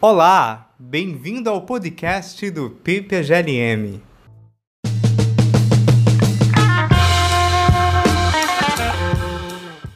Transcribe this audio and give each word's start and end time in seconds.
Olá, 0.00 0.70
bem-vindo 0.78 1.50
ao 1.50 1.62
podcast 1.62 2.48
do 2.52 2.70
Pipe 2.70 3.20
GLM. 3.20 4.00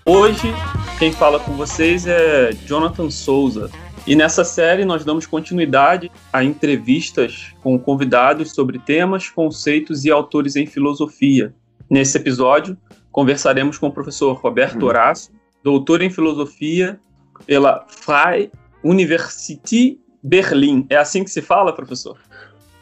Hoje, 0.04 0.52
quem 0.98 1.12
fala 1.12 1.38
com 1.38 1.52
vocês 1.52 2.04
é 2.04 2.50
Jonathan 2.66 3.10
Souza. 3.10 3.70
E 4.04 4.16
nessa 4.16 4.42
série 4.42 4.84
nós 4.84 5.04
damos 5.04 5.24
continuidade 5.24 6.10
a 6.32 6.42
entrevistas 6.42 7.54
com 7.62 7.78
convidados 7.78 8.50
sobre 8.50 8.80
temas, 8.80 9.28
conceitos 9.28 10.04
e 10.04 10.10
autores 10.10 10.56
em 10.56 10.66
filosofia. 10.66 11.54
Nesse 11.88 12.18
episódio, 12.18 12.76
conversaremos 13.12 13.78
com 13.78 13.86
o 13.86 13.92
professor 13.92 14.32
Roberto 14.32 14.82
hum. 14.82 14.88
Horácio, 14.88 15.32
doutor 15.62 16.02
em 16.02 16.10
filosofia 16.10 16.98
pela 17.46 17.86
Freie 17.86 18.50
Universität 18.84 19.98
Berlin. 20.22 20.86
É 20.88 20.96
assim 20.96 21.24
que 21.24 21.30
se 21.30 21.42
fala, 21.42 21.74
professor? 21.74 22.16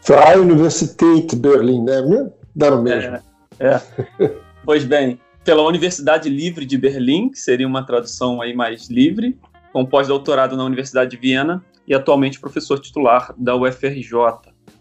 Freie 0.02 0.38
Universität 0.38 1.36
Berlin, 1.36 1.84
né? 1.84 2.30
Dá 2.54 2.70
no 2.70 2.82
mesmo. 2.82 3.18
É, 3.58 3.80
é. 4.18 4.30
pois 4.64 4.84
bem, 4.84 5.20
pela 5.44 5.62
Universidade 5.62 6.28
Livre 6.28 6.64
de 6.64 6.76
Berlim, 6.76 7.30
que 7.30 7.38
seria 7.38 7.66
uma 7.66 7.84
tradução 7.84 8.40
aí 8.40 8.54
mais 8.54 8.88
livre, 8.88 9.38
com 9.72 9.84
pós-doutorado 9.86 10.56
na 10.56 10.64
Universidade 10.64 11.10
de 11.10 11.16
Viena 11.16 11.64
e 11.86 11.94
atualmente 11.94 12.40
professor 12.40 12.78
titular 12.78 13.34
da 13.36 13.56
UFRJ. 13.56 14.14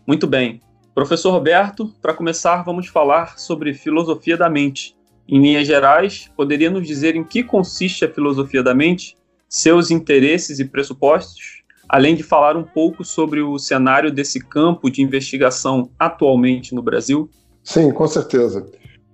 Muito 0.05 0.27
bem. 0.27 0.61
Professor 0.93 1.31
Roberto, 1.31 1.93
para 2.01 2.13
começar, 2.13 2.63
vamos 2.63 2.87
falar 2.87 3.39
sobre 3.39 3.73
filosofia 3.73 4.35
da 4.35 4.49
mente. 4.49 4.95
Em 5.27 5.39
linhas 5.41 5.67
gerais, 5.67 6.29
poderia 6.35 6.69
nos 6.69 6.85
dizer 6.85 7.15
em 7.15 7.23
que 7.23 7.43
consiste 7.43 8.03
a 8.03 8.11
filosofia 8.11 8.63
da 8.63 8.73
mente, 8.73 9.15
seus 9.49 9.89
interesses 9.89 10.59
e 10.59 10.65
pressupostos, 10.65 11.63
além 11.89 12.15
de 12.15 12.21
falar 12.21 12.55
um 12.55 12.63
pouco 12.63 13.03
sobre 13.03 13.41
o 13.41 13.57
cenário 13.57 14.11
desse 14.11 14.39
campo 14.39 14.91
de 14.91 15.01
investigação 15.01 15.89
atualmente 15.97 16.75
no 16.75 16.83
Brasil? 16.83 17.27
Sim, 17.63 17.91
com 17.91 18.07
certeza. 18.07 18.65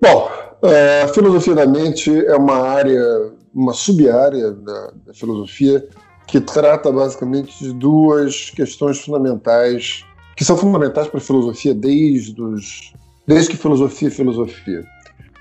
Bom, 0.02 0.30
é, 0.62 1.04
a 1.04 1.08
filosofia 1.08 1.56
da 1.56 1.66
mente 1.66 2.12
é 2.26 2.36
uma 2.36 2.58
área, 2.58 3.32
uma 3.54 3.74
sub-área 3.74 4.52
da, 4.52 4.92
da 5.06 5.14
filosofia 5.14 5.88
que 6.28 6.42
trata 6.42 6.92
basicamente 6.92 7.58
de 7.64 7.74
duas 7.74 8.50
questões 8.50 9.00
fundamentais, 9.00 10.04
que 10.36 10.44
são 10.44 10.58
fundamentais 10.58 11.08
para 11.08 11.20
a 11.20 11.24
filosofia 11.24 11.74
desde, 11.74 12.42
os, 12.42 12.94
desde 13.26 13.52
que 13.52 13.58
filosofia 13.58 14.10
é 14.10 14.12
filosofia. 14.12 14.86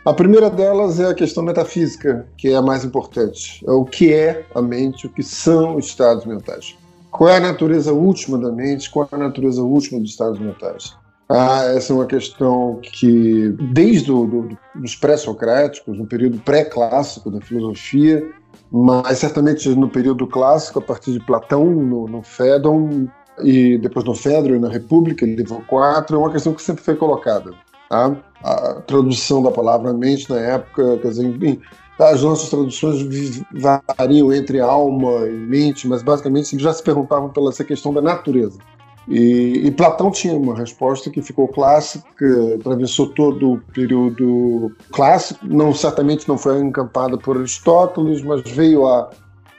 A 0.05 0.13
primeira 0.13 0.51
delas 0.51 1.01
é 1.01 1.09
a 1.09 1.15
questão 1.15 1.43
metafísica, 1.43 2.27
que 2.37 2.49
é 2.49 2.57
a 2.57 2.61
mais 2.61 2.85
importante. 2.85 3.65
É 3.67 3.71
o 3.71 3.87
que 3.87 4.13
é 4.13 4.45
a 4.55 4.61
mente, 4.61 5.07
o 5.07 5.09
que 5.09 5.23
são 5.23 5.77
os 5.77 5.87
estados 5.87 6.27
mentais. 6.27 6.77
Qual 7.11 7.31
é 7.31 7.39
a 7.39 7.41
natureza 7.41 7.91
última 7.91 8.37
da 8.37 8.53
mente, 8.53 8.91
qual 8.91 9.09
é 9.11 9.15
a 9.15 9.19
natureza 9.19 9.63
última 9.63 9.99
dos 9.99 10.11
estados 10.11 10.39
mentais. 10.39 10.95
Ah, 11.27 11.65
essa 11.75 11.95
é 11.95 11.97
uma 11.97 12.05
questão 12.05 12.81
que, 12.83 13.49
desde 13.73 14.09
do, 14.09 14.27
do, 14.27 14.59
os 14.85 14.95
pré-socráticos, 14.95 15.97
no 15.97 16.07
período 16.07 16.39
pré-clássico 16.39 17.31
da 17.31 17.41
filosofia, 17.41 18.31
mas 18.71 19.19
certamente 19.19 19.71
no 19.71 19.89
período 19.89 20.27
clássico, 20.27 20.81
a 20.81 20.83
partir 20.83 21.13
de 21.13 21.21
Platão, 21.21 21.65
no, 21.65 22.07
no 22.07 22.23
Fédon, 22.23 23.09
e 23.43 23.79
depois 23.79 24.05
no 24.05 24.15
Fédon 24.15 24.57
e 24.57 24.59
na 24.59 24.69
República, 24.69 25.25
livro 25.25 25.65
4, 25.67 26.15
é 26.15 26.19
uma 26.19 26.31
questão 26.31 26.53
que 26.53 26.61
sempre 26.61 26.85
foi 26.85 26.95
colocada. 26.95 27.53
Tá? 27.89 28.17
A 28.43 28.75
tradução 28.83 29.43
da 29.43 29.51
palavra 29.51 29.93
mente 29.93 30.29
na 30.29 30.39
época, 30.39 30.99
quer 30.99 31.09
dizer, 31.09 31.27
enfim, 31.27 31.61
as 31.99 32.23
nossas 32.23 32.51
traduções 32.51 33.43
variam 33.53 34.33
entre 34.33 34.61
alma 34.61 35.27
e 35.27 35.33
mente, 35.33 35.87
mas 35.87 36.03
basicamente 36.03 36.59
já 36.59 36.73
se 36.73 36.83
perguntavam 36.83 37.31
pela 37.31 37.51
essa 37.51 37.65
questão 37.65 37.93
da 37.93 38.03
natureza. 38.03 38.59
E, 39.07 39.67
e, 39.67 39.71
Platão 39.71 40.11
tinha 40.11 40.35
uma 40.35 40.57
resposta 40.57 41.11
que 41.11 41.21
ficou 41.21 41.47
clássica, 41.47 42.55
atravessou 42.59 43.09
todo 43.09 43.53
o 43.53 43.61
período 43.73 44.73
clássico, 44.91 45.47
não 45.47 45.75
certamente 45.75 46.27
não 46.27 46.39
foi 46.39 46.59
encampada 46.61 47.19
por 47.19 47.37
Aristóteles, 47.37 48.23
mas 48.23 48.41
veio 48.51 48.87
a, 48.87 49.11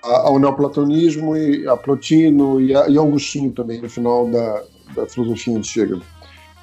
a, 0.03 0.27
ao 0.27 0.39
neoplatonismo 0.39 1.37
e 1.37 1.67
a 1.67 1.77
Plotino 1.77 2.59
e, 2.59 2.75
a, 2.75 2.89
e 2.89 2.97
Augustinho 2.97 3.51
também 3.51 3.79
no 3.79 3.89
final 3.89 4.27
da, 4.27 4.63
da 4.95 5.05
filosofia 5.05 5.55
antiga. 5.55 5.99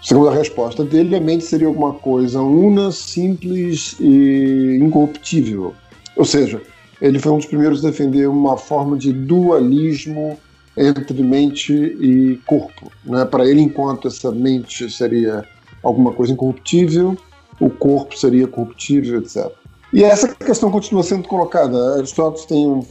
Segundo 0.02 0.30
a 0.30 0.34
resposta 0.34 0.84
dele, 0.84 1.14
a 1.14 1.20
mente 1.20 1.44
seria 1.44 1.68
alguma 1.68 1.92
coisa 1.92 2.42
una, 2.42 2.90
simples 2.90 3.96
e 4.00 4.78
incorruptível. 4.82 5.74
Ou 6.16 6.24
seja, 6.24 6.60
ele 7.00 7.20
foi 7.20 7.32
um 7.32 7.36
dos 7.36 7.46
primeiros 7.46 7.84
a 7.84 7.88
defender 7.88 8.28
uma 8.28 8.56
forma 8.56 8.96
de 8.96 9.12
dualismo 9.12 10.38
entre 10.76 11.22
mente 11.22 11.72
e 11.72 12.40
corpo. 12.46 12.90
Né? 13.04 13.24
Para 13.24 13.46
ele, 13.46 13.60
enquanto 13.60 14.08
essa 14.08 14.32
mente 14.32 14.90
seria 14.90 15.44
alguma 15.82 16.12
coisa 16.12 16.32
incorruptível, 16.32 17.16
o 17.60 17.70
corpo 17.70 18.18
seria 18.18 18.48
corruptível, 18.48 19.20
etc. 19.20 19.52
E 19.92 20.02
essa 20.02 20.26
questão 20.34 20.70
continua 20.70 21.02
sendo 21.02 21.28
colocada. 21.28 21.96
Aristóteles 21.96 22.46
tem 22.46 22.66
um, 22.66 22.84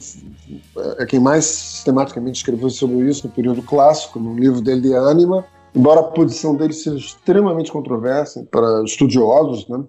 é 1.00 1.06
quem 1.06 1.20
mais 1.20 1.44
sistematicamente 1.46 2.38
escreveu 2.38 2.70
sobre 2.70 3.10
isso 3.10 3.28
no 3.28 3.34
período 3.34 3.62
clássico, 3.64 4.20
no 4.20 4.36
livro 4.36 4.62
dele 4.62 4.82
de 4.82 4.94
Anima, 4.94 5.46
embora 5.76 6.02
a 6.02 6.04
posição 6.04 6.56
dele 6.56 6.74
seja 6.74 6.98
extremamente 6.98 7.72
controversa 7.72 8.46
para 8.52 8.84
estudiosos, 8.84 9.68
né? 9.68 9.84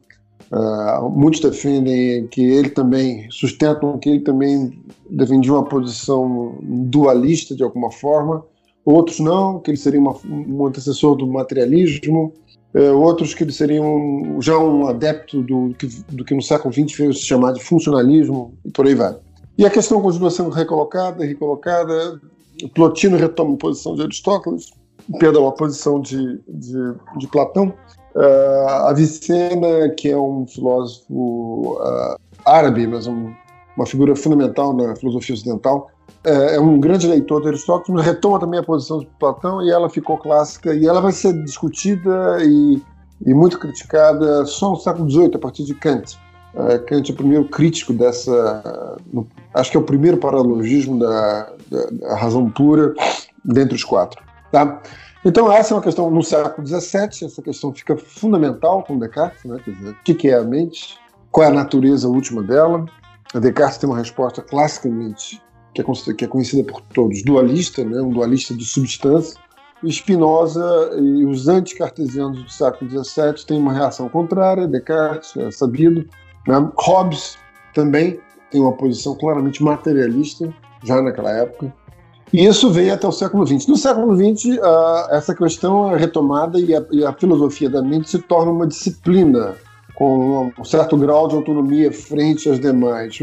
Uh, 0.53 1.09
muitos 1.09 1.41
defendem 1.41 2.27
que 2.27 2.43
ele 2.43 2.69
também, 2.69 3.27
sustentam 3.31 3.99
que 3.99 4.11
ele 4.11 4.21
também 4.21 4.79
defendia 5.09 5.51
uma 5.51 5.65
posição 5.65 6.59
dualista 6.61 7.57
de 7.57 7.63
alguma 7.63 7.91
forma, 7.91 8.45
outros 8.85 9.19
não, 9.19 9.61
que 9.61 9.71
ele 9.71 9.79
seria 9.79 9.99
uma, 9.99 10.15
um 10.27 10.67
antecessor 10.67 11.17
do 11.17 11.27
materialismo, 11.27 12.35
uh, 12.75 12.99
outros 12.99 13.33
que 13.33 13.45
ele 13.45 13.53
seria 13.53 13.83
um, 13.83 14.43
já 14.43 14.59
um 14.59 14.87
adepto 14.89 15.43
do 15.43 15.75
que, 15.79 15.87
do 16.11 16.23
que 16.23 16.35
no 16.35 16.43
século 16.43 16.73
XX 16.73 16.99
veio 16.99 17.15
se 17.15 17.25
chamar 17.25 17.53
de 17.53 17.65
funcionalismo, 17.65 18.53
e 18.63 18.71
por 18.71 18.87
aí 18.87 18.95
vai. 18.95 19.17
E 19.57 19.65
a 19.65 19.71
questão 19.71 20.03
continua 20.03 20.31
sendo 20.31 20.51
recolocada 20.51 21.25
recolocada. 21.25 22.21
Plotino 22.75 23.17
retoma 23.17 23.55
a 23.55 23.57
posição 23.57 23.95
de 23.95 24.03
Aristóteles, 24.03 24.71
perdão, 25.19 25.47
a 25.47 25.53
posição 25.53 26.01
de, 26.01 26.41
de, 26.49 26.95
de 27.19 27.27
Platão, 27.29 27.73
Uh, 28.15 28.89
Avicena, 28.89 29.89
que 29.97 30.11
é 30.11 30.17
um 30.17 30.47
filósofo 30.47 31.79
uh, 31.81 32.19
árabe, 32.45 32.87
mas 32.87 33.07
um, 33.07 33.33
uma 33.75 33.87
figura 33.87 34.15
fundamental 34.15 34.77
na 34.77 34.95
filosofia 34.95 35.35
ocidental, 35.35 35.89
uh, 36.27 36.29
é 36.29 36.61
um 36.61 36.79
grande 36.79 37.07
leitor 37.07 37.41
de 37.41 37.49
Aristóteles, 37.49 38.05
retoma 38.05 38.39
também 38.39 38.61
a 38.61 38.63
posição 38.63 38.99
de 38.99 39.07
Platão 39.19 39.63
e 39.63 39.71
ela 39.71 39.89
ficou 39.89 40.19
clássica 40.19 40.75
e 40.75 40.87
ela 40.87 41.01
vai 41.01 41.13
ser 41.13 41.33
discutida 41.43 42.37
e, 42.43 42.83
e 43.25 43.33
muito 43.33 43.59
criticada 43.59 44.45
só 44.45 44.69
no 44.69 44.77
século 44.77 45.11
XVIII, 45.11 45.31
a 45.35 45.39
partir 45.39 45.65
de 45.65 45.75
Kant. 45.75 46.19
Kant 46.87 47.11
é 47.11 47.15
o 47.15 47.17
primeiro 47.17 47.47
crítico 47.47 47.95
dessa. 47.95 48.99
Acho 49.55 49.71
que 49.71 49.77
é 49.79 49.81
o 49.81 49.85
primeiro 49.85 50.19
paralogismo 50.19 50.99
da, 50.99 51.51
da, 51.71 51.87
da 51.93 52.17
razão 52.17 52.51
pura 52.51 52.93
dentre 53.43 53.75
os 53.75 53.83
quatro. 53.83 54.23
Tá? 54.53 54.83
Então, 55.25 55.51
essa 55.51 55.73
é 55.73 55.77
uma 55.77 55.83
questão 55.83 56.11
no 56.11 56.23
século 56.23 56.67
XVII, 56.67 57.25
essa 57.25 57.41
questão 57.41 57.73
fica 57.73 57.97
fundamental 57.97 58.85
com 58.85 58.99
Descartes, 58.99 59.45
né? 59.45 59.59
Dizer, 59.67 59.91
o 59.91 59.95
que 60.03 60.29
é 60.29 60.35
a 60.35 60.43
mente, 60.43 60.99
qual 61.31 61.47
é 61.47 61.51
a 61.51 61.55
natureza 61.55 62.07
última 62.07 62.43
dela. 62.43 62.85
A 63.35 63.39
Descartes 63.39 63.79
tem 63.79 63.89
uma 63.89 63.99
resposta 63.99 64.43
classicamente, 64.43 65.43
que 65.75 65.81
é, 65.81 65.85
que 66.15 66.25
é 66.25 66.29
conhecida 66.29 66.71
por 66.71 66.83
todos, 66.83 67.25
dualista, 67.25 67.83
né? 67.83 68.03
um 68.03 68.11
dualista 68.11 68.55
de 68.55 68.65
substância. 68.65 69.41
O 69.83 69.91
Spinoza 69.91 70.91
e 71.01 71.25
os 71.25 71.49
anticartesianos 71.49 72.45
do 72.45 72.51
século 72.51 72.91
XVII 72.91 73.47
têm 73.47 73.59
uma 73.59 73.73
reação 73.73 74.09
contrária, 74.09 74.69
Descartes 74.69 75.37
é 75.37 75.51
sabido. 75.51 76.07
Né? 76.47 76.71
Hobbes 76.77 77.39
também 77.75 78.21
tem 78.51 78.61
uma 78.61 78.73
posição 78.73 79.17
claramente 79.17 79.63
materialista, 79.63 80.53
já 80.85 81.01
naquela 81.01 81.31
época. 81.31 81.73
E 82.33 82.47
isso 82.47 82.71
veio 82.71 82.95
até 82.95 83.07
o 83.07 83.13
século 83.13 83.47
XX. 83.47 83.67
No 83.67 83.77
século 83.77 84.17
XX, 84.17 84.57
uh, 84.57 85.11
essa 85.11 85.35
questão 85.35 85.95
é 85.95 85.99
retomada 85.99 86.59
e 86.59 86.75
a, 86.75 86.83
e 86.91 87.05
a, 87.05 87.13
filosofia 87.13 87.69
da 87.69 87.83
mente 87.83 88.09
se 88.09 88.19
torna 88.21 88.51
uma 88.51 88.67
disciplina 88.67 89.55
com 89.95 90.51
um 90.59 90.65
certo 90.65 90.97
grau 90.97 91.29
de 91.29 91.35
autonomia 91.35 91.93
frente 91.93 92.49
às 92.49 92.59
demais. 92.59 93.19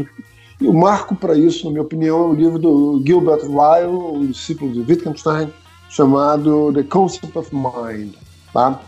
E 0.60 0.66
o 0.66 0.72
marco 0.72 1.16
para 1.16 1.34
isso, 1.34 1.64
na 1.64 1.72
minha 1.72 1.82
opinião, 1.82 2.18
é 2.18 2.26
o 2.28 2.34
livro 2.34 2.58
do 2.58 3.02
Gilbert 3.04 3.40
Ryle, 3.40 3.90
um 3.90 4.26
discípulo 4.26 4.72
de 4.72 4.80
Wittgenstein, 4.80 5.52
chamado 5.88 6.72
The 6.72 6.84
Concept 6.84 7.36
of 7.36 7.50
Mind. 7.52 8.14
Tá? 8.52 8.80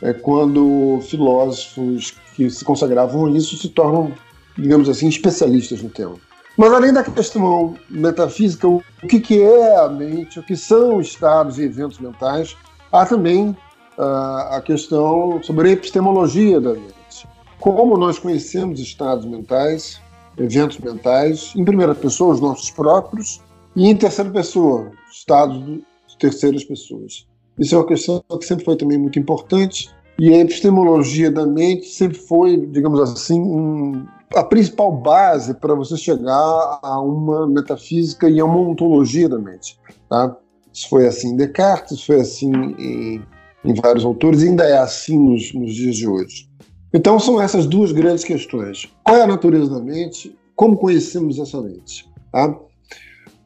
É 0.00 0.12
quando 0.12 1.00
filósofos 1.02 2.14
que 2.36 2.48
se 2.48 2.64
consagravam 2.64 3.26
a 3.26 3.30
isso 3.30 3.56
se 3.56 3.68
tornam, 3.68 4.12
digamos 4.56 4.88
assim, 4.88 5.08
especialistas 5.08 5.82
no 5.82 5.88
tema. 5.88 6.14
Mas 6.56 6.72
além 6.72 6.92
da 6.92 7.02
questão 7.02 7.74
metafísica, 7.90 8.68
o 8.68 8.82
que, 9.08 9.20
que 9.20 9.42
é 9.42 9.76
a 9.76 9.88
mente, 9.88 10.38
o 10.38 10.42
que 10.42 10.56
são 10.56 11.00
estados 11.00 11.58
e 11.58 11.62
eventos 11.64 11.98
mentais, 11.98 12.56
há 12.92 13.04
também 13.04 13.56
uh, 13.98 14.54
a 14.54 14.62
questão 14.64 15.42
sobre 15.42 15.68
a 15.68 15.72
epistemologia 15.72 16.60
da 16.60 16.74
mente. 16.74 17.28
Como 17.58 17.96
nós 17.96 18.18
conhecemos 18.18 18.78
estados 18.78 19.24
mentais, 19.24 20.00
eventos 20.38 20.78
mentais, 20.78 21.52
em 21.56 21.64
primeira 21.64 21.94
pessoa, 21.94 22.34
os 22.34 22.40
nossos 22.40 22.70
próprios, 22.70 23.40
e 23.74 23.88
em 23.88 23.96
terceira 23.96 24.30
pessoa, 24.30 24.92
estados 25.10 25.64
de 25.64 25.82
terceiras 26.18 26.62
pessoas. 26.62 27.26
Isso 27.58 27.74
é 27.74 27.78
uma 27.78 27.86
questão 27.86 28.22
que 28.38 28.44
sempre 28.44 28.64
foi 28.64 28.76
também 28.76 28.98
muito 28.98 29.18
importante. 29.18 29.90
E 30.18 30.32
a 30.32 30.38
epistemologia 30.38 31.30
da 31.30 31.44
mente 31.44 31.86
sempre 31.86 32.18
foi, 32.18 32.56
digamos 32.68 33.00
assim, 33.00 33.40
um, 33.40 34.06
a 34.34 34.44
principal 34.44 34.92
base 34.92 35.54
para 35.54 35.74
você 35.74 35.96
chegar 35.96 36.78
a 36.82 37.00
uma 37.00 37.46
metafísica 37.46 38.28
e 38.28 38.40
a 38.40 38.44
uma 38.44 38.60
ontologia 38.60 39.28
da 39.28 39.38
mente. 39.38 39.78
Tá? 40.08 40.36
Isso 40.72 40.88
foi 40.88 41.06
assim 41.06 41.30
em 41.30 41.36
Descartes, 41.36 41.92
isso 41.92 42.06
foi 42.06 42.20
assim 42.20 42.52
em, 42.78 43.22
em 43.64 43.74
vários 43.74 44.04
autores, 44.04 44.42
e 44.42 44.48
ainda 44.48 44.64
é 44.64 44.78
assim 44.78 45.18
nos, 45.18 45.52
nos 45.54 45.74
dias 45.74 45.96
de 45.96 46.08
hoje. 46.08 46.48
Então 46.92 47.18
são 47.18 47.40
essas 47.40 47.66
duas 47.66 47.92
grandes 47.92 48.24
questões. 48.24 48.88
Qual 49.02 49.16
é 49.16 49.22
a 49.22 49.26
natureza 49.26 49.70
da 49.70 49.80
mente? 49.80 50.36
Como 50.54 50.76
conhecemos 50.76 51.38
essa 51.38 51.60
mente? 51.60 52.08
Tá? 52.30 52.56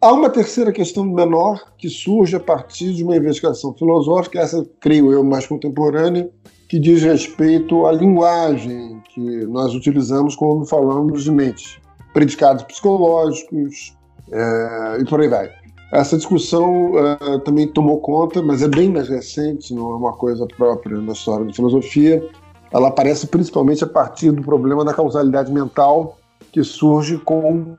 Há 0.01 0.13
uma 0.13 0.31
terceira 0.31 0.71
questão 0.71 1.05
menor 1.05 1.73
que 1.77 1.89
surge 1.89 2.37
a 2.37 2.41
partir 2.41 2.95
de 2.95 3.03
uma 3.03 3.17
investigação 3.17 3.75
filosófica, 3.75 4.39
essa, 4.39 4.65
creio 4.79 5.13
eu, 5.13 5.25
mais 5.25 5.47
contemporânea, 5.47 6.31
que 6.69 6.79
diz 6.79 7.03
respeito 7.03 7.85
à 7.85 7.93
linguagem 7.93 8.98
que 9.19 9.47
nós 9.47 9.75
utilizamos 9.75 10.37
quando 10.37 10.65
falamos 10.65 11.25
de 11.25 11.33
mente, 11.33 11.83
predicados 12.15 12.63
psicológicos 12.63 13.97
é, 14.31 14.99
e 15.01 15.05
por 15.05 15.21
aí 15.21 15.29
vai. 15.29 15.51
Essa 15.93 16.17
discussão 16.17 16.93
uh, 16.93 17.41
também 17.41 17.67
tomou 17.67 17.99
conta, 18.01 18.43
mas 18.43 18.63
é 18.63 18.69
bem 18.69 18.93
mais 18.93 19.09
recente, 19.09 19.75
não 19.75 19.91
é 19.93 19.97
uma 19.97 20.13
coisa 20.13 20.47
própria 20.47 20.99
na 20.99 21.13
história 21.13 21.47
da 21.47 21.53
filosofia. 21.53 22.29
Ela 22.71 22.89
aparece 22.89 23.27
principalmente 23.27 23.83
a 23.83 23.87
partir 23.87 24.31
do 24.31 24.43
problema 24.43 24.85
da 24.85 24.93
causalidade 24.93 25.51
mental, 25.51 26.19
que 26.53 26.63
surge 26.63 27.17
com 27.17 27.75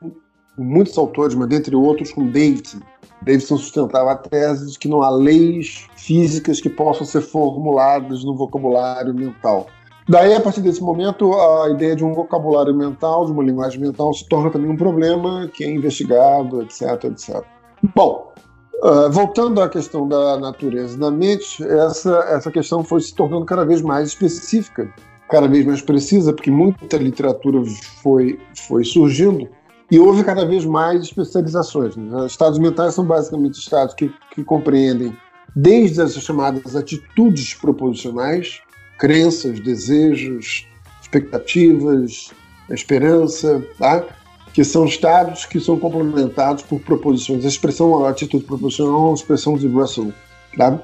muitos 0.58 0.98
autores, 0.98 1.36
mas 1.36 1.48
dentre 1.48 1.74
outros 1.76 2.12
com 2.12 2.26
Davidson. 2.26 2.80
Davidson 3.22 3.56
sustentava 3.58 4.10
a 4.10 4.16
tese 4.16 4.72
de 4.72 4.78
que 4.78 4.88
não 4.88 5.02
há 5.02 5.10
leis 5.10 5.86
físicas 5.96 6.60
que 6.60 6.68
possam 6.68 7.06
ser 7.06 7.20
formuladas 7.20 8.24
no 8.24 8.34
vocabulário 8.34 9.14
mental. 9.14 9.68
Daí, 10.10 10.34
a 10.34 10.40
partir 10.40 10.60
desse 10.60 10.82
momento, 10.82 11.32
a 11.34 11.70
ideia 11.70 11.94
de 11.94 12.04
um 12.04 12.12
vocabulário 12.12 12.74
mental, 12.74 13.26
de 13.26 13.30
uma 13.30 13.44
linguagem 13.44 13.78
mental, 13.78 14.12
se 14.12 14.28
torna 14.28 14.50
também 14.50 14.68
um 14.68 14.76
problema 14.76 15.48
que 15.54 15.62
é 15.62 15.70
investigado, 15.70 16.62
etc, 16.62 17.04
etc. 17.04 17.44
Bom, 17.94 18.32
uh, 18.82 19.08
voltando 19.08 19.62
à 19.62 19.68
questão 19.68 20.08
da 20.08 20.36
natureza 20.36 20.98
da 20.98 21.12
mente, 21.12 21.62
essa, 21.62 22.26
essa 22.28 22.50
questão 22.50 22.82
foi 22.82 23.00
se 23.00 23.14
tornando 23.14 23.44
cada 23.44 23.64
vez 23.64 23.82
mais 23.82 24.08
específica, 24.08 24.92
cada 25.30 25.46
vez 25.46 25.64
mais 25.64 25.80
precisa, 25.80 26.32
porque 26.32 26.50
muita 26.50 26.96
literatura 26.96 27.62
foi, 28.02 28.36
foi 28.66 28.82
surgindo 28.82 29.48
e 29.92 30.00
houve 30.00 30.24
cada 30.24 30.44
vez 30.44 30.64
mais 30.64 31.04
especializações. 31.04 31.94
Né? 31.94 32.26
Estados 32.26 32.58
mentais 32.58 32.94
são 32.94 33.04
basicamente 33.04 33.60
estados 33.60 33.94
que, 33.94 34.12
que 34.34 34.42
compreendem 34.42 35.16
desde 35.54 36.02
as 36.02 36.14
chamadas 36.14 36.74
atitudes 36.74 37.54
proposicionais, 37.54 38.60
crenças, 39.00 39.58
desejos, 39.58 40.68
expectativas, 41.00 42.30
esperança, 42.68 43.64
tá? 43.78 44.04
que 44.52 44.62
são 44.62 44.84
estados 44.84 45.46
que 45.46 45.58
são 45.58 45.78
complementados 45.78 46.62
por 46.62 46.80
proposições. 46.80 47.44
A 47.44 47.48
expressão 47.48 48.04
a 48.04 48.10
atitude 48.10 48.44
proposicional 48.44 48.94
é 48.94 49.04
uma 49.06 49.14
expressão 49.14 49.56
de 49.56 49.66
Russell. 49.66 50.12
Tá? 50.56 50.78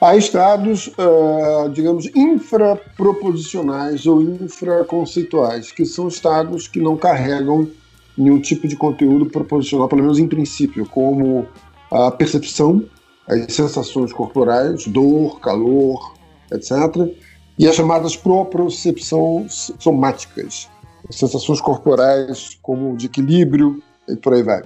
Há 0.00 0.16
estados, 0.16 0.86
uh, 0.86 1.68
digamos, 1.72 2.06
infraproposicionais 2.14 4.06
ou 4.06 4.22
infraconceituais, 4.22 5.72
que 5.72 5.84
são 5.84 6.06
estados 6.06 6.68
que 6.68 6.78
não 6.78 6.96
carregam 6.96 7.68
nenhum 8.16 8.40
tipo 8.40 8.68
de 8.68 8.76
conteúdo 8.76 9.26
proposicional, 9.26 9.88
pelo 9.88 10.02
menos 10.02 10.20
em 10.20 10.28
princípio, 10.28 10.86
como 10.86 11.48
a 11.90 12.12
percepção, 12.12 12.84
as 13.26 13.52
sensações 13.52 14.12
corporais, 14.12 14.86
dor, 14.86 15.40
calor, 15.40 16.14
etc., 16.52 17.10
e 17.58 17.66
as 17.66 17.74
chamadas 17.74 18.16
propriocepções 18.16 19.72
somáticas, 19.78 20.68
sensações 21.10 21.60
corporais 21.60 22.58
como 22.62 22.96
de 22.96 23.06
equilíbrio 23.06 23.82
e 24.08 24.16
por 24.16 24.34
aí 24.34 24.42
vai. 24.42 24.62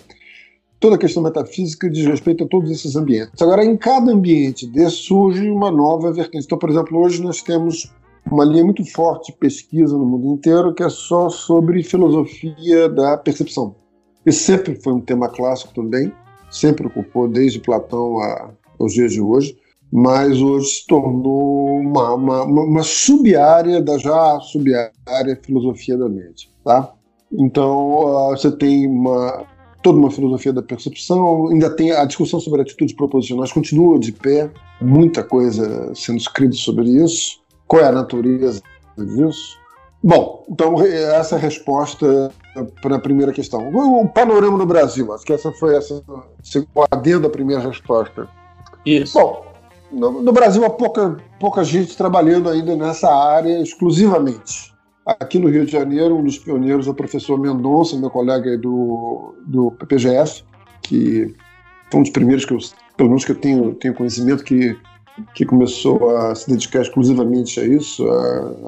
Toda 0.79 0.97
a 0.97 0.99
questão 0.99 1.23
metafísica 1.23 1.89
diz 1.89 2.05
respeito 2.05 2.45
a 2.45 2.49
todos 2.49 2.71
esses 2.71 2.97
ambientes. 2.97 3.41
Agora, 3.41 3.65
em 3.65 3.77
cada 3.77 4.13
ambiente 4.13 4.67
desse 4.67 4.97
surge 4.97 5.49
uma 5.49 5.71
nova 5.71 6.13
vertente. 6.13 6.45
Então, 6.45 6.59
por 6.59 6.69
exemplo, 6.69 6.99
hoje 6.99 7.23
nós 7.23 7.41
temos 7.41 7.93
uma 8.31 8.45
linha 8.45 8.65
muito 8.65 8.85
forte 8.85 9.33
de 9.33 9.39
pesquisa 9.39 9.97
no 9.97 10.05
mundo 10.05 10.35
inteiro 10.35 10.75
que 10.75 10.83
é 10.83 10.89
só 10.89 11.29
sobre 11.29 11.83
filosofia 11.83 12.89
da 12.89 13.17
percepção. 13.17 13.75
Esse 14.27 14.41
sempre 14.41 14.75
foi 14.75 14.93
um 14.93 15.01
tema 15.01 15.29
clássico 15.29 15.73
também, 15.73 16.13
sempre 16.51 16.87
ocupou 16.87 17.29
desde 17.29 17.61
Platão 17.61 18.19
a, 18.19 18.51
aos 18.79 18.93
dias 18.93 19.13
de 19.13 19.21
hoje 19.21 19.57
mas 19.93 20.41
hoje 20.41 20.67
se 20.67 20.87
tornou 20.87 21.81
uma, 21.81 22.15
uma, 22.15 22.43
uma 22.45 22.83
sub-área 22.83 23.83
da 23.83 23.99
já 23.99 24.41
sub-área 24.41 25.39
filosofia 25.43 25.99
da 25.99 26.09
mente. 26.09 26.51
Tá? 26.65 26.95
Então, 27.31 27.99
uh, 27.99 28.31
você 28.31 28.51
tem 28.51 28.89
uma, 28.89 29.45
toda 29.83 29.99
uma 29.99 30.11
filosofia 30.11 30.53
da 30.53 30.63
percepção, 30.63 31.49
ainda 31.49 31.69
tem 31.69 31.93
a 31.93 32.07
discussão 32.07 32.41
sobre 32.41 32.63
atitudes 32.63 32.95
proposicionais, 32.95 33.53
continua 33.53 33.99
de 33.99 34.13
pé, 34.13 34.51
muita 34.81 35.23
coisa 35.23 35.95
sendo 35.95 36.17
escrita 36.17 36.57
sobre 36.57 36.89
isso. 36.89 37.43
Qual 37.67 37.83
é 37.83 37.89
a 37.89 37.93
natureza 37.93 38.63
disso? 38.97 39.59
Bom, 40.03 40.45
então 40.51 40.83
essa 40.83 41.37
é 41.37 41.39
a 41.39 41.41
resposta 41.41 42.33
para 42.81 42.97
a 42.97 42.99
primeira 42.99 43.33
questão. 43.33 43.69
O 43.69 44.09
panorama 44.09 44.57
no 44.57 44.67
Brasil, 44.67 45.13
acho 45.13 45.25
que 45.25 45.33
essa 45.33 45.53
foi 45.53 45.77
essa, 45.77 46.03
o 46.75 46.85
adendo 46.91 47.21
da 47.21 47.31
primeira 47.31 47.63
resposta. 47.63 48.29
Isso. 48.85 49.19
Bom, 49.19 49.52
no, 49.93 50.23
no, 50.23 50.33
Brasil 50.33 50.65
há 50.65 50.71
pouca, 50.71 51.17
pouca 51.39 51.63
gente 51.63 51.97
trabalhando 51.97 52.49
ainda 52.49 52.75
nessa 52.75 53.13
área 53.13 53.61
exclusivamente. 53.61 54.73
Aqui 55.05 55.39
no 55.39 55.49
Rio 55.49 55.67
de 55.67 55.73
Janeiro, 55.73 56.17
um 56.17 56.25
dos 56.25 56.39
pioneiros 56.39 56.87
é 56.87 56.91
o 56.91 56.95
professor 56.95 57.39
Mendonça, 57.39 57.97
meu 57.97 58.11
colega 58.11 58.57
do, 58.57 59.35
do 59.47 59.73
PPGF, 59.73 60.45
que 60.81 61.35
foi 61.91 62.01
um 62.01 62.03
dos 62.05 62.13
primeiros 62.13 62.45
que 62.45 62.55
eu, 62.55 62.59
pelo 62.97 63.09
menos 63.11 63.25
que 63.25 63.33
eu 63.33 63.37
tenho, 63.37 63.75
tenho 63.75 63.95
conhecimento, 63.95 64.45
que, 64.45 64.79
que 65.35 65.45
começou 65.45 66.17
a 66.17 66.35
se 66.35 66.49
dedicar 66.49 66.83
exclusivamente 66.83 67.59
a 67.59 67.65
isso, 67.65 68.07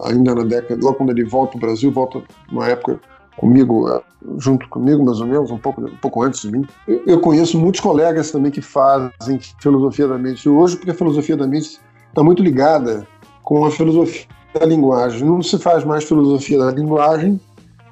ainda 0.05 0.35
na 0.35 0.43
década, 0.43 0.81
logo 0.83 0.97
quando 0.97 1.11
ele 1.11 1.25
volta 1.25 1.53
para 1.53 1.59
o 1.59 1.61
Brasil, 1.61 1.93
volta 1.93 2.23
numa 2.51 2.69
época 2.69 3.01
comigo, 3.37 3.89
é, 3.89 4.01
junto 4.39 4.69
comigo, 4.69 5.05
mais 5.05 5.21
ou 5.21 5.27
menos, 5.27 5.51
um 5.51 5.59
pouco, 5.59 5.83
um 5.83 5.97
pouco 5.97 6.23
antes 6.23 6.43
de 6.43 6.53
mim. 6.53 6.65
Eu 7.07 7.21
conheço 7.21 7.59
muitos 7.59 7.81
colegas 7.81 8.31
também 8.31 8.51
que 8.51 8.61
fazem 8.61 9.39
filosofia 9.61 10.09
da 10.09 10.19
mente 10.19 10.49
hoje, 10.49 10.77
porque 10.77 10.91
a 10.91 10.95
filosofia 10.95 11.37
da 11.37 11.47
mente 11.47 11.81
está 12.09 12.23
muito 12.23 12.43
ligada 12.43 13.07
com 13.43 13.65
a 13.65 13.71
filosofia 13.71 14.27
da 14.59 14.67
linguagem. 14.67 15.27
Não 15.27 15.43
se 15.43 15.59
faz 15.59 15.85
mais 15.85 16.05
filosofia 16.05 16.59
da 16.59 16.71
linguagem 16.71 17.41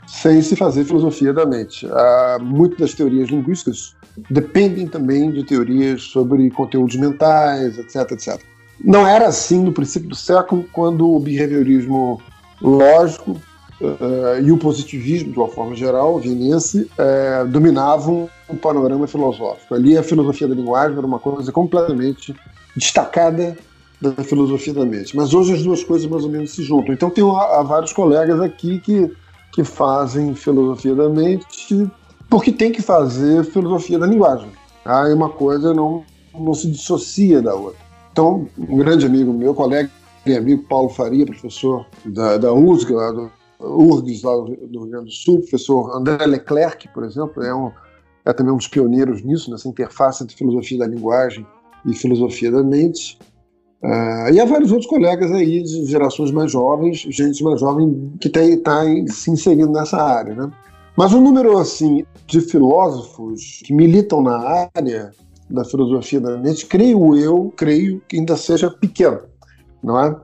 sem 0.06 0.42
se 0.42 0.56
fazer 0.56 0.84
filosofia 0.84 1.32
da 1.32 1.46
mente. 1.46 1.86
Há 1.90 2.38
muitas 2.40 2.78
das 2.78 2.94
teorias 2.94 3.28
linguísticas 3.28 3.94
dependem 4.30 4.86
também 4.86 5.30
de 5.30 5.44
teorias 5.44 6.02
sobre 6.02 6.50
conteúdos 6.50 6.96
mentais, 6.96 7.78
etc, 7.78 8.12
etc. 8.12 8.40
Não 8.84 9.06
era 9.06 9.26
assim 9.26 9.62
no 9.62 9.72
princípio 9.72 10.08
do 10.08 10.16
século, 10.16 10.64
quando 10.72 11.08
o 11.08 11.18
behaviorismo 11.18 12.20
lógico 12.60 13.40
uh, 13.80 14.40
e 14.42 14.52
o 14.52 14.58
positivismo, 14.58 15.32
de 15.32 15.38
uma 15.38 15.48
forma 15.48 15.74
geral, 15.74 16.18
vienense, 16.18 16.88
uh, 16.98 17.46
dominavam 17.48 18.28
o 18.48 18.56
panorama 18.56 19.06
filosófico. 19.06 19.74
Ali 19.74 19.96
a 19.96 20.02
filosofia 20.02 20.48
da 20.48 20.54
linguagem 20.54 20.96
era 20.96 21.06
uma 21.06 21.18
coisa 21.18 21.50
completamente 21.50 22.34
destacada 22.76 23.56
da 24.00 24.24
filosofia 24.24 24.74
da 24.74 24.84
mente. 24.84 25.16
Mas 25.16 25.32
hoje 25.32 25.54
as 25.54 25.62
duas 25.62 25.84
coisas 25.84 26.08
mais 26.08 26.24
ou 26.24 26.30
menos 26.30 26.52
se 26.52 26.62
juntam. 26.62 26.92
Então 26.92 27.08
tem 27.08 27.24
há 27.24 27.62
vários 27.62 27.92
colegas 27.92 28.40
aqui 28.40 28.80
que, 28.80 29.10
que 29.52 29.62
fazem 29.62 30.34
filosofia 30.34 30.94
da 30.94 31.08
mente 31.08 31.88
porque 32.28 32.50
tem 32.50 32.72
que 32.72 32.80
fazer 32.80 33.44
filosofia 33.44 33.98
da 33.98 34.06
linguagem. 34.06 34.48
Aí 34.84 35.10
tá? 35.10 35.14
uma 35.14 35.28
coisa 35.28 35.74
não, 35.74 36.02
não 36.34 36.54
se 36.54 36.70
dissocia 36.70 37.42
da 37.42 37.54
outra. 37.54 37.78
Então, 38.10 38.48
um 38.58 38.78
grande 38.78 39.04
amigo 39.04 39.32
meu, 39.32 39.54
colega 39.54 39.90
e 40.24 40.34
amigo 40.34 40.62
Paulo 40.64 40.88
Faria, 40.88 41.26
professor 41.26 41.86
da, 42.04 42.38
da 42.38 42.52
USG, 42.52 42.92
lá 42.92 43.12
do, 43.12 43.30
URGS 43.62 44.22
lá 44.22 44.34
do 44.36 44.44
Rio 44.46 44.86
Grande 44.86 45.06
do 45.06 45.10
Sul, 45.10 45.36
o 45.36 45.40
professor 45.40 45.96
André 45.96 46.24
Leclerc, 46.26 46.88
por 46.88 47.04
exemplo, 47.04 47.42
é, 47.42 47.54
um, 47.54 47.70
é 48.24 48.32
também 48.32 48.52
um 48.52 48.56
dos 48.56 48.68
pioneiros 48.68 49.22
nisso, 49.22 49.50
nessa 49.50 49.68
interface 49.68 50.22
entre 50.22 50.36
filosofia 50.36 50.78
da 50.78 50.86
linguagem 50.86 51.46
e 51.86 51.94
filosofia 51.94 52.50
da 52.50 52.62
mente. 52.62 53.18
Uh, 53.82 54.32
e 54.32 54.40
há 54.40 54.44
vários 54.44 54.70
outros 54.70 54.88
colegas 54.88 55.32
aí 55.32 55.62
de 55.62 55.86
gerações 55.86 56.30
mais 56.30 56.52
jovens, 56.52 56.98
gente 56.98 57.42
mais 57.42 57.58
jovem 57.58 58.12
que 58.20 58.28
está 58.28 58.82
se 59.08 59.30
inserindo 59.30 59.72
nessa 59.72 60.00
área, 60.00 60.34
né? 60.34 60.52
Mas 60.96 61.12
o 61.12 61.20
número 61.20 61.58
assim 61.58 62.04
de 62.26 62.40
filósofos 62.40 63.60
que 63.64 63.72
militam 63.72 64.22
na 64.22 64.36
área 64.36 65.10
da 65.50 65.64
filosofia 65.64 66.20
da 66.20 66.38
mente, 66.38 66.66
creio 66.66 67.16
eu, 67.16 67.52
creio 67.56 68.00
que 68.08 68.16
ainda 68.16 68.36
seja 68.36 68.70
pequeno, 68.70 69.22
não 69.82 69.98
é? 69.98 70.16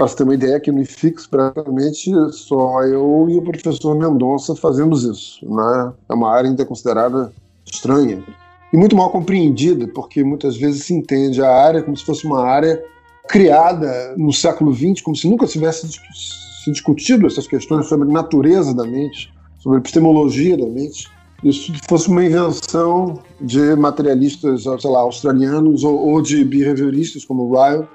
Para 0.00 0.08
você 0.08 0.16
ter 0.16 0.22
uma 0.22 0.32
ideia, 0.32 0.56
aqui 0.56 0.72
no 0.72 0.80
IFIX, 0.80 1.26
praticamente 1.26 2.10
só 2.32 2.82
eu 2.84 3.26
e 3.28 3.36
o 3.36 3.42
professor 3.42 3.94
Mendonça 3.94 4.56
fazemos 4.56 5.04
isso. 5.04 5.44
Né? 5.44 5.92
É 6.08 6.14
uma 6.14 6.32
área 6.32 6.48
ainda 6.48 6.64
considerada 6.64 7.30
estranha. 7.66 8.24
e 8.72 8.78
muito 8.78 8.96
mal 8.96 9.10
compreendida, 9.10 9.86
porque 9.88 10.24
muitas 10.24 10.56
vezes 10.56 10.84
se 10.84 10.94
entende 10.94 11.42
a 11.42 11.54
área 11.54 11.82
como 11.82 11.94
se 11.94 12.06
fosse 12.06 12.24
uma 12.24 12.42
área 12.42 12.82
criada 13.28 14.14
no 14.16 14.32
século 14.32 14.72
XX, 14.72 15.02
como 15.02 15.14
se 15.14 15.28
nunca 15.28 15.46
tivesse 15.46 15.86
se 15.86 16.72
discutido 16.72 17.26
essas 17.26 17.46
questões 17.46 17.86
sobre 17.86 18.10
natureza 18.10 18.74
da 18.74 18.86
mente, 18.86 19.30
sobre 19.58 19.80
epistemologia 19.80 20.56
da 20.56 20.66
mente. 20.66 21.10
Isso 21.44 21.74
fosse 21.86 22.08
uma 22.08 22.24
invenção 22.24 23.18
de 23.38 23.76
materialistas, 23.76 24.62
sei 24.62 24.90
lá, 24.90 25.00
australianos 25.00 25.84
ou, 25.84 26.08
ou 26.08 26.22
de 26.22 26.42
behavioristas 26.42 27.22
como 27.22 27.52
Ryle, 27.52 27.86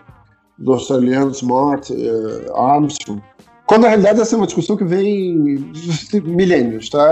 do 0.57 0.73
australiano 0.73 1.31
Smart, 1.31 1.91
uh, 1.91 2.55
Armstrong. 2.55 3.21
Quando 3.67 3.83
na 3.83 3.89
realidade 3.89 4.21
essa 4.21 4.35
é 4.35 4.37
uma 4.37 4.45
discussão 4.45 4.77
que 4.77 4.83
vem 4.83 5.73
milênios, 6.23 6.87
tá? 6.89 7.09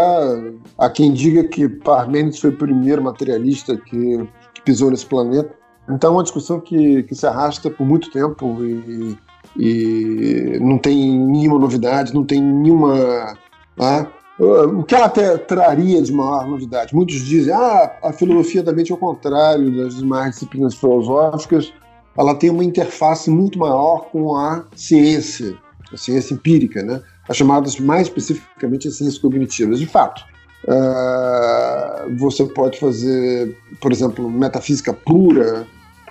Há 0.78 0.90
quem 0.90 1.12
diga 1.12 1.44
que 1.46 1.68
Parmênides 1.68 2.40
foi 2.40 2.52
o 2.52 2.58
primeiro 2.58 3.02
materialista 3.02 3.76
que, 3.76 4.28
que 4.54 4.62
pisou 4.62 4.92
nesse 4.92 5.06
planeta. 5.06 5.52
Então 5.90 6.12
é 6.12 6.14
uma 6.18 6.24
discussão 6.24 6.60
que, 6.60 7.04
que 7.04 7.16
se 7.16 7.26
arrasta 7.26 7.72
por 7.72 7.86
muito 7.88 8.12
tempo 8.12 8.64
e, 8.64 9.18
e 9.58 10.60
não 10.62 10.78
tem 10.78 11.18
nenhuma 11.18 11.58
novidade, 11.58 12.14
não 12.14 12.24
tem 12.24 12.40
nenhuma. 12.40 13.36
Né? 13.76 14.08
O 14.40 14.84
que 14.84 14.94
ela 14.94 15.06
até 15.06 15.38
traria 15.38 16.02
de 16.04 16.14
maior 16.14 16.48
novidade? 16.48 16.94
Muitos 16.94 17.16
dizem 17.22 17.54
ah, 17.54 17.98
a 18.04 18.14
filosofia 18.14 18.62
da 18.62 18.72
mente, 18.72 18.92
ao 18.92 18.98
contrário 18.98 19.76
das 19.76 19.96
demais 19.96 20.32
disciplinas 20.32 20.76
filosóficas, 20.76 21.74
ela 22.18 22.36
tem 22.36 22.50
uma 22.50 22.64
interface 22.64 23.30
muito 23.30 23.58
maior 23.58 24.06
com 24.12 24.36
a 24.36 24.66
ciência, 24.76 25.56
a 25.92 25.98
ciência 25.98 26.34
empírica, 26.34 26.84
né? 26.84 27.02
as 27.28 27.38
chamadas 27.38 27.80
mais 27.80 28.08
especificamente 28.08 28.88
as 28.88 28.96
ciências 28.96 29.18
cognitivas. 29.18 29.80
De 29.80 29.86
fato, 29.86 30.24
uh, 30.66 32.16
você 32.18 32.46
pode 32.46 32.80
fazer, 32.80 33.58
por 33.80 33.92
exemplo, 33.92 34.30
metafísica 34.30 34.94
pura 34.94 35.66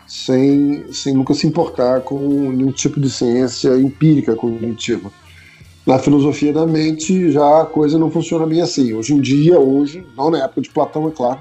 sem, 0.07 0.85
sem 0.93 1.15
nunca 1.15 1.35
se 1.35 1.47
importar 1.47 2.01
com 2.01 2.19
nenhum 2.51 2.73
tipo 2.73 3.01
de 3.01 3.11
ciência 3.11 3.77
empírica 3.77 4.35
cognitiva. 4.35 5.11
Na 5.87 5.99
filosofia 5.99 6.53
da 6.53 6.67
mente 6.67 7.31
já 7.33 7.63
a 7.63 7.67
coisa 7.67 7.99
não 7.99 8.11
funciona 8.11 8.47
bem 8.47 8.61
assim. 8.61 8.93
Hoje 8.95 9.15
em 9.15 9.21
dia, 9.21 9.59
hoje, 9.59 10.07
não 10.17 10.31
na 10.31 10.45
época 10.45 10.61
de 10.61 10.71
Platão, 10.71 11.09
é 11.09 11.11
claro, 11.11 11.41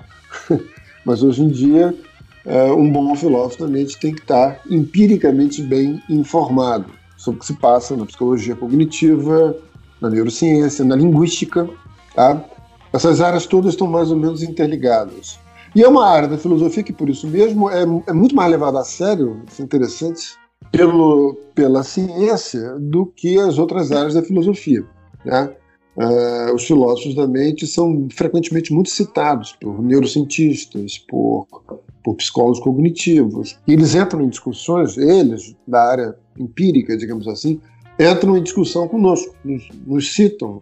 mas 1.05 1.21
hoje 1.21 1.43
em 1.43 1.49
dia 1.49 1.95
um 2.45 2.91
bom 2.91 3.15
filósofo 3.15 3.67
mente 3.67 3.99
tem 3.99 4.13
que 4.13 4.21
estar 4.21 4.61
empiricamente 4.69 5.61
bem 5.61 6.01
informado 6.09 6.85
sobre 7.17 7.37
o 7.37 7.39
que 7.39 7.45
se 7.45 7.53
passa 7.53 7.95
na 7.95 8.05
psicologia 8.05 8.55
cognitiva, 8.55 9.55
na 10.01 10.09
neurociência, 10.09 10.83
na 10.83 10.95
linguística. 10.95 11.69
Tá? 12.15 12.43
Essas 12.91 13.21
áreas 13.21 13.45
todas 13.45 13.73
estão 13.73 13.87
mais 13.87 14.09
ou 14.09 14.17
menos 14.17 14.41
interligadas. 14.41 15.39
E 15.75 15.83
é 15.83 15.87
uma 15.87 16.05
área 16.05 16.27
da 16.27 16.37
filosofia 16.37 16.83
que, 16.83 16.91
por 16.91 17.09
isso 17.09 17.27
mesmo, 17.27 17.69
é, 17.69 17.83
é 17.83 18.13
muito 18.13 18.35
mais 18.35 18.51
levada 18.51 18.79
a 18.79 18.83
sério, 18.83 19.41
isso 19.47 19.61
é 19.61 19.65
interessante, 19.65 20.35
pelo, 20.71 21.37
pela 21.55 21.83
ciência 21.83 22.75
do 22.79 23.05
que 23.05 23.39
as 23.39 23.57
outras 23.57 23.91
áreas 23.91 24.13
da 24.13 24.21
filosofia. 24.21 24.83
Né? 25.23 25.49
Uh, 25.95 26.55
os 26.55 26.65
filósofos 26.65 27.15
da 27.15 27.27
mente 27.27 27.67
são 27.67 28.07
frequentemente 28.11 28.73
muito 28.73 28.89
citados 28.89 29.55
por 29.61 29.81
neurocientistas, 29.81 30.97
por, 30.97 31.47
por 32.03 32.15
psicólogos 32.15 32.59
cognitivos. 32.59 33.57
E 33.67 33.73
eles 33.73 33.95
entram 33.95 34.21
em 34.21 34.29
discussões, 34.29 34.97
eles, 34.97 35.55
da 35.67 35.83
área 35.83 36.15
empírica, 36.37 36.97
digamos 36.97 37.27
assim, 37.27 37.59
entram 37.99 38.37
em 38.37 38.43
discussão 38.43 38.87
conosco, 38.87 39.35
nos, 39.43 39.69
nos 39.85 40.13
citam, 40.13 40.61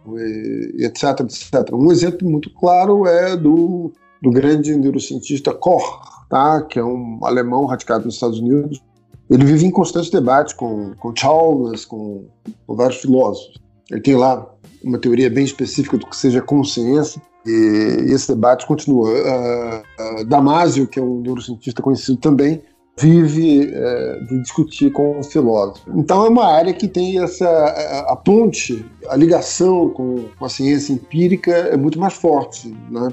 etc, 0.78 1.20
etc. 1.20 1.72
Um 1.72 1.90
exemplo 1.90 2.28
muito 2.28 2.50
claro 2.50 3.06
é 3.06 3.36
do 3.36 3.92
do 4.20 4.30
grande 4.30 4.76
neurocientista 4.76 5.52
Koch, 5.52 6.00
tá? 6.28 6.62
que 6.62 6.78
é 6.78 6.84
um 6.84 7.18
alemão 7.22 7.64
radicado 7.64 8.04
nos 8.04 8.14
Estados 8.14 8.38
Unidos. 8.38 8.82
Ele 9.30 9.44
vive 9.44 9.66
em 9.66 9.70
constante 9.70 10.10
debate 10.10 10.54
com, 10.54 10.94
com 10.96 11.14
Chalmers, 11.16 11.84
com, 11.84 12.26
com 12.66 12.74
vários 12.74 13.00
filósofos. 13.00 13.58
Ele 13.90 14.00
tem 14.00 14.16
lá 14.16 14.46
uma 14.82 14.98
teoria 14.98 15.30
bem 15.30 15.44
específica 15.44 15.96
do 15.96 16.06
que 16.06 16.16
seja 16.16 16.40
consciência, 16.40 17.20
e 17.46 18.12
esse 18.12 18.28
debate 18.28 18.66
continua. 18.66 19.10
Uh, 19.10 20.20
uh, 20.20 20.24
Damasio, 20.26 20.86
que 20.86 20.98
é 20.98 21.02
um 21.02 21.20
neurocientista 21.20 21.80
conhecido 21.82 22.18
também, 22.18 22.62
vive 22.98 23.72
uh, 23.72 24.26
de 24.26 24.42
discutir 24.42 24.92
com 24.92 25.18
o 25.18 25.24
filósofo. 25.24 25.90
Então 25.94 26.26
é 26.26 26.28
uma 26.28 26.46
área 26.46 26.74
que 26.74 26.86
tem 26.86 27.22
essa 27.22 27.48
a, 27.48 28.12
a 28.12 28.16
ponte, 28.16 28.84
a 29.08 29.16
ligação 29.16 29.88
com, 29.90 30.26
com, 30.38 30.44
a 30.44 30.48
ciência 30.48 30.92
empírica 30.92 31.50
é 31.50 31.76
muito 31.76 31.98
mais 31.98 32.14
forte, 32.14 32.74
né? 32.90 33.12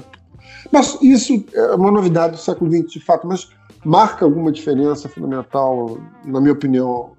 Mas 0.70 0.98
isso 1.00 1.44
é 1.54 1.74
uma 1.74 1.90
novidade 1.90 2.32
do 2.32 2.38
século 2.38 2.70
XX, 2.70 2.90
de 2.92 3.00
fato, 3.00 3.26
mas 3.26 3.48
marca 3.84 4.24
alguma 4.24 4.52
diferença 4.52 5.08
fundamental, 5.08 5.98
na 6.26 6.40
minha 6.40 6.52
opinião, 6.52 7.12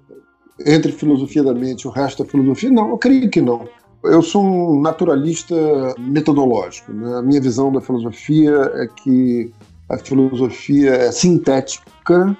entre 0.64 0.92
filosofia 0.92 1.42
da 1.42 1.54
mente 1.54 1.82
e 1.82 1.88
o 1.88 1.90
resto 1.90 2.22
da 2.22 2.30
filosofia? 2.30 2.70
Não, 2.70 2.90
eu 2.90 2.98
creio 2.98 3.28
que 3.28 3.40
não. 3.40 3.66
Eu 4.02 4.22
sou 4.22 4.42
um 4.42 4.80
naturalista 4.80 5.54
metodológico. 5.98 6.92
Né? 6.92 7.18
A 7.18 7.22
minha 7.22 7.40
visão 7.40 7.70
da 7.70 7.80
filosofia 7.80 8.72
é 8.74 8.86
que 8.86 9.52
a 9.88 9.98
filosofia 9.98 10.94
é 10.94 11.12
sintética, 11.12 12.36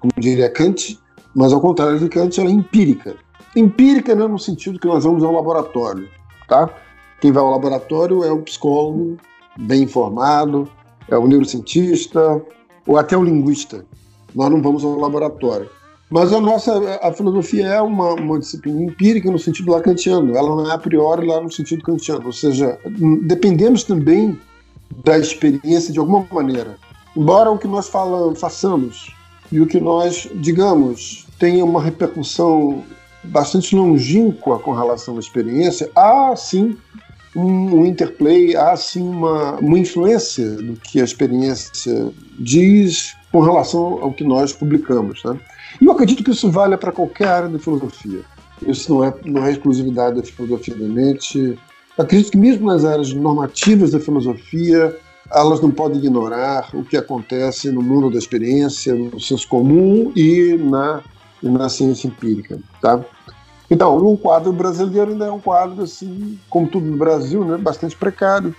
como 0.00 0.12
diria 0.18 0.50
Kant, 0.50 0.98
mas 1.34 1.52
ao 1.52 1.60
contrário 1.60 1.98
de 1.98 2.08
Kant, 2.08 2.40
ela 2.40 2.50
é 2.50 2.52
empírica. 2.52 3.14
Empírica 3.54 4.14
não 4.14 4.24
é 4.24 4.28
no 4.28 4.38
sentido 4.38 4.78
que 4.78 4.86
nós 4.86 5.04
vamos 5.04 5.22
ao 5.22 5.32
laboratório, 5.32 6.08
tá? 6.48 6.68
Quem 7.20 7.30
vai 7.30 7.42
ao 7.42 7.50
laboratório 7.50 8.24
é 8.24 8.32
o 8.32 8.42
psicólogo, 8.42 9.16
bem 9.56 9.84
informado, 9.84 10.68
é 11.08 11.16
o 11.16 11.26
neurocientista 11.28 12.42
ou 12.86 12.98
até 12.98 13.16
o 13.16 13.22
linguista. 13.22 13.84
Nós 14.34 14.50
não 14.50 14.60
vamos 14.60 14.84
ao 14.84 14.98
laboratório. 14.98 15.70
Mas 16.14 16.32
a 16.32 16.40
nossa 16.40 16.72
a 17.02 17.12
filosofia 17.12 17.66
é 17.66 17.82
uma, 17.82 18.14
uma 18.14 18.38
disciplina 18.38 18.84
empírica 18.84 19.28
no 19.28 19.36
sentido 19.36 19.72
lacantiano, 19.72 20.36
ela 20.36 20.54
não 20.54 20.70
é 20.70 20.72
a 20.72 20.78
priori 20.78 21.26
lá 21.26 21.40
no 21.40 21.50
sentido 21.50 21.82
kantiano, 21.82 22.26
ou 22.26 22.32
seja, 22.32 22.78
dependemos 23.22 23.82
também 23.82 24.38
da 25.02 25.18
experiência 25.18 25.92
de 25.92 25.98
alguma 25.98 26.24
maneira. 26.30 26.76
Embora 27.16 27.50
o 27.50 27.58
que 27.58 27.66
nós 27.66 27.88
falamos, 27.88 28.38
façamos 28.38 29.12
e 29.50 29.60
o 29.60 29.66
que 29.66 29.80
nós 29.80 30.28
digamos 30.36 31.26
tenha 31.36 31.64
uma 31.64 31.82
repercussão 31.82 32.84
bastante 33.24 33.74
longínqua 33.74 34.60
com 34.60 34.70
relação 34.70 35.16
à 35.16 35.18
experiência, 35.18 35.90
há 35.96 36.36
sim 36.36 36.76
um 37.34 37.84
interplay, 37.84 38.54
há 38.54 38.76
sim 38.76 39.02
uma, 39.02 39.56
uma 39.56 39.80
influência 39.80 40.48
do 40.48 40.74
que 40.74 41.00
a 41.00 41.04
experiência 41.04 42.12
diz 42.38 43.16
com 43.32 43.40
relação 43.40 44.00
ao 44.00 44.12
que 44.12 44.22
nós 44.22 44.52
publicamos. 44.52 45.20
Né? 45.24 45.36
E 45.80 45.84
eu 45.84 45.92
acredito 45.92 46.22
que 46.22 46.30
isso 46.30 46.50
vale 46.50 46.76
para 46.76 46.92
qualquer 46.92 47.28
área 47.28 47.48
da 47.48 47.58
filosofia. 47.58 48.20
Isso 48.66 48.92
não 48.92 49.04
é, 49.04 49.14
não 49.24 49.44
é 49.44 49.52
exclusividade 49.52 50.16
da 50.16 50.22
filosofia 50.22 50.74
da 50.74 50.86
mente. 50.86 51.58
Acredito 51.98 52.32
que 52.32 52.38
mesmo 52.38 52.66
nas 52.66 52.84
áreas 52.84 53.12
normativas 53.12 53.90
da 53.90 54.00
filosofia, 54.00 54.96
elas 55.32 55.60
não 55.60 55.70
podem 55.70 55.98
ignorar 55.98 56.68
o 56.72 56.84
que 56.84 56.96
acontece 56.96 57.70
no 57.70 57.82
mundo 57.82 58.10
da 58.10 58.18
experiência, 58.18 58.94
no 58.94 59.20
senso 59.20 59.48
comum 59.48 60.12
e 60.14 60.56
na, 60.58 61.02
e 61.42 61.48
na 61.48 61.68
ciência 61.68 62.08
empírica. 62.08 62.58
Tá? 62.80 63.04
Então, 63.70 63.96
o 63.96 64.16
quadro 64.16 64.52
brasileiro 64.52 65.12
ainda 65.12 65.26
é 65.26 65.30
um 65.30 65.40
quadro, 65.40 65.82
assim, 65.82 66.38
como 66.48 66.68
tudo 66.68 66.86
no 66.86 66.96
Brasil, 66.96 67.44
né, 67.44 67.56
bastante 67.56 67.96
precário. 67.96 68.54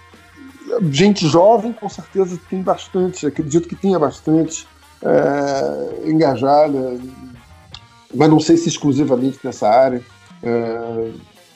Gente 0.91 1.27
jovem, 1.27 1.71
com 1.71 1.87
certeza, 1.87 2.39
tem 2.49 2.61
bastante, 2.61 3.27
acredito 3.27 3.67
que 3.67 3.75
tenha 3.75 3.99
bastante 3.99 4.67
é, 5.05 6.09
engajada, 6.09 6.99
mas 8.13 8.29
não 8.29 8.39
sei 8.39 8.57
se 8.57 8.67
exclusivamente 8.67 9.39
nessa 9.43 9.69
área. 9.69 10.01
É, 10.41 11.11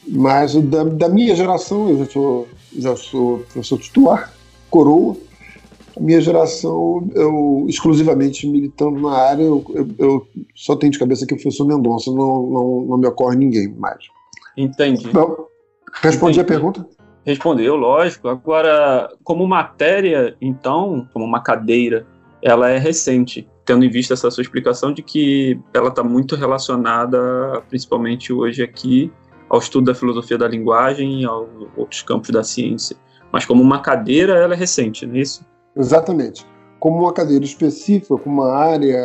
mas 0.08 0.56
da, 0.56 0.84
da, 0.84 1.10
minha 1.10 1.36
geração, 1.36 1.90
eu 1.90 2.00
já 2.00 2.06
sou, 2.06 2.48
já 2.78 2.96
sou 2.96 3.40
professor 3.52 3.80
titular, 3.80 4.34
coroa, 4.70 5.16
minha 6.00 6.22
geração, 6.22 7.10
eu 7.14 7.66
exclusivamente 7.68 8.48
militando 8.48 9.02
na 9.02 9.12
área, 9.12 9.44
eu, 9.44 9.64
eu, 9.76 9.88
eu 9.98 10.28
só 10.56 10.76
tenho 10.76 10.92
de 10.92 11.00
cabeça 11.00 11.26
que 11.26 11.34
o 11.34 11.38
professor 11.38 11.66
Mendonça, 11.66 12.12
não, 12.12 12.44
não, 12.44 12.82
não 12.88 12.98
me 12.98 13.08
ocorre 13.08 13.36
ninguém 13.36 13.68
mais. 13.68 14.06
Entendi. 14.56 15.08
Então, 15.08 15.48
respondi 16.02 16.40
Entendi. 16.40 16.54
a 16.54 16.58
pergunta? 16.58 16.88
Respondeu, 17.26 17.76
lógico. 17.76 18.28
Agora, 18.28 19.10
como 19.24 19.46
matéria, 19.46 20.36
então, 20.42 21.08
como 21.14 21.26
uma 21.26 21.42
cadeira, 21.42 22.08
ela 22.42 22.70
é 22.70 22.78
recente, 22.78 23.48
tendo 23.66 23.84
em 23.84 23.90
vista 23.90 24.14
essa 24.14 24.32
sua 24.32 24.42
explicação 24.42 24.94
de 24.94 25.02
que 25.02 25.60
ela 25.74 25.90
está 25.90 26.04
muito 26.04 26.36
relacionada, 26.36 27.62
principalmente 27.70 28.32
hoje 28.32 28.64
aqui, 28.64 29.12
ao 29.50 29.60
estudo 29.60 29.86
da 29.86 29.96
filosofia 29.96 30.38
da 30.38 30.48
linguagem 30.48 31.22
e 31.22 31.26
aos 31.26 31.50
outros 31.76 32.02
campos 32.02 32.30
da 32.30 32.44
ciência. 32.44 32.96
Mas 33.32 33.46
como 33.46 33.62
uma 33.62 33.82
cadeira, 33.82 34.34
ela 34.34 34.54
é 34.54 34.58
recente, 34.58 35.06
não 35.06 35.16
é 35.16 35.20
isso? 35.20 35.46
Exatamente. 35.76 36.46
Como 36.80 37.00
uma 37.00 37.14
cadeira 37.14 37.44
específica, 37.44 38.16
como 38.18 38.42
uma 38.42 38.54
área 38.54 38.98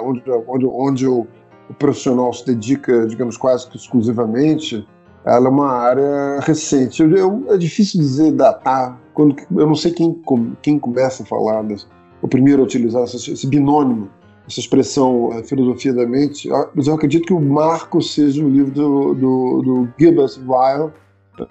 uh, 0.00 0.08
onde, 0.08 0.22
onde, 0.48 0.66
onde 0.66 1.06
o, 1.06 1.26
o, 1.68 1.74
profissional 1.74 2.32
se 2.32 2.46
dedica, 2.46 3.06
digamos, 3.06 3.36
quase 3.36 3.68
que 3.68 3.76
exclusivamente, 3.76 4.86
ela 5.24 5.46
é 5.46 5.50
uma 5.50 5.70
área 5.70 6.40
recente. 6.40 7.02
Eu, 7.02 7.10
eu, 7.14 7.44
é 7.50 7.58
difícil 7.58 8.00
dizer 8.00 8.32
datar, 8.32 8.98
quando, 9.12 9.36
eu 9.50 9.66
não 9.66 9.74
sei 9.74 9.92
quem, 9.92 10.20
quem 10.62 10.78
começa 10.78 11.22
a 11.22 11.26
falar 11.26 11.62
das, 11.62 11.86
o 12.22 12.28
primeiro 12.28 12.62
a 12.62 12.64
utilizar 12.64 13.04
esse 13.04 13.46
binônimo, 13.46 14.08
essa 14.46 14.60
expressão 14.60 15.30
a 15.32 15.42
filosofia 15.42 15.92
da 15.92 16.06
mente, 16.06 16.48
mas 16.74 16.86
eu 16.86 16.94
acredito 16.94 17.26
que 17.26 17.32
o 17.32 17.40
marco 17.40 18.02
seja 18.02 18.44
o 18.44 18.48
livro 18.48 18.72
do, 18.72 19.14
do, 19.14 19.62
do 19.62 19.88
Ryle, 19.98 20.90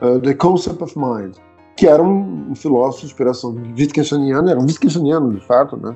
uh, 0.02 0.20
The 0.22 0.34
Concept 0.34 0.84
of 0.84 0.98
Mind, 0.98 1.36
que 1.78 1.88
era 1.88 2.04
um, 2.04 2.52
um 2.52 2.56
filósofo 2.56 3.02
de 3.02 3.08
inspiração 3.08 3.56
Wittgensteiniana, 3.78 4.52
era 4.52 4.60
um 4.60 4.64
Wittgensteiniano 4.64 5.34
de 5.34 5.46
fato, 5.46 5.78
né? 5.78 5.96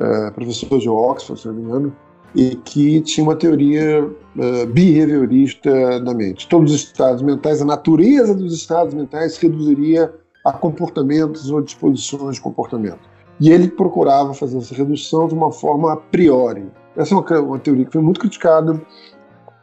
Uh, 0.00 0.32
professor 0.32 0.78
de 0.78 0.88
Oxford, 0.88 1.40
se 1.40 1.46
não 1.46 1.54
me 1.54 1.62
engano, 1.62 1.96
e 2.34 2.56
que 2.56 3.00
tinha 3.02 3.22
uma 3.22 3.36
teoria 3.36 4.04
uh, 4.04 4.66
behaviorista 4.66 6.00
da 6.00 6.14
mente. 6.14 6.48
Todos 6.48 6.72
os 6.72 6.84
estados 6.84 7.22
mentais, 7.22 7.60
a 7.62 7.64
natureza 7.64 8.34
dos 8.34 8.54
estados 8.54 8.94
mentais 8.94 9.34
se 9.34 9.42
reduziria 9.42 10.12
a 10.44 10.52
comportamentos 10.52 11.50
ou 11.50 11.60
disposições 11.60 12.36
de 12.36 12.40
comportamento. 12.40 13.11
E 13.40 13.50
ele 13.50 13.68
procurava 13.68 14.34
fazer 14.34 14.58
essa 14.58 14.74
redução 14.74 15.26
de 15.26 15.34
uma 15.34 15.50
forma 15.50 15.92
a 15.92 15.96
priori. 15.96 16.66
Essa 16.96 17.14
é 17.14 17.18
uma, 17.18 17.40
uma 17.40 17.58
teoria 17.58 17.84
que 17.84 17.92
foi 17.92 18.02
muito 18.02 18.20
criticada, 18.20 18.80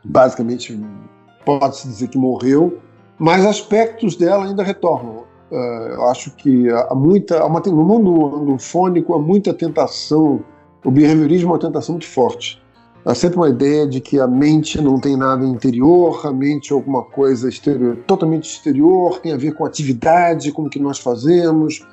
basicamente 0.03 0.79
pode-se 1.45 1.87
dizer 1.87 2.07
que 2.07 2.17
morreu, 2.17 2.79
mas 3.17 3.45
aspectos 3.45 4.15
dela 4.15 4.45
ainda 4.45 4.63
retornam. 4.63 5.23
Uh, 5.51 5.55
eu 5.93 6.07
acho 6.09 6.31
que 6.35 6.69
há 6.69 6.93
muita, 6.93 7.39
há 7.39 7.45
uma, 7.45 7.59
no 7.59 7.83
mundo 7.83 8.57
fônico 8.59 9.15
há 9.15 9.19
muita 9.19 9.51
tentação 9.53 10.43
o 10.83 10.91
behaviorismo 10.91 11.49
é 11.49 11.53
uma 11.53 11.59
tentação 11.59 11.93
muito 11.93 12.07
forte. 12.07 12.61
Há 13.05 13.15
sempre 13.15 13.37
uma 13.37 13.49
ideia 13.49 13.87
de 13.87 13.99
que 13.99 14.19
a 14.19 14.27
mente 14.27 14.81
não 14.81 14.99
tem 14.99 15.17
nada 15.17 15.45
interior, 15.45 16.25
a 16.25 16.31
mente 16.31 16.71
é 16.71 16.75
alguma 16.75 17.03
coisa 17.03 17.49
exterior, 17.49 17.97
totalmente 18.07 18.49
exterior, 18.49 19.19
tem 19.19 19.31
a 19.31 19.37
ver 19.37 19.53
com 19.53 19.65
atividade, 19.65 20.51
com 20.51 20.63
o 20.63 20.69
que 20.69 20.79
nós 20.79 20.99
fazemos. 20.99 21.85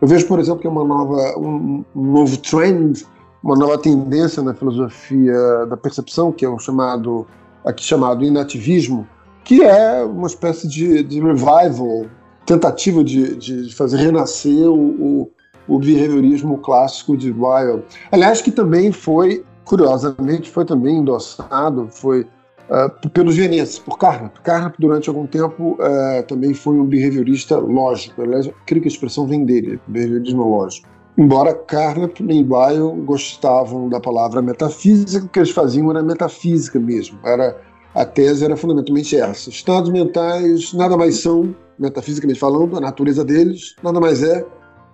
Eu 0.00 0.08
vejo, 0.08 0.26
por 0.26 0.38
exemplo, 0.38 0.60
que 0.60 0.66
é 0.66 0.70
uma 0.70 0.84
nova, 0.84 1.38
um, 1.38 1.84
um 1.94 2.12
novo 2.12 2.36
trend, 2.38 3.06
uma 3.42 3.56
nova 3.56 3.78
tendência 3.78 4.42
na 4.42 4.54
filosofia 4.54 5.66
da 5.66 5.76
percepção, 5.76 6.32
que 6.32 6.44
é 6.44 6.48
o 6.48 6.58
chamado, 6.58 7.26
aqui 7.64 7.84
chamado 7.84 8.24
inativismo, 8.24 9.06
que 9.44 9.62
é 9.62 10.02
uma 10.04 10.26
espécie 10.26 10.68
de, 10.68 11.02
de 11.02 11.20
revival, 11.20 12.06
tentativa 12.46 13.02
de, 13.02 13.36
de 13.36 13.74
fazer 13.74 13.98
renascer 13.98 14.68
o, 14.68 15.22
o 15.22 15.30
o 15.66 15.78
behaviorismo 15.78 16.58
clássico 16.58 17.16
de 17.16 17.32
Weil. 17.32 17.84
Aliás, 18.10 18.40
que 18.40 18.50
também 18.50 18.92
foi, 18.92 19.44
curiosamente, 19.64 20.50
foi 20.50 20.64
também 20.64 20.98
endossado, 20.98 21.88
foi 21.90 22.26
uh, 22.70 23.10
pelos 23.10 23.36
vienenses, 23.36 23.78
por 23.78 23.98
Carnap. 23.98 24.38
Carnap, 24.42 24.74
durante 24.78 25.08
algum 25.08 25.26
tempo, 25.26 25.78
uh, 25.80 26.22
também 26.26 26.54
foi 26.54 26.78
um 26.78 26.86
behaviorista 26.86 27.58
lógico. 27.58 28.22
Aliás, 28.22 28.50
creio 28.66 28.82
que 28.82 28.88
a 28.88 28.92
expressão 28.92 29.26
vem 29.26 29.44
dele, 29.44 29.80
behaviorismo 29.86 30.42
lógico. 30.42 30.88
Embora 31.16 31.54
Carnap 31.54 32.20
nem 32.20 32.44
Weil 32.46 32.90
gostavam 33.04 33.88
da 33.88 34.00
palavra 34.00 34.42
metafísica, 34.42 35.24
o 35.24 35.28
que 35.28 35.38
eles 35.38 35.50
faziam 35.50 35.90
era 35.90 36.02
metafísica 36.02 36.78
mesmo. 36.80 37.18
Era, 37.24 37.56
a 37.94 38.04
tese 38.04 38.44
era 38.44 38.56
fundamentalmente 38.56 39.16
essa. 39.16 39.48
Estados 39.48 39.90
mentais 39.90 40.72
nada 40.72 40.96
mais 40.96 41.20
são, 41.20 41.54
metafisicamente 41.78 42.40
falando, 42.40 42.76
a 42.76 42.80
natureza 42.80 43.24
deles 43.24 43.76
nada 43.82 44.00
mais 44.00 44.24
é 44.24 44.44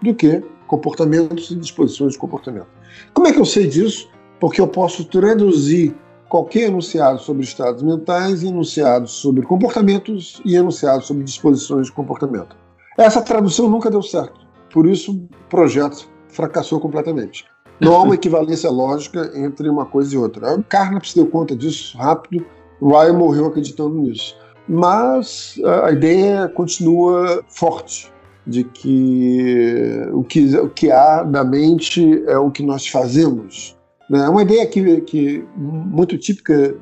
do 0.03 0.15
que 0.15 0.43
comportamentos 0.67 1.51
e 1.51 1.57
disposições 1.57 2.13
de 2.13 2.19
comportamento. 2.19 2.69
Como 3.15 3.27
é 3.27 3.33
que 3.33 3.41
eu 3.41 3.47
sei 3.47 3.67
disso? 3.67 4.09
Porque 4.39 4.61
eu 4.61 4.69
posso 4.69 5.05
traduzir 5.07 5.95
qualquer 6.31 6.69
enunciado 6.69 7.19
sobre 7.19 7.43
estados 7.43 7.83
mentais 7.83 8.45
em 8.45 8.49
enunciados 8.49 9.11
sobre 9.11 9.43
comportamentos 9.43 10.41
e 10.45 10.55
enunciados 10.55 11.07
sobre 11.07 11.25
disposições 11.25 11.89
de 11.89 11.93
comportamento. 11.93 12.57
Essa 12.97 13.21
tradução 13.21 13.69
nunca 13.69 13.91
deu 13.91 14.01
certo, 14.01 14.41
por 14.73 14.87
isso 14.87 15.13
o 15.13 15.29
projeto 15.49 16.09
fracassou 16.29 16.79
completamente. 16.79 17.45
Não 17.81 17.97
há 17.97 18.03
uma 18.05 18.15
equivalência 18.17 18.71
lógica 18.71 19.33
entre 19.35 19.69
uma 19.69 19.85
coisa 19.85 20.15
e 20.15 20.19
outra. 20.19 20.63
Carnap 20.69 21.05
se 21.05 21.17
deu 21.17 21.27
conta 21.27 21.57
disso 21.57 21.99
rápido, 21.99 22.47
Ryan 22.81 23.15
morreu 23.15 23.47
acreditando 23.47 23.97
nisso. 23.97 24.37
Mas 24.69 25.61
a 25.85 25.91
ideia 25.91 26.49
continua 26.49 27.43
forte 27.49 28.13
de 28.47 28.63
que 28.63 30.09
o 30.13 30.23
que, 30.23 30.57
o 30.59 30.69
que 30.69 30.93
há 30.93 31.25
na 31.25 31.43
mente 31.43 32.23
é 32.27 32.39
o 32.39 32.51
que 32.53 32.63
nós 32.63 32.87
fazemos. 32.87 33.77
É 34.13 34.29
uma 34.29 34.43
ideia 34.43 34.67
que, 34.67 35.01
que 35.03 35.45
muito 35.57 36.19
típica 36.19 36.75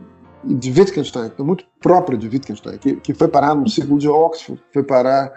de 0.45 0.71
Wittgenstein, 0.71 1.31
é 1.39 1.43
muito 1.43 1.65
própria 1.81 2.17
de 2.17 2.27
Wittgenstein, 2.27 2.79
que, 2.79 2.97
que 2.97 3.13
foi 3.13 3.29
parar 3.29 3.55
no 3.55 3.69
ciclo 3.69 3.99
de 3.99 4.09
Oxford, 4.09 4.63
foi 4.73 4.83
parar 4.83 5.31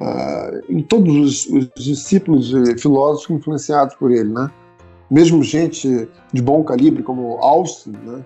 uh, 0.00 0.72
em 0.72 0.82
todos 0.82 1.14
os, 1.14 1.46
os, 1.46 1.70
discípulos 1.76 2.52
e 2.52 2.78
filósofos 2.78 3.36
influenciados 3.36 3.94
por 3.96 4.10
ele. 4.10 4.32
Né? 4.32 4.50
Mesmo 5.10 5.42
gente 5.42 6.08
de 6.32 6.42
bom 6.42 6.64
calibre, 6.64 7.02
como 7.02 7.36
Austin, 7.38 7.92
né? 8.04 8.24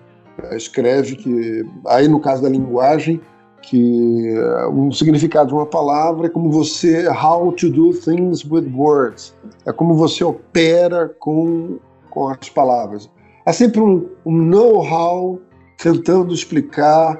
escreve 0.53 1.15
que, 1.17 1.65
aí 1.87 2.07
no 2.07 2.21
caso 2.21 2.41
da 2.41 2.49
linguagem, 2.49 3.19
que 3.61 4.33
um 4.71 4.89
significado 4.91 5.49
de 5.49 5.53
uma 5.53 5.65
palavra 5.65 6.27
é 6.27 6.29
como 6.29 6.49
você 6.49 7.07
how 7.09 7.51
to 7.51 7.69
do 7.69 7.91
things 7.93 8.45
with 8.45 8.71
words 8.73 9.35
é 9.65 9.73
como 9.73 9.95
você 9.95 10.23
opera 10.23 11.13
com 11.19 11.77
com 12.19 12.27
as 12.27 12.49
palavras. 12.49 13.09
É 13.45 13.53
sempre 13.53 13.79
um, 13.79 14.09
um 14.25 14.35
know-how 14.35 15.39
tentando 15.81 16.33
explicar 16.33 17.17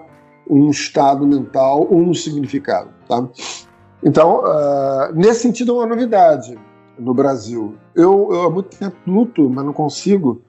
um 0.50 0.70
estado 0.70 1.26
mental 1.26 1.88
um 1.90 2.14
significado 2.14 2.90
tá? 3.08 3.26
Então 4.04 4.44
uh, 4.44 5.14
nesse 5.14 5.42
sentido 5.42 5.72
é 5.72 5.76
uma 5.76 5.86
novidade 5.86 6.60
no 6.98 7.14
Brasil. 7.14 7.76
Eu, 7.96 8.30
eu 8.32 8.42
há 8.44 8.50
muito 8.50 8.76
tempo 8.78 8.98
luto 9.08 9.50
mas 9.50 9.64
não 9.64 9.72
consigo 9.72 10.42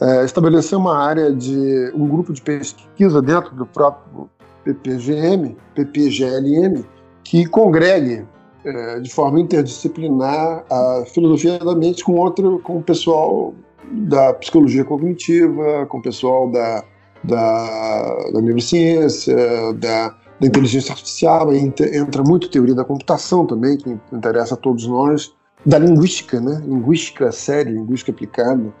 uh, 0.00 0.24
estabelecer 0.24 0.78
uma 0.78 0.96
área 0.96 1.32
de 1.32 1.90
um 1.94 2.06
grupo 2.06 2.32
de 2.32 2.40
pesquisa 2.40 3.20
dentro 3.20 3.56
do 3.56 3.66
próprio 3.66 4.30
PPGM, 4.62 5.56
PPGLM, 5.74 6.84
que 7.24 7.46
congregue 7.46 8.24
é, 8.64 9.00
de 9.00 9.10
forma 9.10 9.40
interdisciplinar 9.40 10.64
a 10.70 11.04
filosofia 11.06 11.58
da 11.58 11.74
mente 11.74 12.04
com 12.04 12.12
outro, 12.12 12.58
com 12.58 12.78
o 12.78 12.82
pessoal 12.82 13.54
da 13.92 14.32
psicologia 14.34 14.84
cognitiva, 14.84 15.86
com 15.86 15.98
o 15.98 16.02
pessoal 16.02 16.50
da, 16.50 16.84
da, 17.24 18.30
da 18.32 18.40
neurociência, 18.40 19.36
da, 19.74 20.14
da 20.40 20.46
inteligência 20.46 20.92
artificial, 20.92 21.52
entra 21.54 22.22
muito 22.22 22.50
teoria 22.50 22.74
da 22.74 22.84
computação 22.84 23.46
também, 23.46 23.76
que 23.76 23.98
interessa 24.12 24.54
a 24.54 24.56
todos 24.56 24.86
nós, 24.86 25.32
da 25.64 25.78
linguística, 25.78 26.40
né? 26.40 26.62
linguística 26.64 27.32
séria, 27.32 27.72
linguística 27.72 28.12
aplicada, 28.12 28.72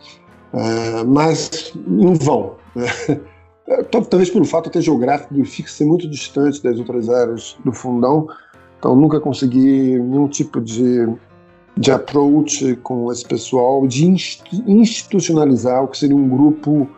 é, 0.52 1.04
mas 1.04 1.72
em 1.76 2.14
vão. 2.14 2.54
Né? 2.74 2.86
talvez 3.90 4.30
pelo 4.30 4.44
fato 4.44 4.68
até 4.68 4.80
geográfico 4.80 5.34
do 5.34 5.44
FIC 5.44 5.70
ser 5.70 5.84
muito 5.84 6.08
distante 6.08 6.62
das 6.62 6.78
outras 6.78 7.08
áreas 7.08 7.56
do 7.64 7.72
fundão, 7.72 8.28
então 8.78 8.94
nunca 8.94 9.20
consegui 9.20 9.98
nenhum 9.98 10.28
tipo 10.28 10.60
de, 10.60 11.06
de 11.78 11.92
approach 11.92 12.74
com 12.82 13.10
esse 13.10 13.24
pessoal, 13.24 13.86
de 13.86 14.04
institucionalizar 14.66 15.84
o 15.84 15.88
que 15.88 15.98
seria 15.98 16.16
um 16.16 16.28
grupo 16.28 16.88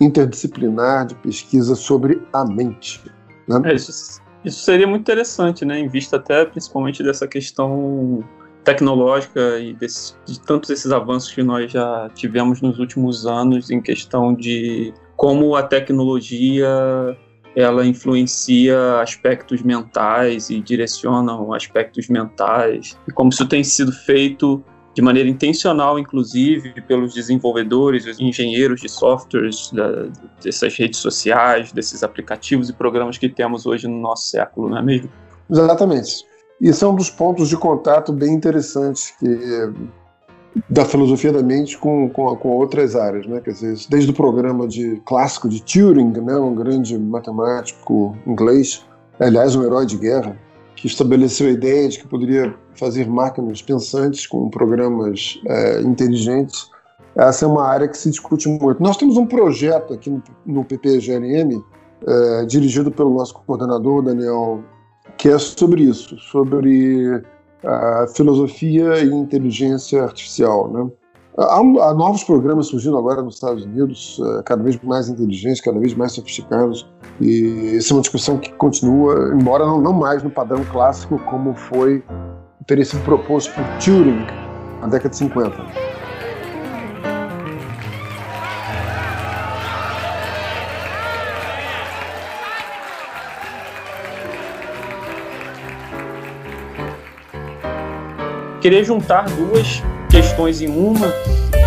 interdisciplinar 0.00 1.06
de 1.06 1.14
pesquisa 1.16 1.74
sobre 1.74 2.22
a 2.32 2.44
mente. 2.44 3.02
Né? 3.48 3.60
É, 3.64 3.74
isso, 3.74 4.20
isso 4.44 4.60
seria 4.60 4.86
muito 4.86 5.02
interessante, 5.02 5.64
né, 5.64 5.80
em 5.80 5.88
vista 5.88 6.16
até 6.16 6.44
principalmente 6.44 7.02
dessa 7.02 7.26
questão 7.26 8.22
tecnológica 8.62 9.58
e 9.58 9.74
desse, 9.74 10.14
de 10.24 10.40
tantos 10.40 10.70
esses 10.70 10.92
avanços 10.92 11.32
que 11.32 11.42
nós 11.42 11.72
já 11.72 12.08
tivemos 12.14 12.60
nos 12.60 12.78
últimos 12.78 13.26
anos 13.26 13.70
em 13.70 13.80
questão 13.80 14.34
de 14.34 14.92
como 15.16 15.56
a 15.56 15.62
tecnologia 15.62 16.68
ela 17.58 17.84
influencia 17.84 19.00
aspectos 19.00 19.62
mentais 19.62 20.48
e 20.48 20.60
direciona 20.60 21.32
aspectos 21.56 22.06
mentais 22.08 22.96
e 23.08 23.10
como 23.10 23.30
isso 23.30 23.44
tem 23.48 23.64
sido 23.64 23.90
feito 23.90 24.62
de 24.94 25.02
maneira 25.02 25.28
intencional, 25.28 25.98
inclusive, 25.98 26.80
pelos 26.82 27.14
desenvolvedores, 27.14 28.06
os 28.06 28.20
engenheiros 28.20 28.80
de 28.80 28.88
softwares 28.88 29.72
da, 29.72 30.06
dessas 30.42 30.76
redes 30.76 31.00
sociais, 31.00 31.72
desses 31.72 32.04
aplicativos 32.04 32.68
e 32.68 32.72
programas 32.72 33.18
que 33.18 33.28
temos 33.28 33.66
hoje 33.66 33.88
no 33.88 33.98
nosso 33.98 34.28
século, 34.28 34.68
não 34.68 34.78
é 34.78 34.82
mesmo? 34.82 35.10
Exatamente. 35.50 36.24
Isso 36.60 36.84
é 36.84 36.88
um 36.88 36.94
dos 36.94 37.10
pontos 37.10 37.48
de 37.48 37.56
contato 37.56 38.12
bem 38.12 38.34
interessantes 38.34 39.12
que 39.18 39.72
da 40.68 40.84
filosofia 40.84 41.32
da 41.32 41.42
mente 41.42 41.76
com, 41.76 42.08
com, 42.10 42.34
com, 42.36 42.48
outras 42.50 42.96
áreas, 42.96 43.26
né? 43.26 43.40
Quer 43.40 43.52
dizer, 43.52 43.76
desde 43.88 44.10
o 44.10 44.14
programa 44.14 44.66
de 44.66 45.00
clássico 45.04 45.48
de 45.48 45.62
Turing, 45.62 46.12
né, 46.20 46.36
um 46.36 46.54
grande 46.54 46.98
matemático 46.98 48.16
inglês, 48.26 48.84
aliás, 49.18 49.54
um 49.54 49.64
herói 49.64 49.86
de 49.86 49.96
guerra, 49.96 50.36
que 50.76 50.86
estabeleceu 50.86 51.48
a 51.48 51.50
ideia 51.50 51.88
de 51.88 51.98
que 51.98 52.06
poderia 52.06 52.54
fazer 52.74 53.08
máquinas 53.08 53.60
pensantes 53.60 54.26
com 54.26 54.48
programas 54.48 55.40
é, 55.46 55.80
inteligentes. 55.80 56.70
Essa 57.16 57.44
é 57.44 57.48
uma 57.48 57.66
área 57.66 57.88
que 57.88 57.98
se 57.98 58.10
discute 58.10 58.48
muito. 58.48 58.80
Nós 58.80 58.96
temos 58.96 59.16
um 59.16 59.26
projeto 59.26 59.92
aqui 59.92 60.08
no, 60.08 60.22
no 60.46 60.64
é, 62.06 62.44
dirigido 62.46 62.92
pelo 62.92 63.12
nosso 63.12 63.34
coordenador, 63.34 64.02
Daniel, 64.02 64.62
que 65.16 65.28
é 65.28 65.38
sobre 65.38 65.82
isso, 65.82 66.16
sobre 66.18 67.20
a 67.64 68.06
filosofia 68.08 68.98
e 68.98 69.08
inteligência 69.08 70.02
artificial. 70.02 70.70
Né? 70.70 70.90
Há, 71.36 71.58
há, 71.58 71.94
novos 71.94 72.24
programas 72.24 72.66
surgindo 72.66 72.98
agora 72.98 73.22
nos 73.22 73.34
Estados 73.34 73.64
Unidos, 73.64 74.18
uh, 74.18 74.42
cada 74.44 74.62
vez 74.62 74.78
mais 74.82 75.08
inteligentes, 75.08 75.60
cada 75.60 75.78
vez 75.78 75.94
mais 75.94 76.12
sofisticados, 76.12 76.88
e 77.20 77.76
essa 77.76 77.92
é 77.92 77.94
uma 77.94 78.00
discussão 78.00 78.38
que 78.38 78.52
continua, 78.54 79.32
embora 79.34 79.64
não, 79.64 79.80
não 79.80 79.92
mais 79.92 80.22
no 80.22 80.30
padrão 80.30 80.64
clássico 80.64 81.18
como 81.26 81.54
foi 81.54 82.02
teria 82.66 82.84
sido 82.84 83.02
proposto 83.02 83.52
por 83.54 83.64
Turing 83.82 84.26
na 84.80 84.88
década 84.88 85.08
de 85.08 85.16
50. 85.16 85.97
Queria 98.60 98.82
juntar 98.82 99.30
duas 99.36 99.80
questões 100.10 100.60
em 100.60 100.68
uma 100.68 101.06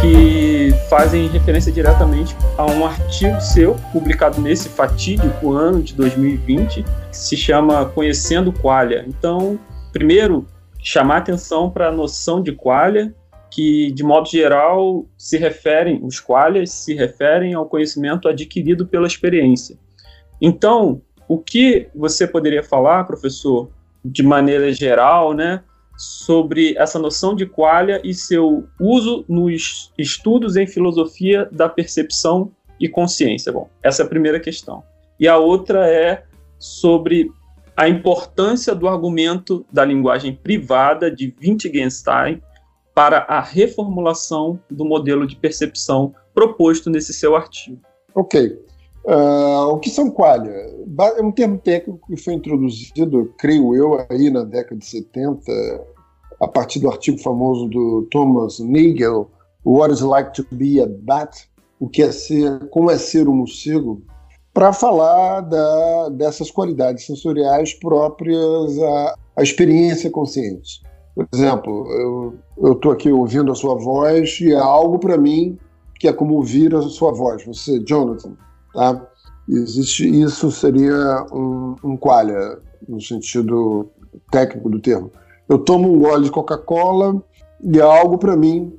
que 0.01 0.71
fazem 0.89 1.27
referência 1.27 1.71
diretamente 1.71 2.35
a 2.57 2.65
um 2.65 2.85
artigo 2.85 3.39
seu 3.39 3.75
publicado 3.93 4.41
nesse 4.41 4.67
fatídico 4.67 5.53
ano 5.53 5.81
de 5.81 5.93
2020, 5.95 6.83
que 6.83 7.17
se 7.17 7.37
chama 7.37 7.85
Conhecendo 7.85 8.51
Qualia. 8.51 9.05
Então, 9.07 9.57
primeiro, 9.93 10.45
chamar 10.83 11.17
atenção 11.17 11.69
para 11.69 11.87
a 11.87 11.91
noção 11.93 12.43
de 12.43 12.51
qualia, 12.51 13.15
que 13.49 13.91
de 13.93 14.03
modo 14.03 14.27
geral 14.27 15.05
se 15.17 15.37
referem, 15.37 16.01
os 16.03 16.19
qualias 16.19 16.71
se 16.71 16.93
referem 16.93 17.53
ao 17.53 17.67
conhecimento 17.67 18.27
adquirido 18.27 18.85
pela 18.85 19.07
experiência. 19.07 19.77
Então, 20.41 21.01
o 21.25 21.37
que 21.37 21.87
você 21.95 22.27
poderia 22.27 22.63
falar, 22.63 23.05
professor, 23.05 23.69
de 24.03 24.23
maneira 24.23 24.73
geral, 24.73 25.33
né, 25.33 25.61
sobre 26.01 26.75
essa 26.79 26.97
noção 26.97 27.35
de 27.35 27.45
qualia 27.45 28.01
e 28.03 28.11
seu 28.11 28.67
uso 28.79 29.23
nos 29.29 29.93
estudos 29.95 30.55
em 30.55 30.65
filosofia 30.65 31.47
da 31.51 31.69
percepção 31.69 32.51
e 32.79 32.89
consciência. 32.89 33.51
Bom, 33.51 33.69
essa 33.83 34.01
é 34.01 34.05
a 34.05 34.09
primeira 34.09 34.39
questão. 34.39 34.83
E 35.19 35.27
a 35.27 35.37
outra 35.37 35.87
é 35.87 36.23
sobre 36.57 37.29
a 37.77 37.87
importância 37.87 38.73
do 38.73 38.87
argumento 38.87 39.63
da 39.71 39.85
linguagem 39.85 40.33
privada 40.33 41.11
de 41.11 41.35
Wittgenstein 41.39 42.41
para 42.95 43.19
a 43.19 43.39
reformulação 43.39 44.59
do 44.71 44.83
modelo 44.83 45.27
de 45.27 45.35
percepção 45.35 46.15
proposto 46.33 46.89
nesse 46.89 47.13
seu 47.13 47.35
artigo. 47.35 47.79
Ok. 48.15 48.59
Uh, 49.03 49.67
o 49.69 49.79
que 49.79 49.89
são 49.89 50.11
qualia? 50.11 50.51
É 51.17 51.21
um 51.21 51.31
termo 51.31 51.57
técnico 51.57 52.07
que 52.07 52.21
foi 52.21 52.33
introduzido, 52.33 53.33
creio 53.37 53.75
eu, 53.75 54.05
aí 54.09 54.29
na 54.29 54.43
década 54.43 54.77
de 54.77 54.85
70, 54.85 55.51
a 56.41 56.47
partir 56.47 56.79
do 56.79 56.89
artigo 56.89 57.17
famoso 57.19 57.67
do 57.67 58.07
Thomas 58.11 58.59
Nagel, 58.59 59.29
What 59.63 59.93
is 59.93 60.01
Like 60.01 60.33
to 60.33 60.45
Be 60.51 60.81
a 60.81 60.87
Bat? 60.87 61.47
O 61.79 61.87
que 61.87 62.01
é 62.01 62.11
ser, 62.11 62.67
como 62.69 62.91
é 62.91 62.97
ser 62.97 63.27
um 63.27 63.35
morcego? 63.35 64.01
Para 64.53 64.73
falar 64.73 65.41
da, 65.41 66.09
dessas 66.09 66.51
qualidades 66.51 67.05
sensoriais 67.05 67.73
próprias 67.73 68.77
à, 68.79 69.15
à 69.37 69.43
experiência 69.43 70.09
consciente. 70.09 70.81
Por 71.15 71.27
exemplo, 71.33 72.33
eu 72.57 72.73
estou 72.73 72.91
aqui 72.91 73.11
ouvindo 73.11 73.51
a 73.51 73.55
sua 73.55 73.75
voz 73.75 74.39
e 74.41 74.51
é 74.51 74.57
algo 74.57 74.99
para 74.99 75.17
mim 75.17 75.57
que 75.99 76.07
é 76.07 76.13
como 76.13 76.35
ouvir 76.35 76.75
a 76.75 76.81
sua 76.81 77.11
voz. 77.13 77.45
Você, 77.45 77.79
Jonathan, 77.85 78.35
Tá? 78.73 79.07
Existe 79.49 80.07
isso 80.07 80.51
seria 80.51 81.25
um, 81.31 81.75
um 81.83 81.97
qualia 81.97 82.59
no 82.87 83.01
sentido 83.01 83.89
técnico 84.31 84.69
do 84.69 84.79
termo. 84.79 85.11
Eu 85.51 85.59
tomo 85.59 85.91
um 85.91 85.99
gole 85.99 86.23
de 86.23 86.31
Coca-Cola 86.31 87.21
e 87.61 87.77
é 87.77 87.81
algo 87.81 88.17
para 88.17 88.37
mim 88.37 88.71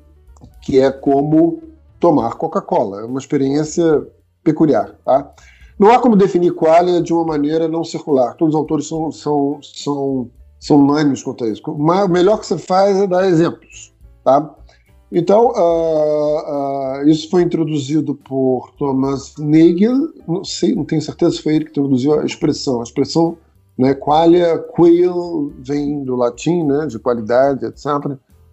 que 0.62 0.80
é 0.80 0.90
como 0.90 1.62
tomar 2.00 2.36
Coca-Cola. 2.36 3.02
É 3.02 3.04
uma 3.04 3.18
experiência 3.18 4.08
peculiar. 4.42 4.96
Tá? 5.04 5.34
Não 5.78 5.90
há 5.90 5.98
como 5.98 6.16
definir 6.16 6.54
qualia 6.54 7.02
de 7.02 7.12
uma 7.12 7.26
maneira 7.26 7.68
não 7.68 7.84
circular. 7.84 8.36
Todos 8.36 8.54
os 8.54 8.58
autores 8.58 8.88
são, 8.88 9.12
são, 9.12 9.58
são, 9.62 10.30
são 10.58 10.78
unânimes 10.78 11.22
quanto 11.22 11.44
a 11.44 11.48
isso. 11.50 11.60
O 11.66 12.08
melhor 12.08 12.40
que 12.40 12.46
você 12.46 12.56
faz 12.56 12.96
é 12.96 13.06
dar 13.06 13.28
exemplos. 13.28 13.92
Tá? 14.24 14.56
Então, 15.12 15.48
uh, 15.48 17.02
uh, 17.02 17.06
isso 17.06 17.28
foi 17.28 17.42
introduzido 17.42 18.14
por 18.14 18.72
Thomas 18.78 19.34
Nagel, 19.38 20.08
não 20.26 20.42
sei, 20.42 20.74
não 20.74 20.86
tenho 20.86 21.02
certeza 21.02 21.32
se 21.32 21.42
foi 21.42 21.56
ele 21.56 21.66
que 21.66 21.72
introduziu 21.72 22.18
a 22.18 22.24
expressão. 22.24 22.80
A 22.80 22.84
expressão, 22.84 23.36
né, 23.78 23.94
qualia, 23.94 24.58
quail, 24.58 25.52
vem 25.58 26.04
do 26.04 26.16
latim, 26.16 26.64
né, 26.64 26.86
de 26.86 26.98
qualidade, 26.98 27.64
etc. 27.64 27.86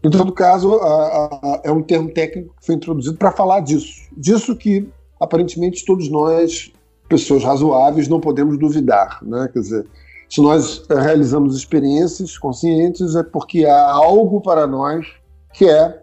Em 0.03 0.09
todo 0.09 0.31
caso, 0.31 0.75
uh, 0.75 1.59
é 1.63 1.71
um 1.71 1.81
termo 1.81 2.09
técnico 2.09 2.55
que 2.59 2.65
foi 2.65 2.75
introduzido 2.75 3.17
para 3.17 3.31
falar 3.31 3.59
disso. 3.59 4.07
Disso 4.15 4.55
que, 4.55 4.89
aparentemente, 5.19 5.85
todos 5.85 6.09
nós, 6.09 6.71
pessoas 7.09 7.43
razoáveis, 7.43 8.07
não 8.07 8.19
podemos 8.19 8.57
duvidar. 8.57 9.19
Né? 9.21 9.49
Quer 9.51 9.59
dizer, 9.59 9.85
se 10.29 10.41
nós 10.41 10.85
realizamos 10.89 11.57
experiências 11.57 12.37
conscientes, 12.37 13.15
é 13.15 13.23
porque 13.23 13.65
há 13.65 13.91
algo 13.91 14.39
para 14.39 14.65
nós 14.65 15.05
que 15.53 15.67
é 15.67 16.01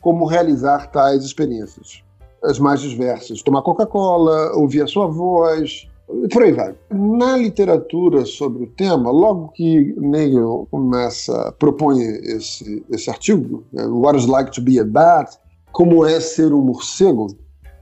como 0.00 0.26
realizar 0.26 0.90
tais 0.90 1.24
experiências. 1.24 2.04
As 2.42 2.58
mais 2.58 2.80
diversas. 2.80 3.42
Tomar 3.42 3.62
Coca-Cola, 3.62 4.52
ouvir 4.54 4.82
a 4.82 4.86
sua 4.86 5.06
voz, 5.06 5.88
por 6.30 6.42
aí 6.42 6.52
vai. 6.52 6.74
Na 6.90 7.36
literatura 7.36 8.24
sobre 8.24 8.64
o 8.64 8.66
tema, 8.66 9.10
logo 9.10 9.48
que 9.48 9.94
Nagel 9.96 10.66
começa, 10.70 11.52
propõe 11.58 12.00
esse, 12.02 12.84
esse 12.90 13.10
artigo, 13.10 13.64
né, 13.72 13.86
What 13.86 14.18
is 14.18 14.26
like 14.26 14.50
to 14.52 14.62
be 14.62 14.78
a 14.78 14.84
bat, 14.84 15.38
como 15.72 16.04
é 16.04 16.20
ser 16.20 16.52
um 16.52 16.60
morcego, 16.60 17.26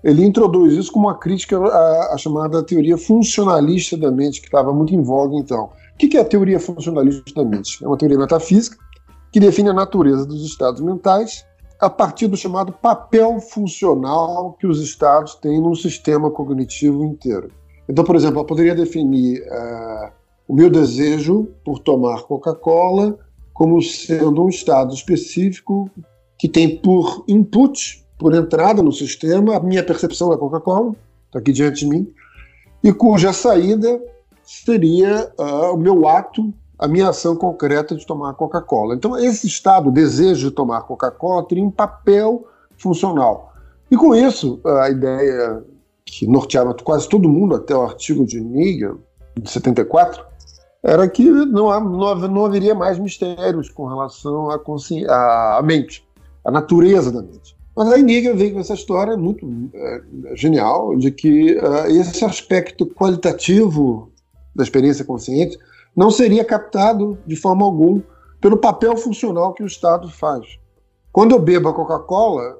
ele 0.03 0.25
introduz 0.25 0.73
isso 0.75 0.90
como 0.90 1.07
uma 1.07 1.18
crítica 1.18 1.57
à, 1.59 2.14
à 2.14 2.18
chamada 2.18 2.62
teoria 2.62 2.99
funcionalista 2.99 3.97
da 3.97 4.11
mente, 4.11 4.40
que 4.40 4.49
estava 4.49 4.73
muito 4.73 4.95
em 4.95 5.03
voga 5.03 5.37
então. 5.37 5.71
O 5.95 5.97
que 5.97 6.16
é 6.16 6.21
a 6.21 6.25
teoria 6.25 6.59
funcionalista 6.59 7.23
da 7.35 7.45
mente? 7.45 7.83
É 7.85 7.87
uma 7.87 7.97
teoria 7.97 8.18
metafísica 8.18 8.77
que 9.31 9.38
define 9.38 9.68
a 9.68 9.75
natureza 9.75 10.27
dos 10.27 10.45
estados 10.45 10.81
mentais 10.81 11.45
a 11.81 11.88
partir 11.88 12.29
do 12.29 12.37
chamado 12.37 12.73
papel 12.73 13.40
funcional 13.40 14.57
que 14.59 14.66
os 14.66 14.81
estados 14.81 15.35
têm 15.37 15.61
no 15.61 15.75
sistema 15.75 16.31
cognitivo 16.31 17.05
inteiro. 17.05 17.51
Então, 17.88 18.05
por 18.05 18.16
exemplo, 18.16 18.40
eu 18.40 18.45
poderia 18.45 18.75
definir 18.75 19.42
uh, 19.42 20.11
o 20.49 20.55
meu 20.55 20.71
desejo 20.71 21.49
por 21.64 21.79
tomar 21.79 22.23
Coca-Cola 22.23 23.18
como 23.53 23.83
sendo 23.83 24.45
um 24.45 24.49
estado 24.49 24.95
específico 24.95 25.90
que 26.38 26.49
tem 26.49 26.77
por 26.77 27.25
input, 27.29 28.05
por 28.18 28.35
entrada 28.35 28.83
no 28.83 28.92
sistema, 28.92 29.57
a 29.57 29.61
minha 29.61 29.85
percepção 29.85 30.31
da 30.31 30.38
Coca-Cola, 30.38 30.95
está 31.27 31.38
aqui 31.38 31.53
diante 31.53 31.81
de 31.81 31.87
mim, 31.87 32.12
e 32.83 32.92
cuja 32.92 33.33
saída 33.33 34.01
seria 34.42 35.31
uh, 35.38 35.75
o 35.75 35.77
meu 35.77 36.09
ato 36.09 36.53
a 36.83 36.88
minha 36.88 37.11
ação 37.11 37.37
concreta 37.37 37.95
de 37.95 38.05
tomar 38.05 38.35
Coca-Cola. 38.35 38.97
Então, 38.97 39.16
esse 39.16 39.47
estado, 39.47 39.88
o 39.88 39.92
desejo 39.92 40.49
de 40.49 40.55
tomar 40.55 40.83
Coca-Cola, 40.83 41.47
teria 41.47 41.62
um 41.62 41.71
papel 41.71 42.45
funcional. 42.77 43.53
E 43.88 43.97
com 43.97 44.12
isso, 44.16 44.61
a 44.64 44.90
ideia 44.90 45.62
que 46.12 46.27
norteava 46.27 46.75
quase 46.75 47.09
todo 47.09 47.27
mundo, 47.27 47.55
até 47.55 47.75
o 47.75 47.81
artigo 47.81 48.27
de 48.27 48.38
Nigel, 48.38 49.01
de 49.35 49.51
74, 49.51 50.22
era 50.83 51.09
que 51.09 51.25
não, 51.25 51.81
não, 51.81 52.44
haveria 52.44 52.75
mais 52.75 52.98
mistérios 52.98 53.70
com 53.70 53.87
relação 53.87 54.51
à, 54.51 55.57
à 55.57 55.62
mente, 55.62 56.07
à 56.44 56.51
natureza 56.51 57.11
da 57.11 57.22
mente. 57.22 57.57
Mas 57.75 57.90
aí 57.90 58.03
Nigel 58.03 58.37
veio 58.37 58.53
com 58.53 58.61
essa 58.61 58.75
história 58.75 59.16
muito 59.16 59.48
é, 59.72 60.03
genial 60.35 60.94
de 60.98 61.11
que 61.11 61.55
uh, 61.55 61.87
esse 61.87 62.22
aspecto 62.27 62.85
qualitativo 62.85 64.12
da 64.55 64.62
experiência 64.62 65.07
consciente 65.07 65.59
não 65.96 66.11
seria 66.11 66.44
captado 66.44 67.16
de 67.27 67.37
forma 67.37 67.64
alguma 67.64 68.03
pelo 68.38 68.59
papel 68.59 68.98
funcional 68.98 69.55
que 69.55 69.62
o 69.62 69.66
Estado 69.66 70.11
faz. 70.11 70.59
Quando 71.11 71.33
eu 71.33 71.38
bebo 71.38 71.70
a 71.70 71.75
Coca-Cola, 71.75 72.59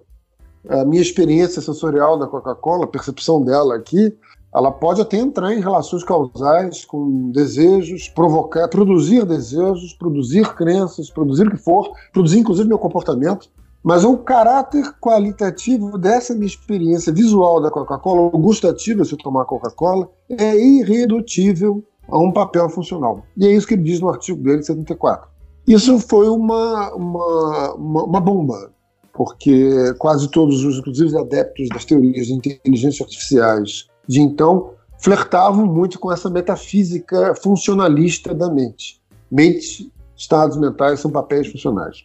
a 0.69 0.85
minha 0.85 1.03
experiência 1.03 1.61
sensorial 1.61 2.19
da 2.19 2.27
Coca-Cola, 2.27 2.85
a 2.85 2.89
percepção 2.89 3.43
dela 3.43 3.75
aqui, 3.75 4.17
ela 4.55 4.71
pode 4.71 5.01
até 5.01 5.17
entrar 5.17 5.53
em 5.53 5.61
relações 5.61 6.05
causais 6.05 6.85
com 6.85 7.31
desejos, 7.31 8.09
provocar, 8.09 8.69
produzir 8.69 9.25
desejos, 9.25 9.95
produzir 9.95 10.55
crenças, 10.55 11.09
produzir 11.09 11.47
o 11.47 11.51
que 11.51 11.57
for, 11.57 11.91
produzir 12.13 12.39
inclusive 12.39 12.69
meu 12.69 12.79
comportamento. 12.79 13.49
Mas 13.83 14.05
o 14.05 14.17
caráter 14.19 14.93
qualitativo 15.01 15.99
dessa 15.99 16.35
minha 16.35 16.47
experiência 16.47 17.13
visual 17.13 17.61
da 17.61 17.71
Coca-Cola, 17.71 18.31
o 18.33 18.39
gustativo 18.39 19.05
se 19.05 19.15
eu 19.15 19.19
tomar 19.19 19.45
Coca-Cola, 19.45 20.09
é 20.29 20.57
irredutível 20.57 21.83
a 22.09 22.19
um 22.19 22.31
papel 22.31 22.69
funcional. 22.69 23.25
E 23.37 23.47
é 23.47 23.51
isso 23.51 23.67
que 23.67 23.75
ele 23.75 23.83
diz 23.83 24.01
no 24.01 24.09
artigo 24.09 24.41
dele, 24.41 24.63
74. 24.63 25.29
Isso 25.67 25.99
foi 25.99 26.29
uma, 26.29 26.95
uma, 26.95 27.75
uma, 27.75 28.05
uma 28.05 28.21
bomba, 28.21 28.71
porque 29.13 29.95
quase 29.99 30.31
todos 30.31 30.65
os, 30.65 30.79
inclusive 30.79 31.19
adeptos 31.19 31.69
das 31.69 31.85
teorias 31.85 32.27
de 32.27 32.35
inteligência 32.35 33.05
artificiais 33.05 33.87
de 34.09 34.21
então, 34.21 34.73
flertavam 34.99 35.67
muito 35.67 35.99
com 35.99 36.13
essa 36.13 36.31
metafísica 36.31 37.35
funcionalista 37.35 38.35
da 38.35 38.51
mente. 38.51 39.01
Mente, 39.31 39.93
estados 40.17 40.57
mentais 40.57 41.01
são 41.01 41.11
papéis 41.11 41.51
funcionais. 41.51 42.05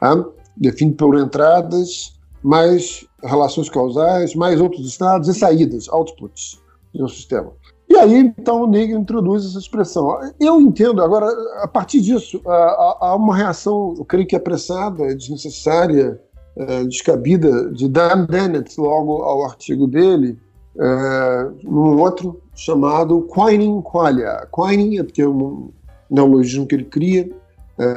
Tá? 0.00 0.24
Define 0.56 0.92
por 0.92 1.18
entradas 1.18 2.14
mais 2.42 3.06
relações 3.22 3.70
causais, 3.70 4.34
mais 4.34 4.60
outros 4.60 4.86
estados 4.86 5.28
e 5.28 5.34
saídas, 5.34 5.88
outputs 5.88 6.60
de 6.94 7.02
um 7.02 7.08
sistema. 7.08 7.52
E 7.88 7.96
aí, 7.96 8.18
então, 8.18 8.62
o 8.62 8.66
Nagel 8.66 8.98
introduz 8.98 9.44
essa 9.44 9.58
expressão. 9.58 10.18
Eu 10.40 10.60
entendo, 10.60 11.02
agora, 11.02 11.26
a 11.62 11.68
partir 11.68 12.00
disso, 12.00 12.40
há 12.46 13.14
uma 13.14 13.36
reação, 13.36 13.94
eu 13.96 14.04
creio 14.04 14.26
que 14.26 14.34
apressada, 14.34 15.14
desnecessária, 15.14 16.20
é, 16.56 16.84
descabida, 16.84 17.70
de 17.70 17.88
Dan 17.88 18.26
Dennett, 18.26 18.78
logo 18.78 19.22
ao 19.22 19.44
artigo 19.44 19.86
dele, 19.86 20.38
é, 20.78 21.50
num 21.62 22.00
outro 22.00 22.40
chamado 22.54 23.28
Quining 23.32 23.82
Qualia. 23.82 24.46
Quining 24.54 24.98
é 24.98 25.02
porque 25.02 25.22
é 25.22 25.28
um 25.28 25.70
neologismo 26.10 26.66
que 26.66 26.74
ele 26.74 26.84
cria, 26.84 27.30
é, 27.78 27.94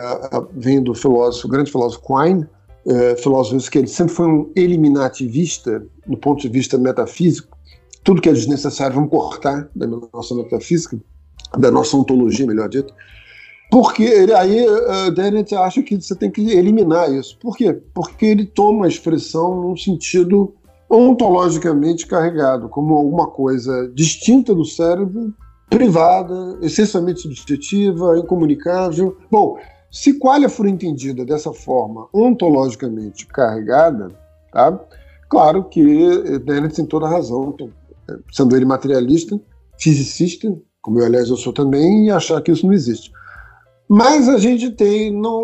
vem 0.53 0.81
do 0.81 0.93
filósofo, 0.93 1.47
grande 1.47 1.71
filósofo 1.71 2.01
Quine, 2.05 2.47
é, 2.87 3.15
filósofo 3.17 3.69
que 3.69 3.77
ele 3.77 3.87
sempre 3.87 4.13
foi 4.13 4.27
um 4.27 4.51
eliminativista, 4.55 5.85
do 6.05 6.17
ponto 6.17 6.41
de 6.41 6.49
vista 6.49 6.77
metafísico, 6.77 7.57
tudo 8.03 8.21
que 8.21 8.29
é 8.29 8.33
desnecessário 8.33 8.95
vamos 8.95 9.09
cortar 9.09 9.69
da 9.75 9.85
nossa 9.85 10.33
metafísica, 10.33 10.97
da 11.57 11.69
nossa 11.69 11.97
ontologia, 11.97 12.47
melhor 12.47 12.69
dito. 12.69 12.93
Porque 13.69 14.03
ele, 14.03 14.33
aí 14.33 14.65
uh, 14.65 15.11
Dennett 15.11 15.53
acha 15.55 15.83
que 15.83 15.99
você 15.99 16.15
tem 16.15 16.31
que 16.31 16.51
eliminar 16.51 17.11
isso. 17.11 17.37
Por 17.39 17.55
quê? 17.55 17.73
Porque 17.93 18.25
ele 18.25 18.45
toma 18.45 18.85
a 18.85 18.89
expressão 18.89 19.61
num 19.61 19.75
sentido 19.75 20.53
ontologicamente 20.89 22.07
carregado, 22.07 22.69
como 22.69 22.95
alguma 22.95 23.27
coisa 23.27 23.91
distinta 23.93 24.55
do 24.55 24.63
cérebro, 24.63 25.33
privada, 25.69 26.57
essencialmente 26.61 27.21
subjetiva, 27.21 28.17
incomunicável. 28.17 29.17
Bom, 29.29 29.57
se 29.91 30.17
qualia 30.17 30.47
for 30.47 30.65
entendida 30.65 31.25
dessa 31.25 31.51
forma, 31.51 32.07
ontologicamente 32.13 33.27
carregada, 33.27 34.09
tá? 34.51 34.79
claro 35.29 35.65
que 35.65 35.83
Dennett 36.39 36.75
tem 36.75 36.85
toda 36.85 37.05
a 37.05 37.09
razão, 37.09 37.51
então, 37.53 37.69
sendo 38.31 38.55
ele 38.55 38.63
materialista, 38.63 39.37
fisicista, 39.77 40.55
como 40.81 40.99
eu, 40.99 41.05
aliás, 41.05 41.29
eu 41.29 41.35
sou 41.35 41.51
também, 41.51 42.05
e 42.05 42.11
achar 42.11 42.41
que 42.41 42.49
isso 42.49 42.65
não 42.65 42.73
existe. 42.73 43.11
Mas 43.89 44.27
a 44.27 44.37
gente 44.37 44.71
tem, 44.71 45.11
não, 45.11 45.43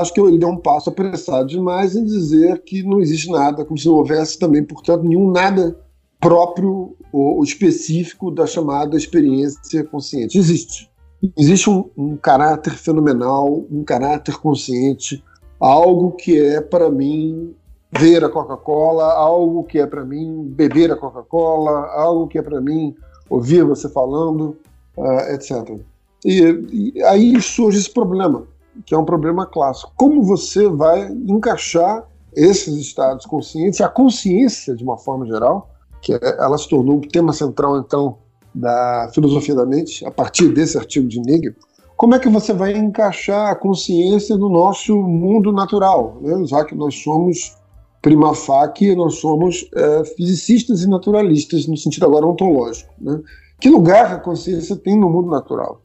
acho 0.00 0.12
que 0.12 0.20
ele 0.20 0.38
deu 0.38 0.48
um 0.48 0.58
passo 0.58 0.90
apressado 0.90 1.46
demais 1.46 1.96
em 1.96 2.04
dizer 2.04 2.62
que 2.62 2.82
não 2.82 3.00
existe 3.00 3.30
nada, 3.30 3.64
como 3.64 3.78
se 3.78 3.86
não 3.86 3.94
houvesse 3.94 4.38
também, 4.38 4.62
portanto, 4.62 5.04
nenhum 5.04 5.30
nada 5.30 5.78
próprio 6.20 6.94
ou 7.10 7.42
específico 7.42 8.30
da 8.30 8.46
chamada 8.46 8.96
experiência 8.96 9.82
consciente. 9.84 10.38
Existe. 10.38 10.90
Existe 11.36 11.70
um, 11.70 11.88
um 11.96 12.16
caráter 12.16 12.74
fenomenal, 12.74 13.64
um 13.70 13.82
caráter 13.84 14.36
consciente, 14.38 15.22
algo 15.58 16.12
que 16.12 16.38
é 16.38 16.60
para 16.60 16.90
mim 16.90 17.54
ver 17.92 18.24
a 18.24 18.28
Coca-Cola, 18.28 19.12
algo 19.12 19.64
que 19.64 19.78
é 19.78 19.86
para 19.86 20.04
mim 20.04 20.44
beber 20.48 20.90
a 20.90 20.96
Coca-Cola, 20.96 21.86
algo 21.94 22.26
que 22.26 22.38
é 22.38 22.42
para 22.42 22.60
mim 22.60 22.94
ouvir 23.28 23.64
você 23.64 23.88
falando, 23.88 24.56
uh, 24.96 25.04
ah, 25.04 25.34
etc. 25.34 25.78
E, 26.24 26.92
e, 26.94 27.02
aí 27.04 27.40
surge 27.40 27.78
esse 27.78 27.90
problema, 27.90 28.46
que 28.86 28.94
é 28.94 28.98
um 28.98 29.04
problema 29.04 29.46
clássico. 29.46 29.92
Como 29.96 30.22
você 30.22 30.68
vai 30.68 31.08
encaixar 31.10 32.06
esses 32.34 32.74
estados 32.74 33.26
conscientes, 33.26 33.80
a 33.80 33.88
consciência 33.88 34.74
de 34.74 34.82
uma 34.82 34.96
forma 34.96 35.26
geral, 35.26 35.70
que 36.00 36.14
é, 36.14 36.18
ela 36.38 36.56
se 36.56 36.68
tornou 36.68 36.96
um 36.96 37.00
tema 37.00 37.32
central 37.32 37.78
então 37.78 38.18
da 38.54 39.10
filosofia 39.14 39.54
da 39.54 39.64
mente, 39.64 40.04
a 40.04 40.10
partir 40.10 40.48
desse 40.48 40.76
artigo 40.76 41.08
de 41.08 41.20
Nigel, 41.20 41.54
como 41.96 42.14
é 42.14 42.18
que 42.18 42.28
você 42.28 42.52
vai 42.52 42.72
encaixar 42.76 43.50
a 43.50 43.54
consciência 43.54 44.36
no 44.36 44.48
nosso 44.48 44.96
mundo 44.96 45.52
natural, 45.52 46.18
né? 46.20 46.44
já 46.46 46.64
que 46.64 46.74
nós 46.74 46.96
somos 47.02 47.56
prima 48.02 48.34
facie, 48.34 48.96
nós 48.96 49.18
somos 49.18 49.68
é, 49.74 50.04
fisicistas 50.04 50.82
e 50.82 50.88
naturalistas, 50.88 51.68
no 51.68 51.76
sentido 51.76 52.04
agora 52.06 52.26
ontológico. 52.26 52.92
Né? 53.00 53.20
Que 53.60 53.70
lugar 53.70 54.12
a 54.12 54.18
consciência 54.18 54.74
tem 54.74 54.98
no 54.98 55.08
mundo 55.08 55.30
natural? 55.30 55.80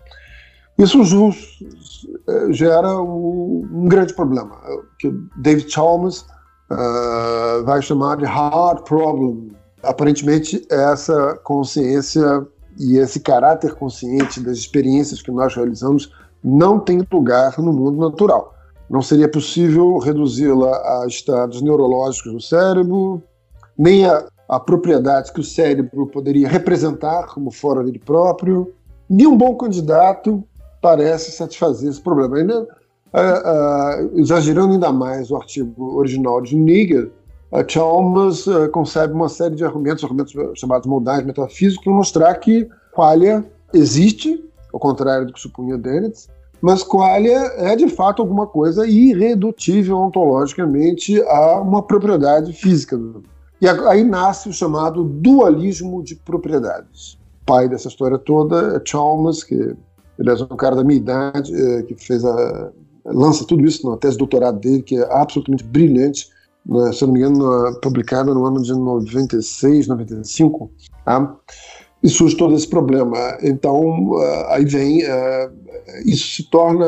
Isso 0.78 1.02
é, 2.28 2.54
gera 2.54 3.02
um, 3.02 3.68
um, 3.74 3.88
grande 3.88 4.14
problema, 4.14 4.56
que 5.00 5.12
David 5.38 5.72
Chalmers 5.72 6.26
uh, 6.72 7.64
vai 7.66 7.82
chamar 7.82 8.18
de 8.18 8.26
hard 8.26 8.84
problem. 8.84 9.50
Aparentemente, 9.82 10.66
essa 10.70 11.36
consciência 11.44 12.46
e 12.80 12.98
esse 12.98 13.20
caráter 13.20 13.74
consciente 13.74 14.40
das 14.40 14.58
experiências 14.58 15.22
que 15.22 15.32
nós 15.32 15.56
realizamos 15.56 16.12
não 16.44 16.80
tem 16.80 17.06
lugar 17.12 17.58
no 17.58 17.74
mundo 17.74 17.98
natural. 17.98 18.54
Não 18.88 19.02
seria 19.02 19.28
possível 19.28 19.98
reduzi-la 19.98 21.02
a 21.02 21.08
estados 21.08 21.62
neurológicos 21.62 22.32
do 22.32 22.40
cérebro, 22.40 23.22
nem 23.78 24.06
a, 24.06 24.26
a 24.48 24.60
que 24.60 25.40
o 25.40 25.44
cérebro 25.44 26.06
poderia 26.08 26.48
representar 26.48 27.26
como 27.28 27.52
fora 27.52 27.84
dele 27.84 28.00
próprio. 28.00 28.72
Nenhum 29.10 29.36
bom 29.36 29.56
candidato 29.56 30.44
parece 30.88 31.32
satisfazer 31.34 31.90
esse 31.90 32.00
problema. 32.00 32.38
Ainda, 32.38 32.62
uh, 32.62 32.64
uh, 32.64 34.20
exagerando 34.20 34.72
ainda 34.72 34.90
mais 34.90 35.30
o 35.30 35.36
artigo 35.36 35.98
original 35.98 36.42
de 36.42 36.56
Nigel, 36.56 37.10
uh, 37.52 37.64
Chalmers 37.68 38.46
concebe 38.72 39.14
uma 39.14 39.28
série 39.28 39.56
de 39.56 39.66
argumentos, 39.66 40.02
argumentos 40.02 40.34
chamados 40.56 40.88
modais 40.88 41.26
metafísicos, 41.26 41.84
para 41.84 41.94
mostrar 41.94 42.36
que 42.36 42.70
qualia 42.94 43.44
existe, 43.74 44.42
ao 44.74 44.80
contrário 44.80 45.28
do 45.28 45.34
que 45.34 45.42
supunha 45.42 45.78
Dennett, 45.78 46.30
mas 46.62 46.84
qualia 46.84 47.38
é 47.58 47.76
de 47.76 47.90
fato 47.90 48.22
alguma 48.22 48.48
coisa 48.48 48.88
irredutível 48.88 49.98
ontologicamente 49.98 51.22
a 51.24 51.60
uma 51.60 51.84
propriedade 51.84 52.54
física. 52.54 52.98
E 53.60 53.68
aí 53.68 54.06
nasce 54.06 54.48
o 54.48 54.54
chamado 54.54 55.04
dualismo 55.04 56.02
de 56.02 56.16
propriedades. 56.16 57.16
O 57.42 57.46
pai 57.46 57.68
dessa 57.68 57.90
história 57.90 58.18
toda 58.18 58.78
é 58.78 58.82
Chalmers, 58.84 59.44
que 59.44 59.76
aliás, 60.20 60.42
é 60.42 60.44
um 60.44 60.58
cara 60.58 60.76
da 60.76 60.84
minha 60.84 60.98
idade, 60.98 61.54
é, 61.54 61.84
que 61.84 61.96
fez 61.96 62.24
a. 62.26 62.72
lança 63.06 63.46
tudo 63.46 63.66
isso 63.66 63.90
na 63.90 63.98
tese 63.98 64.14
de 64.14 64.20
doutorado 64.20 64.60
dele, 64.60 64.84
que 64.84 64.98
é 64.98 65.14
absolutamente 65.14 65.64
brilhante, 65.64 66.30
né, 66.66 66.92
se 66.92 67.06
não 67.06 67.14
me 67.14 67.20
engano, 67.20 67.80
publicada 67.82 68.34
no 68.34 68.46
ano 68.46 68.62
de 68.62 68.74
96, 68.74 69.88
95. 69.88 70.72
Tá? 71.06 71.36
E 72.04 72.10
surge 72.10 72.38
todo 72.38 72.54
esse 72.56 72.68
problema. 72.68 73.18
Então, 73.42 74.10
uh, 74.10 74.46
aí 74.50 74.66
vem. 74.66 75.04
Uh, 75.04 75.68
isso 76.06 76.36
se 76.36 76.50
torna 76.50 76.86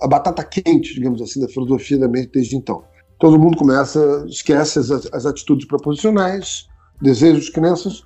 a 0.00 0.06
batata 0.06 0.44
quente, 0.44 0.94
digamos 0.94 1.20
assim, 1.20 1.40
da 1.40 1.48
filosofia 1.48 1.98
da 1.98 2.08
mente 2.08 2.30
desde 2.32 2.56
então. 2.56 2.84
Todo 3.18 3.38
mundo 3.38 3.56
começa, 3.56 4.24
esquece 4.28 4.78
as, 4.78 4.90
as 4.90 5.26
atitudes 5.26 5.66
proposicionais, 5.66 6.66
desejos, 7.00 7.48
crenças, 7.48 8.02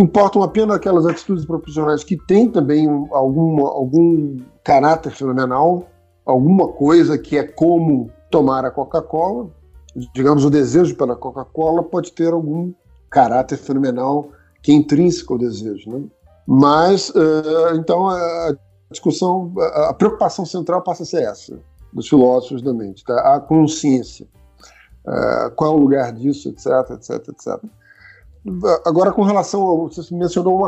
Importam 0.00 0.42
apenas 0.42 0.76
aquelas 0.76 1.04
atitudes 1.04 1.44
profissionais 1.44 2.02
que 2.02 2.16
têm 2.16 2.50
também 2.50 2.88
alguma, 3.12 3.68
algum 3.68 4.38
caráter 4.64 5.12
fenomenal, 5.12 5.90
alguma 6.24 6.68
coisa 6.68 7.18
que 7.18 7.36
é 7.36 7.42
como 7.42 8.10
tomar 8.30 8.64
a 8.64 8.70
Coca-Cola. 8.70 9.50
Digamos, 10.14 10.42
o 10.42 10.48
desejo 10.48 10.96
pela 10.96 11.14
Coca-Cola 11.14 11.82
pode 11.82 12.12
ter 12.12 12.32
algum 12.32 12.72
caráter 13.10 13.58
fenomenal 13.58 14.30
que 14.62 14.72
é 14.72 14.74
intrínseco 14.74 15.34
ao 15.34 15.38
desejo. 15.38 15.90
Né? 15.90 16.04
Mas, 16.46 17.10
uh, 17.10 17.74
então, 17.74 18.08
a 18.08 18.56
discussão, 18.90 19.52
a 19.86 19.92
preocupação 19.92 20.46
central 20.46 20.80
passa 20.80 21.02
a 21.02 21.06
ser 21.06 21.24
essa, 21.24 21.58
dos 21.92 22.08
filósofos 22.08 22.62
da 22.62 22.72
mente, 22.72 23.04
tá? 23.04 23.34
a 23.34 23.38
consciência. 23.38 24.26
Uh, 25.06 25.50
qual 25.56 25.72
é 25.72 25.76
o 25.76 25.78
lugar 25.78 26.10
disso, 26.14 26.48
etc, 26.48 26.90
etc, 26.92 27.28
etc. 27.28 27.70
Agora, 28.86 29.12
com 29.12 29.22
relação 29.22 29.62
ao. 29.62 29.88
Você 29.88 30.14
mencionou, 30.14 30.66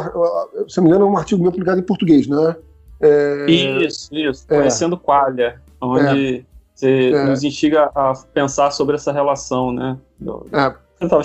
se 0.68 0.76
não 0.76 0.84
me 0.84 0.90
engano, 0.90 1.06
é 1.06 1.08
um 1.10 1.16
artigo 1.16 1.42
meu 1.42 1.50
publicado 1.50 1.80
em 1.80 1.84
português, 1.84 2.26
né? 2.26 2.56
É... 3.00 3.46
Isso, 3.50 4.14
isso. 4.14 4.44
É. 4.48 4.58
Conhecendo 4.58 4.98
Qualia, 4.98 5.60
onde 5.80 6.38
é. 6.38 6.44
você 6.74 7.10
é. 7.10 7.24
nos 7.24 7.42
instiga 7.42 7.90
a 7.94 8.12
pensar 8.32 8.70
sobre 8.70 8.96
essa 8.96 9.10
relação, 9.10 9.72
né? 9.72 9.98
Do... 10.18 10.46
É. 10.52 10.74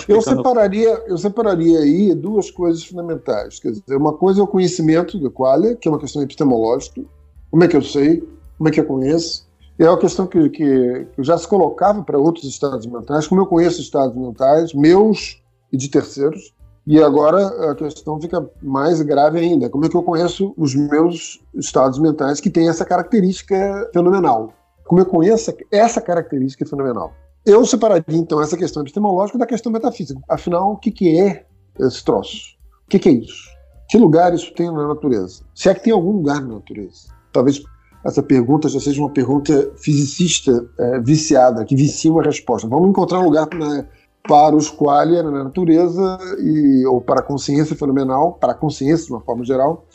Eu 0.08 0.20
separaria, 0.20 1.04
eu 1.06 1.16
separaria 1.16 1.78
aí 1.78 2.12
duas 2.12 2.50
coisas 2.50 2.84
fundamentais. 2.84 3.60
Quer 3.60 3.70
dizer, 3.70 3.96
uma 3.96 4.12
coisa 4.12 4.40
é 4.40 4.42
o 4.42 4.46
conhecimento 4.46 5.16
do 5.16 5.30
Qualia, 5.30 5.76
que 5.76 5.86
é 5.86 5.90
uma 5.90 6.00
questão 6.00 6.20
epistemológica. 6.20 7.00
Como 7.48 7.62
é 7.62 7.68
que 7.68 7.76
eu 7.76 7.82
sei? 7.82 8.26
Como 8.56 8.68
é 8.68 8.72
que 8.72 8.80
eu 8.80 8.84
conheço? 8.84 9.46
E 9.78 9.84
é 9.84 9.88
uma 9.88 9.98
questão 9.98 10.26
que, 10.26 10.50
que, 10.50 11.06
que 11.14 11.22
já 11.22 11.38
se 11.38 11.46
colocava 11.46 12.02
para 12.02 12.18
outros 12.18 12.44
estados 12.44 12.86
mentais. 12.86 13.28
Como 13.28 13.40
eu 13.40 13.46
conheço 13.46 13.80
estados 13.80 14.16
mentais, 14.16 14.74
meus 14.74 15.40
e 15.72 15.76
de 15.76 15.88
terceiros. 15.88 16.54
E 16.86 17.02
agora 17.02 17.70
a 17.70 17.74
questão 17.74 18.18
fica 18.20 18.48
mais 18.62 19.02
grave 19.02 19.38
ainda. 19.38 19.68
Como 19.68 19.84
é 19.84 19.88
que 19.88 19.96
eu 19.96 20.02
conheço 20.02 20.54
os 20.56 20.74
meus 20.74 21.38
estados 21.54 21.98
mentais 21.98 22.40
que 22.40 22.48
têm 22.48 22.68
essa 22.68 22.84
característica 22.84 23.90
fenomenal? 23.92 24.54
Como 24.86 25.00
eu 25.00 25.06
conheço 25.06 25.54
essa 25.70 26.00
característica 26.00 26.64
fenomenal? 26.64 27.12
Eu 27.44 27.64
separaria 27.66 28.16
então 28.16 28.40
essa 28.40 28.56
questão 28.56 28.82
epistemológica 28.82 29.38
da 29.38 29.46
questão 29.46 29.70
metafísica. 29.70 30.18
Afinal, 30.28 30.72
o 30.72 30.76
que, 30.78 30.90
que 30.90 31.20
é 31.20 31.44
esse 31.78 32.02
troço? 32.02 32.56
O 32.86 32.88
que, 32.88 32.98
que 32.98 33.08
é 33.10 33.12
isso? 33.12 33.44
Que 33.88 33.98
lugar 33.98 34.32
isso 34.34 34.52
tem 34.54 34.72
na 34.72 34.88
natureza? 34.88 35.42
Se 35.54 35.68
é 35.68 35.74
que 35.74 35.84
tem 35.84 35.92
algum 35.92 36.12
lugar 36.12 36.40
na 36.40 36.54
natureza? 36.54 37.08
Talvez 37.32 37.62
essa 38.04 38.22
pergunta 38.22 38.68
já 38.68 38.80
seja 38.80 39.00
uma 39.00 39.10
pergunta 39.10 39.72
fisicista 39.76 40.66
é, 40.78 41.00
viciada, 41.00 41.64
que 41.64 41.76
vicia 41.76 42.10
uma 42.10 42.22
resposta. 42.22 42.68
Vamos 42.68 42.88
encontrar 42.88 43.20
um 43.20 43.24
lugar 43.24 43.48
na, 43.54 43.86
para 44.28 44.54
os 44.54 44.70
qualia 44.70 45.22
na 45.22 45.44
natureza 45.44 46.18
e, 46.38 46.84
ou 46.86 47.00
para 47.00 47.20
a 47.20 47.22
consciência 47.22 47.74
fenomenal, 47.74 48.34
para 48.34 48.52
a 48.52 48.54
consciência 48.54 49.06
de 49.06 49.12
uma 49.12 49.22
forma 49.22 49.42
geral, 49.42 49.86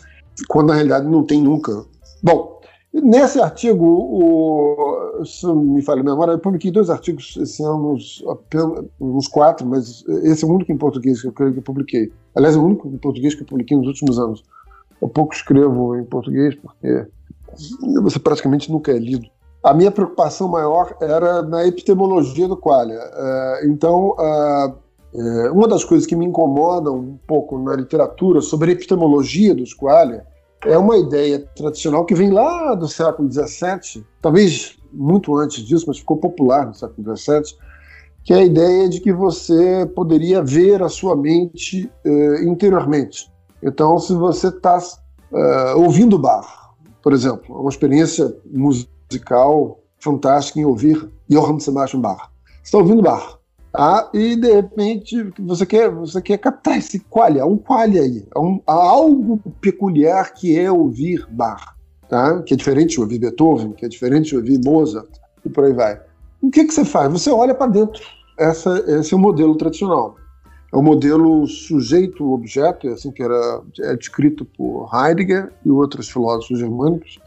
quando 0.49 0.69
na 0.69 0.73
realidade 0.73 1.07
não 1.07 1.23
tem 1.23 1.39
nunca. 1.39 1.85
Bom, 2.21 2.59
nesse 2.91 3.39
artigo, 3.39 3.85
o, 3.85 5.23
se 5.23 5.45
me 5.45 5.83
falha 5.83 6.01
a 6.01 6.03
memória, 6.03 6.31
eu 6.31 6.39
publiquei 6.39 6.71
dois 6.71 6.89
artigos 6.89 7.37
esse 7.39 7.63
ano, 7.63 7.95
uns 8.99 9.27
quatro, 9.27 9.67
mas 9.67 10.03
esse 10.23 10.43
é 10.43 10.47
o 10.47 10.51
único 10.51 10.71
em 10.71 10.77
português 10.77 11.21
que 11.21 11.27
eu 11.27 11.31
creio 11.31 11.53
que 11.53 11.59
eu 11.59 11.63
publiquei. 11.63 12.11
Aliás, 12.35 12.55
é 12.55 12.59
o 12.59 12.65
único 12.65 12.87
em 12.87 12.97
português 12.97 13.35
que 13.35 13.43
eu 13.43 13.47
publiquei 13.47 13.77
nos 13.77 13.87
últimos 13.87 14.17
anos. 14.17 14.43
Eu 14.99 15.09
pouco 15.09 15.35
escrevo 15.35 15.95
em 15.95 16.03
português 16.05 16.55
porque 16.55 17.05
você 18.01 18.17
praticamente 18.17 18.71
nunca 18.71 18.91
é 18.91 18.97
lido. 18.97 19.27
A 19.63 19.73
minha 19.73 19.91
preocupação 19.91 20.49
maior 20.49 20.95
era 20.99 21.41
na 21.41 21.65
epistemologia 21.65 22.49
do 22.49 22.57
qualia. 22.57 22.99
É, 22.99 23.61
então, 23.65 24.13
é, 24.19 25.49
uma 25.51 25.69
das 25.69 25.85
coisas 25.85 26.05
que 26.05 26.17
me 26.17 26.25
incomodam 26.25 26.97
um 26.97 27.19
pouco 27.25 27.57
na 27.57 27.75
literatura 27.75 28.41
sobre 28.41 28.71
a 28.71 28.73
epistemologia 28.73 29.55
dos 29.55 29.73
qualia 29.73 30.25
é 30.65 30.77
uma 30.77 30.97
ideia 30.97 31.39
tradicional 31.55 32.05
que 32.05 32.13
vem 32.13 32.31
lá 32.31 32.75
do 32.75 32.87
século 32.87 33.31
XVII, 33.31 34.03
talvez 34.21 34.77
muito 34.91 35.35
antes 35.37 35.63
disso, 35.63 35.85
mas 35.87 35.99
ficou 35.99 36.17
popular 36.17 36.65
no 36.65 36.73
século 36.73 37.15
XVII, 37.15 37.57
que 38.23 38.33
é 38.33 38.37
a 38.37 38.43
ideia 38.43 38.87
de 38.87 39.01
que 39.01 39.11
você 39.11 39.85
poderia 39.95 40.41
ver 40.41 40.81
a 40.81 40.89
sua 40.89 41.15
mente 41.15 41.89
uh, 42.05 42.43
interiormente. 42.43 43.29
Então, 43.61 43.97
se 43.97 44.13
você 44.13 44.47
está 44.47 44.77
uh, 44.77 45.79
ouvindo 45.81 46.17
Bach, 46.17 46.47
por 47.01 47.11
exemplo, 47.11 47.59
uma 47.59 47.69
experiência 47.69 48.33
musical 48.45 48.92
fantástica 49.99 50.59
em 50.59 50.65
ouvir 50.65 51.09
Johann 51.29 51.59
Sebastian 51.59 52.01
Bach. 52.01 52.29
Você 52.45 52.63
está 52.63 52.77
ouvindo 52.77 53.01
Bach, 53.01 53.37
ah, 53.75 54.07
e 54.13 54.35
de 54.35 54.53
repente 54.53 55.33
você 55.39 55.65
quer, 55.65 55.89
você 55.89 56.21
quer 56.21 56.37
captar 56.37 56.77
esse 56.77 56.99
qualia, 56.99 57.43
um 57.43 57.57
qualia 57.57 58.03
aí, 58.03 58.23
um, 58.37 58.61
algo 58.67 59.39
peculiar 59.59 60.31
que 60.33 60.59
é 60.59 60.71
ouvir 60.71 61.25
Bach, 61.31 61.73
tá? 62.07 62.43
que 62.43 62.53
é 62.53 62.57
diferente 62.57 62.91
de 62.91 63.01
ouvir 63.01 63.17
Beethoven, 63.17 63.71
que 63.71 63.83
é 63.83 63.89
diferente 63.89 64.29
de 64.29 64.37
ouvir 64.37 64.61
Mozart, 64.63 65.09
e 65.43 65.49
por 65.49 65.63
aí 65.63 65.73
vai. 65.73 65.99
O 66.39 66.51
que, 66.51 66.65
que 66.65 66.73
você 66.73 66.85
faz? 66.85 67.11
Você 67.11 67.31
olha 67.31 67.55
para 67.55 67.71
dentro. 67.71 68.03
Essa, 68.37 68.77
esse 68.87 69.13
é 69.13 69.17
o 69.17 69.19
modelo 69.19 69.55
tradicional. 69.55 70.17
É 70.71 70.77
o 70.77 70.81
modelo 70.81 71.47
sujeito-objeto, 71.47 72.87
é 72.87 72.93
assim 72.93 73.11
que 73.11 73.23
era 73.23 73.61
é 73.79 73.95
descrito 73.95 74.45
por 74.45 74.87
Heidegger 74.93 75.51
e 75.65 75.71
outros 75.71 76.09
filósofos 76.09 76.59
germânicos, 76.59 77.19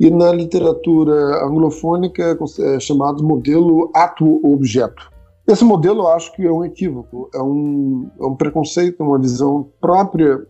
e 0.00 0.10
na 0.10 0.32
literatura 0.32 1.44
anglofônica 1.44 2.38
é 2.60 2.80
chamado 2.80 3.22
modelo 3.22 3.90
ato-objeto. 3.94 5.10
Esse 5.46 5.62
modelo 5.62 6.00
eu 6.00 6.08
acho 6.08 6.34
que 6.34 6.46
é 6.46 6.50
um 6.50 6.64
equívoco, 6.64 7.28
é 7.34 7.42
um, 7.42 8.08
é 8.18 8.24
um 8.24 8.34
preconceito, 8.34 9.02
uma 9.02 9.18
visão 9.18 9.68
própria. 9.78 10.46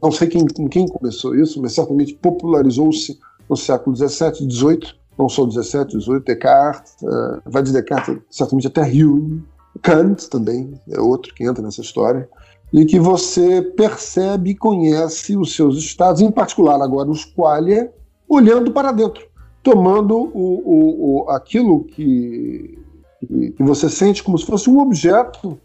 Não 0.00 0.12
sei 0.12 0.28
quem, 0.28 0.46
quem 0.46 0.86
começou 0.86 1.34
isso, 1.34 1.60
mas 1.60 1.72
certamente 1.72 2.14
popularizou-se 2.14 3.18
no 3.50 3.56
século 3.56 3.96
XVII, 3.96 4.48
XVIII, 4.48 4.94
não 5.18 5.28
só 5.28 5.50
XVII, 5.50 6.00
XVIII, 6.00 6.20
Descartes, 6.20 6.94
uh, 7.02 7.42
vai 7.44 7.62
de 7.62 7.72
Descartes 7.72 8.18
certamente 8.30 8.68
até 8.68 8.82
Hume, 8.82 9.42
Kant 9.82 10.28
também 10.30 10.80
é 10.90 11.00
outro 11.00 11.34
que 11.34 11.44
entra 11.44 11.62
nessa 11.62 11.80
história, 11.80 12.28
e 12.72 12.84
que 12.84 13.00
você 13.00 13.62
percebe 13.62 14.50
e 14.50 14.54
conhece 14.54 15.36
os 15.36 15.56
seus 15.56 15.76
estados, 15.76 16.20
em 16.20 16.30
particular 16.30 16.80
agora 16.80 17.10
os 17.10 17.24
qualia, 17.24 17.92
olhando 18.34 18.72
para 18.72 18.92
dentro, 18.92 19.26
tomando 19.62 20.16
o, 20.16 20.30
o, 20.34 21.24
o 21.24 21.30
aquilo 21.30 21.84
que 21.84 22.78
que 23.56 23.62
você 23.62 23.88
sente 23.88 24.22
como 24.22 24.36
se 24.36 24.44
fosse 24.44 24.68
um 24.68 24.80
objeto 24.80 25.56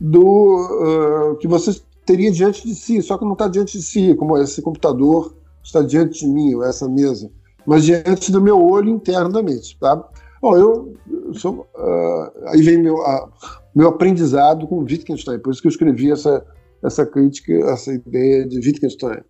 do 0.00 1.32
uh, 1.32 1.36
que 1.36 1.46
você 1.46 1.78
teria 2.06 2.30
diante 2.32 2.66
de 2.66 2.74
si, 2.74 3.02
só 3.02 3.18
que 3.18 3.24
não 3.24 3.34
está 3.34 3.48
diante 3.48 3.76
de 3.76 3.84
si, 3.84 4.14
como 4.14 4.38
esse 4.38 4.62
computador 4.62 5.34
está 5.62 5.82
diante 5.82 6.20
de 6.20 6.26
mim, 6.26 6.54
ou 6.54 6.64
essa 6.64 6.88
mesa, 6.88 7.30
mas 7.66 7.84
diante 7.84 8.32
do 8.32 8.40
meu 8.40 8.60
olho 8.60 8.88
internamente, 8.88 9.78
tá? 9.78 10.02
Bom, 10.40 10.56
eu, 10.56 10.94
sou, 11.34 11.68
uh, 11.76 12.48
aí 12.48 12.62
vem 12.62 12.78
meu, 12.78 12.94
uh, 12.94 13.28
meu 13.74 13.88
aprendizado 13.88 14.66
com 14.66 14.78
Wittgenstein, 14.78 15.38
por 15.38 15.52
isso 15.52 15.60
que 15.60 15.68
eu 15.68 15.72
escrevi 15.72 16.10
essa, 16.10 16.44
essa 16.82 17.06
crítica, 17.06 17.52
essa 17.70 17.92
ideia 17.92 18.48
de 18.48 18.56
Wittgenstein. 18.56 19.22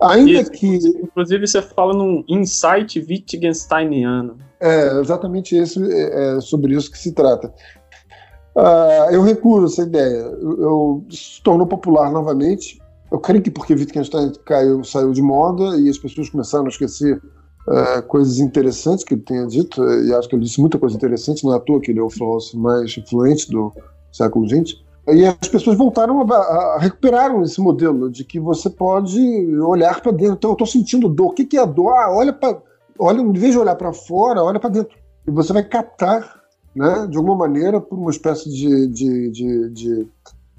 Ainda 0.00 0.30
isso, 0.30 0.50
que. 0.52 0.76
Inclusive, 0.76 1.46
você 1.46 1.60
fala 1.60 1.92
num 1.92 2.24
insight 2.28 3.00
Wittgensteiniano. 3.00 4.38
É, 4.60 5.00
exatamente 5.00 5.56
esse, 5.56 5.80
é, 5.92 6.36
é 6.36 6.40
sobre 6.40 6.74
isso 6.74 6.90
que 6.90 6.98
se 6.98 7.12
trata. 7.12 7.52
Uh, 8.54 9.10
eu 9.12 9.22
recuso 9.22 9.66
essa 9.66 9.82
ideia. 9.82 10.16
Eu, 10.40 10.60
eu, 10.60 11.06
se 11.10 11.42
tornou 11.42 11.66
popular 11.66 12.10
novamente. 12.10 12.80
Eu 13.10 13.18
creio 13.18 13.42
que 13.42 13.50
porque 13.50 13.72
Wittgenstein 13.72 14.32
caiu, 14.44 14.84
saiu 14.84 15.12
de 15.12 15.22
moda 15.22 15.76
e 15.78 15.88
as 15.88 15.98
pessoas 15.98 16.28
começaram 16.28 16.66
a 16.66 16.68
esquecer 16.68 17.16
uh, 17.68 18.02
coisas 18.06 18.38
interessantes 18.38 19.04
que 19.04 19.14
ele 19.14 19.22
tenha 19.22 19.46
dito, 19.46 19.82
e 19.82 20.12
acho 20.12 20.28
que 20.28 20.34
ele 20.34 20.44
disse 20.44 20.60
muita 20.60 20.78
coisa 20.78 20.96
interessante, 20.96 21.44
não 21.44 21.52
é 21.52 21.56
à 21.56 21.60
toa 21.60 21.80
que 21.80 21.90
ele 21.90 22.00
é 22.00 22.02
o 22.02 22.10
filósofo 22.10 22.58
mais 22.58 22.96
influente 22.96 23.50
do 23.50 23.72
século 24.12 24.46
XX. 24.48 24.76
E 25.10 25.24
as 25.24 25.48
pessoas 25.48 25.76
voltaram 25.76 26.20
a, 26.20 26.36
a 26.36 26.78
recuperaram 26.78 27.42
esse 27.42 27.60
modelo 27.60 28.10
de 28.10 28.24
que 28.24 28.38
você 28.38 28.68
pode 28.68 29.20
olhar 29.62 30.00
para 30.00 30.12
dentro. 30.12 30.34
Então, 30.34 30.50
eu 30.50 30.54
estou 30.54 30.66
sentindo 30.66 31.08
dor. 31.08 31.28
O 31.28 31.32
que, 31.32 31.44
que 31.44 31.56
é 31.56 31.66
dor? 31.66 31.92
Ah, 31.92 32.14
olha 32.14 32.32
para, 32.32 32.60
olha, 32.98 33.20
em 33.20 33.32
vez 33.32 33.52
de 33.52 33.58
olhar 33.58 33.74
para 33.74 33.92
fora, 33.92 34.42
olha 34.42 34.60
para 34.60 34.70
dentro. 34.70 34.96
E 35.26 35.30
você 35.30 35.52
vai 35.52 35.64
captar, 35.64 36.42
né, 36.74 37.06
de 37.08 37.16
alguma 37.16 37.36
maneira, 37.36 37.80
por 37.80 37.98
uma 37.98 38.10
espécie 38.10 38.50
de, 38.50 38.86
de, 38.88 39.30
de, 39.30 39.70
de, 39.70 40.08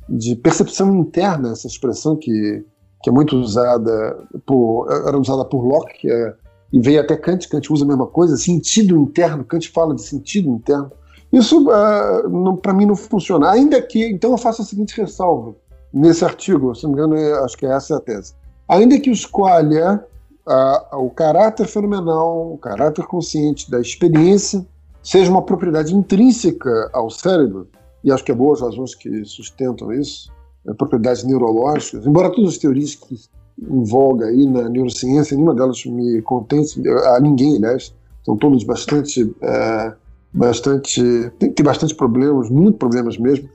de 0.09 0.35
percepção 0.35 0.95
interna, 0.95 1.51
essa 1.51 1.67
expressão 1.67 2.15
que, 2.15 2.65
que 3.03 3.09
é 3.09 3.13
muito 3.13 3.37
usada 3.37 4.17
por, 4.45 4.87
era 5.07 5.17
usada 5.17 5.45
por 5.45 5.63
Locke, 5.63 6.01
que 6.01 6.11
é, 6.11 6.33
e 6.71 6.79
veio 6.79 7.01
até 7.01 7.15
Kant, 7.17 7.47
Kant 7.49 7.71
usa 7.71 7.83
a 7.83 7.87
mesma 7.87 8.05
coisa, 8.05 8.37
sentido 8.37 8.95
interno. 8.97 9.43
Kant 9.43 9.69
fala 9.71 9.95
de 9.95 10.03
sentido 10.03 10.49
interno. 10.49 10.91
Isso, 11.31 11.67
uh, 11.69 12.57
para 12.57 12.73
mim, 12.73 12.85
não 12.85 12.95
funciona. 12.95 13.51
Ainda 13.51 13.81
que, 13.81 14.03
então, 14.05 14.31
eu 14.31 14.37
faço 14.37 14.61
a 14.61 14.65
seguinte 14.65 14.99
ressalva 14.99 15.55
nesse 15.93 16.23
artigo, 16.23 16.73
se 16.75 16.83
não 16.83 16.91
me 16.91 16.97
engano, 16.97 17.15
é, 17.15 17.43
acho 17.43 17.57
que 17.57 17.65
essa 17.65 17.93
é 17.93 17.97
a 17.97 17.99
tese. 17.99 18.33
Ainda 18.67 18.99
que 18.99 19.09
escolha 19.09 20.03
uh, 20.47 20.97
o 20.97 21.09
caráter 21.09 21.67
fenomenal, 21.67 22.53
o 22.53 22.57
caráter 22.57 23.05
consciente 23.05 23.69
da 23.69 23.79
experiência, 23.79 24.65
seja 25.03 25.31
uma 25.31 25.41
propriedade 25.41 25.95
intrínseca 25.95 26.89
ao 26.93 27.09
cérebro, 27.09 27.67
e 28.03 28.11
acho 28.11 28.23
que 28.23 28.31
há 28.31 28.35
boas 28.35 28.61
razões 28.61 28.95
que 28.95 29.23
sustentam 29.25 29.91
isso, 29.91 30.31
é, 30.67 30.73
propriedades 30.73 31.23
neurológicas, 31.23 32.05
embora 32.05 32.31
todas 32.31 32.51
as 32.51 32.57
teorias 32.57 32.95
que 32.95 33.15
em 33.61 33.83
voga 33.83 34.27
aí 34.27 34.45
na 34.45 34.69
neurociência, 34.69 35.35
nenhuma 35.35 35.53
delas 35.53 35.83
me 35.85 36.21
contente, 36.21 36.81
a 36.87 37.19
ninguém, 37.19 37.57
aliás, 37.57 37.93
são 38.23 38.37
todas 38.37 38.63
bastante 38.63 39.23
uh, 39.23 39.93
bastante. 40.33 41.01
Tem, 41.39 41.51
tem 41.51 41.65
bastante 41.65 41.95
problemas, 41.95 42.49
muito 42.49 42.77
problemas 42.77 43.17
mesmo. 43.17 43.49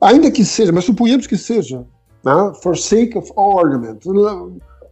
Ainda 0.00 0.30
que 0.30 0.44
seja, 0.44 0.72
mas 0.72 0.84
suponhamos 0.84 1.26
que 1.26 1.38
seja, 1.38 1.84
né? 2.24 2.52
for 2.62 2.76
sake 2.76 3.16
of 3.16 3.32
argument. 3.36 3.98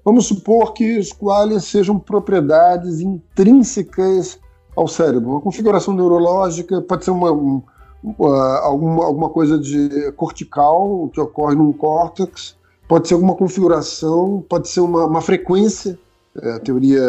Vamos 0.04 0.26
supor 0.26 0.72
que 0.72 0.98
os 0.98 1.12
quais 1.12 1.64
sejam 1.64 1.98
propriedades 1.98 3.00
intrínsecas 3.00 4.38
ao 4.76 4.88
cérebro. 4.88 5.30
Uma 5.30 5.40
configuração 5.40 5.94
neurológica 5.94 6.80
pode 6.80 7.04
ser 7.04 7.10
uma, 7.10 7.30
uma, 7.30 8.58
alguma, 8.60 9.04
alguma 9.04 9.28
coisa 9.28 9.58
de 9.58 10.12
cortical 10.12 11.10
que 11.12 11.20
ocorre 11.20 11.54
num 11.54 11.72
córtex, 11.72 12.56
pode 12.88 13.08
ser 13.08 13.14
alguma 13.14 13.34
configuração, 13.34 14.44
pode 14.48 14.68
ser 14.68 14.80
uma, 14.80 15.06
uma 15.06 15.20
frequência. 15.20 15.98
É, 16.42 16.52
a 16.52 16.60
teoria 16.60 17.02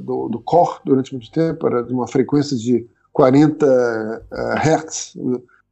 do, 0.00 0.28
do 0.28 0.40
Koch, 0.40 0.80
durante 0.84 1.12
muito 1.12 1.30
tempo, 1.30 1.66
era 1.68 1.84
de 1.84 1.92
uma 1.92 2.08
frequência 2.08 2.56
de 2.56 2.86
40 3.16 3.66
uh, 3.66 4.58
Hz, 4.58 5.16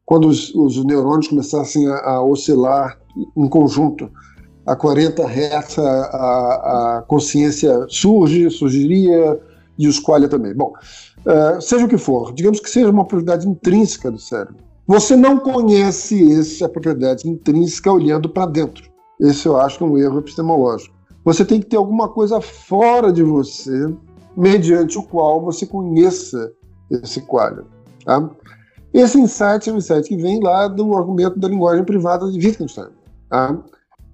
quando 0.07 0.29
os, 0.29 0.55
os, 0.55 0.83
neurônios 0.83 1.29
começassem 1.29 1.87
a, 1.89 1.97
a, 1.97 2.25
oscilar 2.25 2.99
em 3.37 3.47
conjunto 3.47 4.11
a 4.67 4.75
40 4.75 5.23
Hz, 5.23 5.79
a, 5.79 5.83
a, 5.83 7.05
consciência 7.07 7.85
surge, 7.91 8.49
surgiria, 8.49 9.39
e 9.79 9.87
os 9.87 10.01
qualia 10.01 10.27
também. 10.27 10.55
Bom, 10.55 10.73
uh, 11.27 11.61
seja 11.61 11.85
o 11.85 11.89
que 11.89 11.99
for, 11.99 12.33
digamos 12.33 12.61
que 12.61 12.71
seja 12.71 12.89
uma 12.89 13.05
propriedade 13.05 13.47
intrínseca 13.47 14.11
do 14.11 14.19
cérebro. 14.19 14.57
Você 14.87 15.15
não 15.15 15.39
conhece 15.39 16.33
essa 16.41 16.67
propriedade 16.67 17.29
intrínseca 17.29 17.93
olhando 17.93 18.27
para 18.27 18.47
dentro. 18.47 18.91
Esse 19.21 19.47
eu 19.47 19.59
acho 19.59 19.77
que 19.77 19.85
é 19.85 19.87
um 19.87 19.99
erro 19.99 20.21
epistemológico. 20.21 20.95
Você 21.23 21.45
tem 21.45 21.61
que 21.61 21.67
ter 21.67 21.77
alguma 21.77 22.09
coisa 22.09 22.41
fora 22.41 23.13
de 23.13 23.23
você, 23.23 23.95
mediante 24.35 24.97
o 24.97 25.03
qual 25.03 25.43
você 25.43 25.67
conheça 25.67 26.51
esse 26.91 27.21
quadro. 27.23 27.67
Tá? 28.05 28.29
Esse 28.93 29.19
insight 29.19 29.69
é 29.69 29.73
um 29.73 29.79
insight 29.79 30.09
que 30.09 30.17
vem 30.17 30.41
lá 30.41 30.69
do 30.69 30.97
argumento 30.97 31.39
da 31.39 31.49
linguagem 31.49 31.85
privada 31.85 32.31
de 32.31 32.39
Wittgenstein. 32.39 32.89
Tá? 33.29 33.59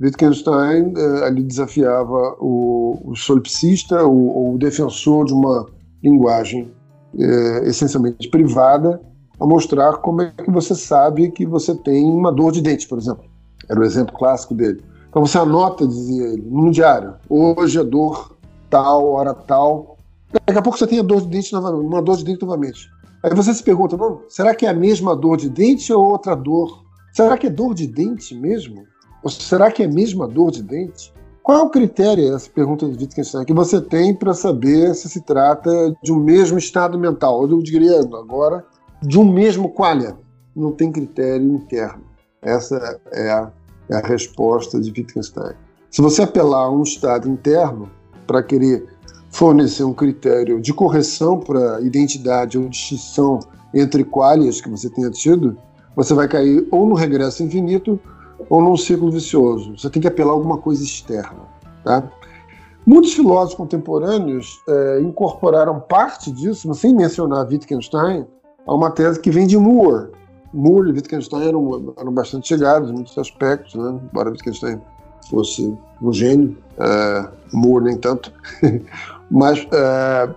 Wittgenstein 0.01 0.95
eh, 0.97 1.25
ali 1.27 1.43
desafiava 1.43 2.37
o, 2.41 2.99
o 3.05 3.15
solipsista, 3.15 4.05
o, 4.05 4.55
o, 4.55 4.59
defensor 4.59 5.27
de 5.27 5.35
uma 5.35 5.67
linguagem 6.03 6.73
eh, 7.19 7.63
essencialmente 7.65 8.29
privada, 8.31 9.01
a 9.39 9.47
mostrar 9.47 9.99
como 9.99 10.23
é 10.23 10.31
que 10.31 10.51
você 10.51 10.75
sabe 10.75 11.31
que 11.31 11.45
você 11.45 11.75
tem 11.75 12.05
uma 12.05 12.33
dor 12.33 12.53
de 12.53 12.63
dente, 12.63 12.89
por 12.89 12.99
exemplo. 12.99 13.25
Era 13.69 13.81
o 13.81 13.85
exemplo 13.85 14.17
clássico 14.17 14.55
dele. 14.55 14.83
Então 15.11 15.27
você 15.27 15.39
anota, 15.39 15.87
dizia 15.87 16.29
ele, 16.29 16.47
no 16.49 16.71
diário, 16.71 17.15
hoje 17.29 17.79
a 17.79 17.83
dor 17.83 18.35
tal, 18.71 19.07
hora 19.11 19.35
tal. 19.35 19.99
Daqui 20.33 20.59
a 20.59 20.63
pouco 20.63 20.79
você 20.79 20.87
tem 20.87 21.01
a 21.01 21.03
dor 21.03 21.23
de 21.23 21.29
dente 21.29 21.53
novamente, 21.53 21.87
uma 21.87 22.03
dor 22.03 22.17
de 22.17 22.25
dente 22.25 22.43
novamente. 22.43 22.89
Aí 23.23 23.35
você 23.35 23.53
se 23.53 23.63
pergunta, 23.63 23.97
será 24.29 24.55
que 24.55 24.65
é 24.65 24.71
a 24.71 24.75
mesma 24.75 25.15
dor 25.15 25.37
de 25.37 25.51
dente 25.51 25.93
ou 25.93 26.05
outra 26.05 26.35
dor? 26.35 26.85
Será 27.13 27.37
que 27.37 27.49
é 27.49 27.51
dor 27.51 27.75
de 27.75 27.87
dente 27.87 28.35
mesmo? 28.35 28.85
Ou 29.23 29.31
será 29.31 29.71
que 29.71 29.83
é 29.83 29.87
a 29.87 29.91
mesma 29.91 30.27
dor 30.27 30.51
de 30.51 30.63
dente? 30.63 31.13
Qual 31.43 31.59
é 31.59 31.63
o 31.63 31.71
critério, 31.71 32.35
essa 32.35 32.49
pergunta 32.49 32.87
do 32.87 32.99
Wittgenstein, 32.99 33.45
que 33.45 33.53
você 33.53 33.81
tem 33.81 34.15
para 34.15 34.33
saber 34.35 34.95
se 34.95 35.09
se 35.09 35.21
trata 35.23 35.71
de 36.03 36.13
um 36.13 36.21
mesmo 36.21 36.59
estado 36.59 36.99
mental? 36.99 37.49
Eu 37.49 37.63
diria 37.63 38.01
agora, 38.01 38.65
de 39.03 39.19
um 39.19 39.25
mesmo 39.25 39.71
qualia. 39.71 40.17
Não 40.55 40.73
tem 40.73 40.93
critério 40.93 41.55
interno. 41.55 42.05
Essa 42.43 43.01
é 43.13 43.31
a, 43.31 43.51
é 43.89 43.97
a 43.97 44.01
resposta 44.01 44.81
de 44.81 44.91
Wittgenstein. 44.91 45.55
Se 45.91 46.01
você 46.01 46.23
apelar 46.23 46.67
a 46.67 46.71
um 46.71 46.83
estado 46.83 47.29
interno 47.29 47.91
para 48.27 48.43
querer 48.43 48.87
fornecer 49.41 49.85
um 49.85 49.95
critério 49.95 50.61
de 50.61 50.71
correção 50.71 51.41
para 51.41 51.81
identidade 51.81 52.59
ou 52.59 52.69
distinção 52.69 53.41
entre 53.73 54.05
qualias 54.05 54.61
que 54.61 54.69
você 54.69 54.91
tenha 54.91 55.11
tido, 55.11 55.57
você 55.97 56.13
vai 56.13 56.29
cair 56.29 56.69
ou 56.71 56.87
no 56.87 56.95
regresso 56.95 57.43
infinito 57.43 57.99
ou 58.51 58.61
num 58.61 58.77
ciclo 58.77 59.11
vicioso. 59.11 59.79
Você 59.79 59.89
tem 59.89 60.03
que 60.03 60.09
apelar 60.09 60.33
a 60.33 60.35
alguma 60.35 60.59
coisa 60.59 60.85
externa. 60.85 61.49
Tá? 61.83 62.07
Muitos 62.85 63.15
filósofos 63.15 63.55
contemporâneos 63.55 64.63
é, 64.69 65.01
incorporaram 65.01 65.81
parte 65.81 66.31
disso, 66.31 66.69
mas 66.69 66.77
sem 66.77 66.95
mencionar 66.95 67.49
Wittgenstein, 67.49 68.27
a 68.67 68.75
uma 68.75 68.91
tese 68.91 69.19
que 69.19 69.31
vem 69.31 69.47
de 69.47 69.57
Moore. 69.57 70.11
Moore 70.53 70.91
e 70.91 70.93
Wittgenstein 70.93 71.49
eram, 71.49 71.95
eram 71.97 72.13
bastante 72.13 72.47
chegados 72.47 72.91
em 72.91 72.93
muitos 72.93 73.17
aspectos, 73.17 73.75
né? 73.75 74.01
embora 74.05 74.29
Wittgenstein 74.29 74.79
fosse 75.31 75.75
um 76.03 76.13
gênio, 76.13 76.59
é, 76.79 77.27
Moore 77.55 77.85
nem 77.85 77.97
tanto, 77.97 78.31
mas 79.31 79.67
é, 79.73 80.31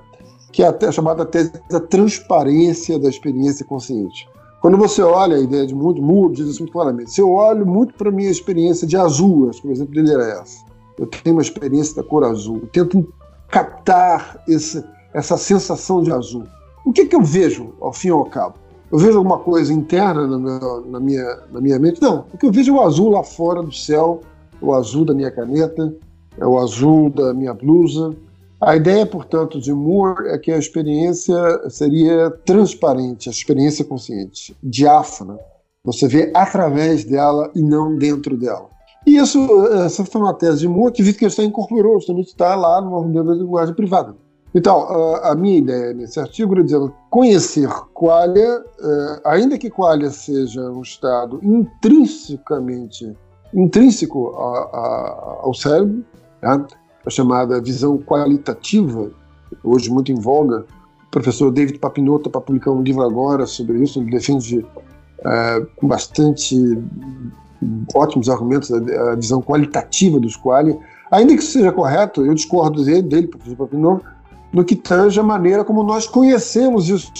que 0.52 0.64
é 0.64 0.68
até 0.68 0.92
chamada 0.92 1.26
tese 1.26 1.52
da 1.70 1.80
transparência 1.80 3.00
da 3.00 3.10
experiência 3.10 3.66
consciente. 3.66 4.28
Quando 4.62 4.78
você 4.78 5.02
olha 5.02 5.36
a 5.36 5.40
ideia 5.40 5.68
de 5.68 5.76
mundo, 5.76 6.02
Moore 6.02 6.36
diz 6.36 6.48
isso 6.48 6.62
muito 6.62 6.72
claramente. 6.72 7.12
Se 7.12 7.20
eu 7.20 7.32
olho 7.32 7.66
muito 7.66 7.94
para 7.96 8.08
a 8.08 8.12
minha 8.12 8.32
experiência 8.32 8.88
de 8.88 8.96
azul, 8.96 9.50
acho 9.50 9.62
que 9.62 9.68
o 9.68 9.72
exemplo 9.72 9.94
dele 9.94 10.14
era 10.14 10.40
essa. 10.40 10.64
Eu 10.98 11.08
tenho 11.08 11.36
uma 11.36 11.42
experiência 11.42 11.96
da 11.96 12.08
cor 12.08 12.24
azul. 12.24 12.60
Eu 12.62 12.68
tento 12.68 13.14
captar 13.50 14.42
esse, 14.48 14.82
essa 15.14 15.36
sensação 15.36 16.02
de 16.02 16.14
azul. 16.14 16.44
O 16.86 16.94
que, 16.94 17.06
que 17.06 17.16
eu 17.16 17.22
vejo, 17.22 17.74
ao 17.82 17.92
fim 17.92 18.08
e 18.08 18.12
ao 18.12 18.24
cabo? 18.26 18.56
Eu 18.92 19.00
vejo 19.00 19.18
alguma 19.18 19.40
coisa 19.40 19.74
interna 19.74 20.28
na 20.28 20.38
minha, 20.38 20.82
na 20.86 21.00
minha, 21.00 21.40
na 21.52 21.60
minha 21.60 21.80
mente? 21.80 22.02
Não. 22.02 22.26
O 22.32 22.38
que 22.38 22.46
eu 22.46 22.52
vejo 22.52 22.72
é 22.72 22.80
o 22.80 22.82
azul 22.82 23.10
lá 23.10 23.24
fora 23.24 23.62
do 23.62 23.72
céu, 23.72 24.22
o 24.62 24.74
azul 24.74 25.04
da 25.04 25.14
minha 25.14 25.32
caneta, 25.32 25.94
é 26.38 26.46
o 26.46 26.58
azul 26.58 27.10
da 27.10 27.34
minha 27.34 27.54
blusa. 27.54 28.16
A 28.66 28.78
ideia, 28.78 29.06
portanto, 29.06 29.60
de 29.60 29.74
Moore 29.74 30.30
é 30.30 30.38
que 30.38 30.50
a 30.50 30.58
experiência 30.58 31.70
seria 31.70 32.32
transparente, 32.46 33.28
a 33.28 33.32
experiência 33.32 33.84
consciente, 33.84 34.56
diáfana. 34.64 35.38
Você 35.84 36.08
vê 36.08 36.32
através 36.34 37.04
dela 37.04 37.52
e 37.54 37.62
não 37.62 37.98
dentro 37.98 38.38
dela. 38.38 38.70
E 39.06 39.18
isso, 39.18 39.68
essa 39.68 40.06
foi 40.06 40.22
uma 40.22 40.34
tese 40.34 40.60
de 40.60 40.68
Moore 40.70 40.94
que 40.94 41.04
Wittgenstein 41.04 41.48
incorporou, 41.48 42.00
justamente 42.00 42.28
está 42.28 42.56
lá 42.56 42.80
no 42.80 42.92
movimento 42.92 43.28
da 43.28 43.34
linguagem 43.34 43.76
privada. 43.76 44.16
Então, 44.56 44.88
a 45.24 45.36
minha 45.36 45.58
ideia 45.58 45.94
nesse 45.94 46.18
artigo 46.20 46.58
é 46.58 46.64
dizer 46.64 46.80
conhecer 47.10 47.68
qualia, 47.94 48.64
eh, 48.80 49.22
ainda 49.26 49.58
que 49.58 49.70
qualia 49.70 50.10
seja 50.10 50.62
um 50.70 50.82
estado 50.82 51.40
intrinsecamente 51.44 53.14
intrínseco 53.54 54.28
ao 54.30 55.54
cérebro, 55.54 56.06
tá? 56.40 56.66
A 57.06 57.10
chamada 57.10 57.62
visão 57.62 57.98
qualitativa, 57.98 59.12
hoje 59.64 59.90
muito 59.90 60.12
em 60.12 60.16
voga. 60.16 60.66
O 61.08 61.12
professor 61.12 61.52
David 61.52 61.80
Papinotto 61.80 62.30
está 62.30 62.42
publicar 62.42 62.72
um 62.72 62.82
livro 62.82 63.04
agora 63.04 63.46
sobre 63.46 63.84
isso, 63.84 64.00
ele 64.00 64.10
defende 64.10 64.66
é, 65.26 65.66
com 65.76 65.88
bastante 65.88 66.56
ótimos 67.94 68.30
argumentos 68.30 68.72
a, 68.72 69.16
visão 69.16 69.42
qualitativa 69.42 70.20
dos 70.20 70.36
qualia. 70.36 70.78
Ainda 71.12 71.36
que 71.36 71.44
isso 71.44 71.54
seja 71.54 71.72
correto, 71.72 72.26
eu 72.26 72.34
discordo 72.34 72.84
dele, 72.84 73.04
dele 73.04 73.28
professor 73.28 73.56
Papinotto, 73.56 74.06
no 74.52 74.64
que 74.64 74.76
tange 74.76 75.20
a 75.20 75.24
maneira 75.24 75.64
como 75.64 75.84
nós 75.84 76.08
conhecemos 76.08 76.90
isso. 76.90 77.12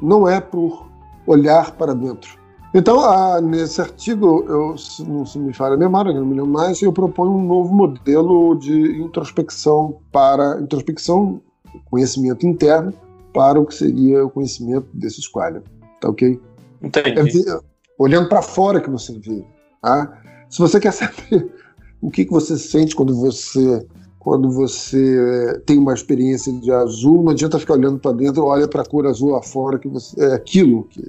Não 0.00 0.28
é 0.28 0.40
por 0.40 0.88
olhar 1.26 1.72
para 1.72 1.94
dentro. 1.94 2.41
Então, 2.74 3.00
ah, 3.00 3.38
nesse 3.40 3.80
artigo, 3.82 4.44
eu, 4.48 4.78
se 4.78 5.04
não 5.04 5.26
se 5.26 5.38
me 5.38 5.52
falha 5.52 5.74
a 5.74 5.78
memória, 5.78 6.12
não 6.12 6.24
me 6.24 6.34
lembro 6.34 6.50
mais, 6.50 6.80
eu 6.80 6.92
proponho 6.92 7.32
um 7.32 7.46
novo 7.46 7.74
modelo 7.74 8.54
de 8.54 8.98
introspecção 8.98 9.98
para 10.10 10.58
introspecção, 10.58 11.42
conhecimento 11.90 12.46
interno, 12.46 12.94
para 13.34 13.60
o 13.60 13.66
que 13.66 13.74
seria 13.74 14.24
o 14.24 14.30
conhecimento 14.30 14.86
desses 14.94 15.28
quadros. 15.28 15.64
Tá 16.00 16.08
ok? 16.08 16.40
Entendi. 16.82 17.48
É, 17.48 17.60
olhando 17.98 18.28
para 18.28 18.40
fora 18.40 18.80
que 18.80 18.88
você 18.88 19.18
vê. 19.18 19.44
Tá? 19.82 20.22
Se 20.48 20.58
você 20.58 20.80
quer 20.80 20.92
saber 20.92 21.52
o 22.00 22.10
que, 22.10 22.24
que 22.24 22.32
você 22.32 22.56
sente 22.56 22.96
quando 22.96 23.14
você 23.14 23.86
quando 24.18 24.52
você 24.52 25.60
tem 25.66 25.76
uma 25.76 25.92
experiência 25.92 26.52
de 26.52 26.70
azul, 26.70 27.24
não 27.24 27.32
adianta 27.32 27.58
ficar 27.58 27.74
olhando 27.74 27.98
para 27.98 28.12
dentro, 28.12 28.44
olha 28.44 28.68
para 28.68 28.82
a 28.82 28.86
cor 28.86 29.04
azul 29.04 29.30
lá 29.30 29.42
fora, 29.42 29.80
que 29.80 29.88
você, 29.88 30.24
é 30.24 30.32
aquilo 30.32 30.84
que 30.84 31.04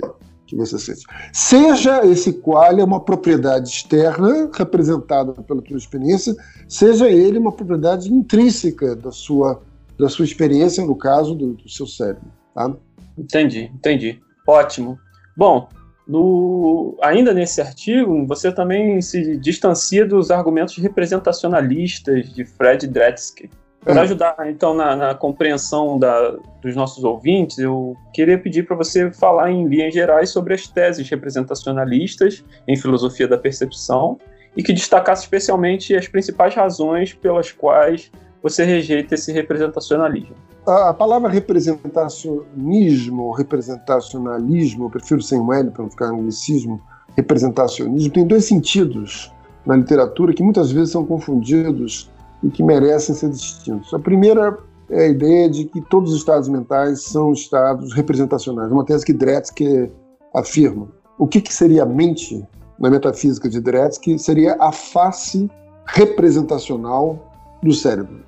você 0.56 0.78
sente. 0.78 1.06
Seja 1.32 2.06
esse 2.06 2.34
qualia 2.34 2.86
uma 2.86 2.99
propriedade 2.99 3.70
externa, 3.70 4.49
representada 4.54 5.34
pela 5.34 5.62
tua 5.62 5.78
experiência, 5.78 6.36
seja 6.68 7.10
ele 7.10 7.38
uma 7.38 7.51
propriedade 7.51 8.12
intrínseca 8.12 8.95
da 8.95 9.12
sua, 9.12 9.62
da 9.97 10.10
sua 10.10 10.26
experiência, 10.26 10.86
no 10.86 10.95
caso 10.95 11.36
do, 11.36 11.54
do 11.54 11.70
seu 11.70 11.88
cérebro. 11.88 12.32
Tá? 12.54 12.74
Entendi, 13.18 13.72
entendi. 13.74 14.20
Ótimo. 14.47 14.99
Bom, 15.36 15.70
no, 16.08 16.97
ainda 17.01 17.34
nesse 17.34 17.62
artigo, 17.62 18.26
você 18.28 18.51
também 18.51 19.01
se 19.01 19.38
distancia 19.38 20.06
dos 20.06 20.32
argumentos 20.32 20.78
representacionalistas 20.78 22.34
de 22.34 22.43
Fred 22.43 22.88
Dretsky. 22.88 23.49
Para 23.84 24.00
é. 24.00 24.04
ajudar, 24.04 24.36
então, 24.46 24.74
na, 24.74 24.96
na 24.96 25.14
compreensão 25.14 26.00
da, 26.00 26.38
dos 26.62 26.74
nossos 26.76 27.04
ouvintes, 27.04 27.58
eu 27.58 27.98
queria 28.14 28.38
pedir 28.38 28.66
para 28.66 28.78
você 28.78 29.12
falar 29.12 29.52
em 29.52 29.68
linhas 29.68 29.94
gerais 29.94 30.30
sobre 30.30 30.54
as 30.54 30.68
teses 30.68 31.10
representacionalistas 31.10 32.44
em 32.68 32.78
filosofia 32.78 33.28
da 33.28 33.38
percepção 33.38 34.18
e 34.56 34.64
que 34.64 34.72
destacasse 34.72 35.24
especialmente 35.24 35.96
as 35.96 36.08
principais 36.08 36.56
razões 36.56 37.14
pelas 37.14 37.52
quais 37.52 38.12
você 38.42 38.64
rejeita 38.64 39.16
esse 39.16 39.32
representacionalismo. 39.32 40.36
A, 40.66 40.90
a 40.90 40.94
palavra 40.94 41.30
representacionismo, 41.30 43.32
representacionalismo, 43.32 44.86
eu 44.86 44.90
prefiro 44.90 45.22
sem 45.22 45.40
o 45.40 45.54
L 45.54 45.72
para 45.72 45.84
não 45.84 45.90
ficar 45.90 46.08
anglicismo, 46.08 46.82
representacionismo, 47.18 48.14
tem 48.14 48.26
dois 48.26 48.46
sentidos 48.46 49.32
na 49.66 49.76
literatura 49.76 50.34
que 50.34 50.44
muitas 50.44 50.72
vezes 50.72 50.92
são 50.92 51.06
confundidos 51.06 52.12
e 52.44 52.50
que 52.50 52.62
merecem 52.62 53.16
ser 53.16 53.30
distintos. 53.30 53.94
A 53.94 54.00
primeira 54.00 54.58
é 54.89 55.06
a 55.06 55.08
ideia 55.08 55.50
de 55.50 55.66
que 55.66 55.82
todos 55.82 56.12
os 56.12 56.20
estados 56.20 56.50
mentais 56.50 57.04
são 57.04 57.32
estados 57.32 57.94
representacionais, 57.94 58.72
uma 58.72 58.86
tese 58.86 59.06
que 59.06 59.14
Dretsky 59.14 59.89
afirma. 60.34 60.88
O 61.18 61.28
que, 61.28 61.39
que 61.39 61.54
seria 61.54 61.84
a 61.84 61.86
mente 61.86 62.46
na 62.80 62.89
metafísica 62.89 63.48
de 63.50 63.62
Dretsky 63.62 64.20
seria 64.20 64.58
a 64.60 64.72
face 64.72 65.50
representacional 65.86 67.32
do 67.62 67.74
cérebro. 67.74 68.24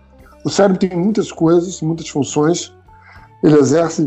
O 0.46 0.50
cérebro 0.50 0.80
tem 0.80 0.98
muitas 0.98 1.32
coisas, 1.32 1.82
muitas 1.82 2.08
funções. 2.08 2.74
Ele 3.44 3.58
exerce 3.58 4.04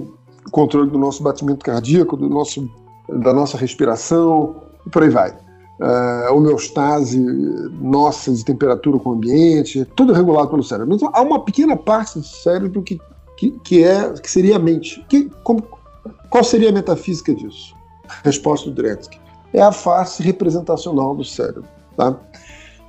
o 0.47 0.51
controle 0.51 0.91
do 0.91 0.99
nosso 0.99 1.23
batimento 1.23 1.65
cardíaco, 1.65 2.17
do 2.17 2.29
nosso, 2.29 2.69
da 3.09 3.33
nossa 3.33 3.59
respiração 3.59 4.63
e 4.87 4.91
por 4.91 5.03
aí 5.03 5.11
vai 5.11 5.48
uh, 5.81 6.35
homeostase 6.35 7.19
nossa 7.81 8.33
de 8.33 8.45
temperatura 8.45 8.99
com 8.99 9.11
o 9.11 9.13
ambiente, 9.15 9.85
tudo 9.97 10.13
regulado 10.13 10.51
pelo 10.51 10.63
cérebro. 10.63 10.95
Então, 10.95 11.11
há 11.13 11.23
uma 11.23 11.45
pequena 11.45 11.77
parte 11.77 12.19
do 12.19 12.25
cérebro 12.25 12.83
que, 12.83 13.01
que, 13.37 13.51
que, 13.61 13.85
é, 13.85 14.13
que 14.13 14.31
seria 14.31 14.57
a 14.57 14.59
mente. 14.59 15.05
Que, 15.09 15.31
como, 15.43 15.63
qual 16.31 16.45
seria 16.45 16.71
a 16.71 16.73
metafísica 16.73 17.35
disso? 17.35 17.75
Resposta 18.25 18.69
do 18.69 18.75
Dretsky. 18.75 19.21
É 19.53 19.63
a 19.63 19.73
face 19.73 20.23
representacional 20.23 21.15
do 21.15 21.25
cérebro. 21.25 21.65
Tá? 21.97 22.17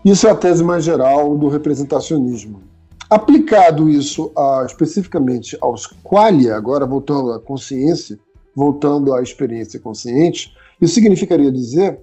Isso 0.04 0.28
é 0.28 0.32
a 0.32 0.36
tese 0.36 0.64
mais 0.64 0.84
geral 0.84 1.38
do 1.38 1.48
representacionismo. 1.48 2.62
Aplicado 3.10 3.90
isso 3.90 4.32
a, 4.38 4.64
especificamente 4.66 5.58
aos 5.62 5.88
qualia, 6.04 6.56
agora 6.56 6.86
voltando 6.86 7.32
à 7.34 7.40
consciência, 7.40 8.20
voltando 8.56 9.14
à 9.14 9.22
experiência 9.22 9.80
consciente, 9.80 10.54
isso 10.80 10.94
significaria 10.94 11.52
dizer 11.52 12.00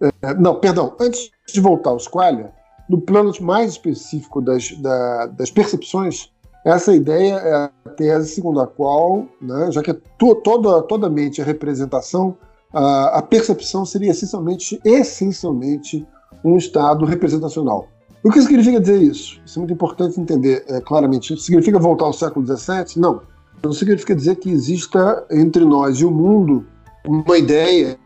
é, 0.00 0.34
não, 0.34 0.56
perdão, 0.56 0.94
antes 1.00 1.30
de 1.52 1.60
voltar 1.60 1.90
aos 1.90 2.06
qualia, 2.06 2.52
no 2.88 3.00
plano 3.00 3.32
mais 3.40 3.72
específico 3.72 4.40
das, 4.40 4.70
da, 4.80 5.26
das 5.26 5.50
percepções, 5.50 6.30
Essa 6.64 6.92
ideia 6.92 7.34
é 7.34 7.54
a 7.54 7.70
tese 7.96 8.34
segundo 8.34 8.60
a 8.60 8.66
qual, 8.66 9.26
né, 9.40 9.70
já 9.70 9.82
que 9.82 9.94
to, 9.94 10.34
toda, 10.34 10.82
toda 10.82 11.08
mente 11.08 11.40
é 11.40 11.44
representação, 11.44 12.36
a, 12.72 13.18
a 13.18 13.22
percepção 13.22 13.86
seria 13.86 14.10
essencialmente, 14.10 14.80
essencialmente 14.84 16.04
um 16.44 16.56
estado 16.56 17.04
representacional. 17.04 17.88
O 18.24 18.30
que 18.30 18.42
significa 18.42 18.80
dizer 18.80 19.00
isso? 19.00 19.40
Isso 19.46 19.58
é 19.58 19.60
muito 19.60 19.74
importante 19.74 20.20
entender 20.20 20.64
é, 20.66 20.80
claramente. 20.80 21.40
Significa 21.40 21.78
voltar 21.78 22.06
ao 22.06 22.12
século 22.12 22.44
XVII? 22.44 22.96
Não. 23.00 23.20
Não 23.62 23.72
significa 23.72 24.16
dizer 24.16 24.34
que 24.36 24.50
exista 24.50 25.24
entre 25.30 25.64
nós 25.64 25.98
e 25.98 26.04
o 26.04 26.10
mundo 26.10 26.66
uma 27.06 27.38
ideia, 27.38 27.96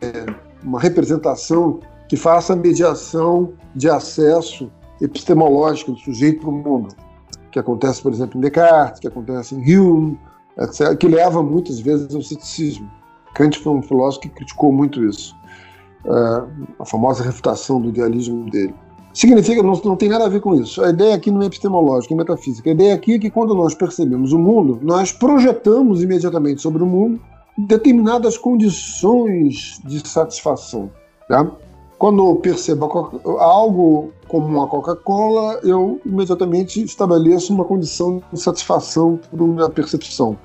uma 0.62 0.80
representação 0.80 1.80
que 2.08 2.16
faça 2.16 2.52
a 2.52 2.56
mediação 2.56 3.52
de 3.74 3.88
acesso 3.88 4.70
epistemológico 5.00 5.92
do 5.92 5.98
sujeito 5.98 6.40
para 6.40 6.50
o 6.50 6.52
mundo, 6.52 6.94
que 7.50 7.58
acontece, 7.58 8.02
por 8.02 8.12
exemplo, 8.12 8.38
em 8.38 8.40
Descartes, 8.40 9.00
que 9.00 9.08
acontece 9.08 9.54
em 9.54 9.78
Hume, 9.78 10.18
etc., 10.58 10.96
que 10.96 11.08
leva 11.08 11.42
muitas 11.42 11.80
vezes 11.80 12.14
ao 12.14 12.22
ceticismo. 12.22 12.90
Kant 13.34 13.58
foi 13.58 13.72
um 13.72 13.82
filósofo 13.82 14.22
que 14.22 14.28
criticou 14.28 14.72
muito 14.72 15.04
isso, 15.04 15.34
é, 16.04 16.42
a 16.78 16.84
famosa 16.84 17.22
refutação 17.22 17.80
do 17.80 17.88
idealismo 17.88 18.50
dele. 18.50 18.74
Significa, 19.12 19.62
não, 19.62 19.72
não 19.84 19.96
tem 19.96 20.08
nada 20.08 20.26
a 20.26 20.28
ver 20.28 20.40
com 20.40 20.54
isso. 20.54 20.82
A 20.82 20.90
ideia 20.90 21.14
aqui 21.14 21.30
não 21.30 21.42
é 21.42 21.46
epistemológica, 21.46 22.14
é 22.14 22.16
metafísica. 22.16 22.70
A 22.70 22.72
ideia 22.72 22.94
aqui 22.94 23.14
é 23.14 23.18
que 23.18 23.30
quando 23.30 23.54
nós 23.54 23.74
percebemos 23.74 24.32
o 24.32 24.38
mundo, 24.38 24.78
nós 24.82 25.10
projetamos 25.10 26.02
imediatamente 26.02 26.60
sobre 26.60 26.82
o 26.82 26.86
mundo 26.86 27.20
determinadas 27.66 28.36
condições 28.36 29.80
de 29.84 30.06
satisfação. 30.06 30.90
Tá? 31.28 31.50
Quando 31.98 32.26
eu 32.26 32.36
percebo 32.36 32.86
algo 33.38 34.12
como 34.26 34.62
a 34.62 34.66
Coca-Cola, 34.66 35.60
eu 35.62 36.00
imediatamente 36.06 36.82
estabeleço 36.82 37.52
uma 37.52 37.64
condição 37.64 38.22
de 38.32 38.40
satisfação 38.40 39.18
por 39.30 39.42
uma 39.42 39.68
percepção. 39.68 40.38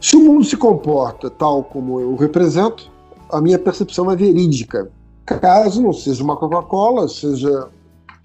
Se 0.00 0.16
o 0.16 0.20
mundo 0.20 0.44
se 0.44 0.56
comporta 0.56 1.30
tal 1.30 1.64
como 1.64 2.00
eu 2.00 2.16
represento, 2.16 2.90
a 3.30 3.40
minha 3.40 3.58
percepção 3.58 4.10
é 4.10 4.16
verídica. 4.16 4.90
Caso 5.24 5.82
não 5.82 5.92
seja 5.92 6.22
uma 6.22 6.36
Coca-Cola, 6.36 7.08
seja 7.08 7.68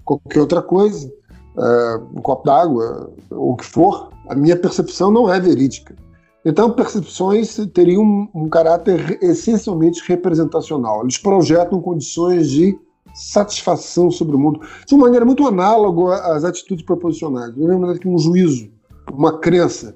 qualquer 0.03 0.39
outra 0.39 0.61
coisa, 0.61 1.11
uh, 1.57 2.03
um 2.15 2.21
copo 2.21 2.45
d'água, 2.45 3.11
ou 3.29 3.53
o 3.53 3.55
que 3.55 3.65
for, 3.65 4.09
a 4.29 4.35
minha 4.35 4.55
percepção 4.55 5.11
não 5.11 5.31
é 5.31 5.39
verídica. 5.39 5.95
Então, 6.43 6.71
percepções 6.71 7.55
teriam 7.73 8.29
um, 8.33 8.49
caráter 8.49 9.19
essencialmente 9.21 10.01
representacional. 10.07 11.03
Eles 11.03 11.17
projetam 11.17 11.79
condições 11.79 12.49
de 12.49 12.77
satisfação 13.13 14.09
sobre 14.09 14.35
o 14.35 14.39
mundo, 14.39 14.59
de 14.87 14.95
uma 14.95 15.03
maneira 15.03 15.25
muito 15.25 15.45
análoga 15.45 16.15
às 16.33 16.43
atitudes 16.43 16.83
proposicionais. 16.83 17.53
Da 17.53 17.77
maneira 17.77 17.99
que 17.99 18.07
um 18.07 18.17
juízo, 18.17 18.71
uma 19.11 19.37
crença, 19.37 19.95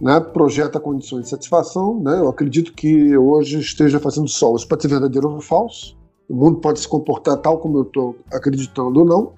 né, 0.00 0.20
projeta 0.20 0.78
condições 0.78 1.24
de 1.24 1.30
satisfação. 1.30 1.98
Né, 2.00 2.18
eu 2.18 2.28
acredito 2.28 2.74
que 2.74 3.16
hoje 3.16 3.58
esteja 3.60 3.98
fazendo 3.98 4.28
sol. 4.28 4.56
Isso 4.56 4.68
pode 4.68 4.82
ser 4.82 4.88
verdadeiro 4.88 5.30
ou 5.30 5.40
falso. 5.40 5.96
O 6.28 6.34
mundo 6.34 6.58
pode 6.58 6.80
se 6.80 6.88
comportar 6.88 7.36
tal 7.38 7.58
como 7.58 7.78
eu 7.78 7.82
estou 7.82 8.16
acreditando 8.32 9.00
ou 9.00 9.06
não. 9.06 9.32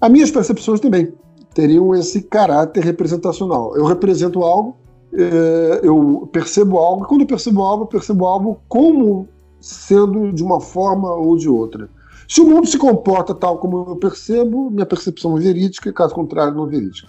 As 0.00 0.10
minhas 0.10 0.30
percepções 0.30 0.80
também 0.80 1.12
teriam 1.54 1.94
esse 1.94 2.22
caráter 2.22 2.84
representacional. 2.84 3.76
Eu 3.76 3.84
represento 3.86 4.42
algo, 4.42 4.76
é, 5.16 5.80
eu 5.82 6.28
percebo 6.32 6.78
algo, 6.78 7.06
quando 7.06 7.22
eu 7.22 7.26
percebo 7.26 7.62
algo, 7.62 7.84
eu 7.84 7.88
percebo 7.88 8.26
algo 8.26 8.60
como 8.68 9.28
sendo 9.60 10.32
de 10.32 10.42
uma 10.42 10.60
forma 10.60 11.12
ou 11.12 11.36
de 11.36 11.48
outra. 11.48 11.88
Se 12.28 12.40
o 12.40 12.46
mundo 12.46 12.66
se 12.66 12.78
comporta 12.78 13.34
tal 13.34 13.58
como 13.58 13.84
eu 13.90 13.96
percebo, 13.96 14.70
minha 14.70 14.86
percepção 14.86 15.36
é 15.36 15.40
verídica, 15.40 15.92
caso 15.92 16.14
contrário, 16.14 16.54
não 16.54 16.66
é 16.66 16.70
verídica. 16.70 17.08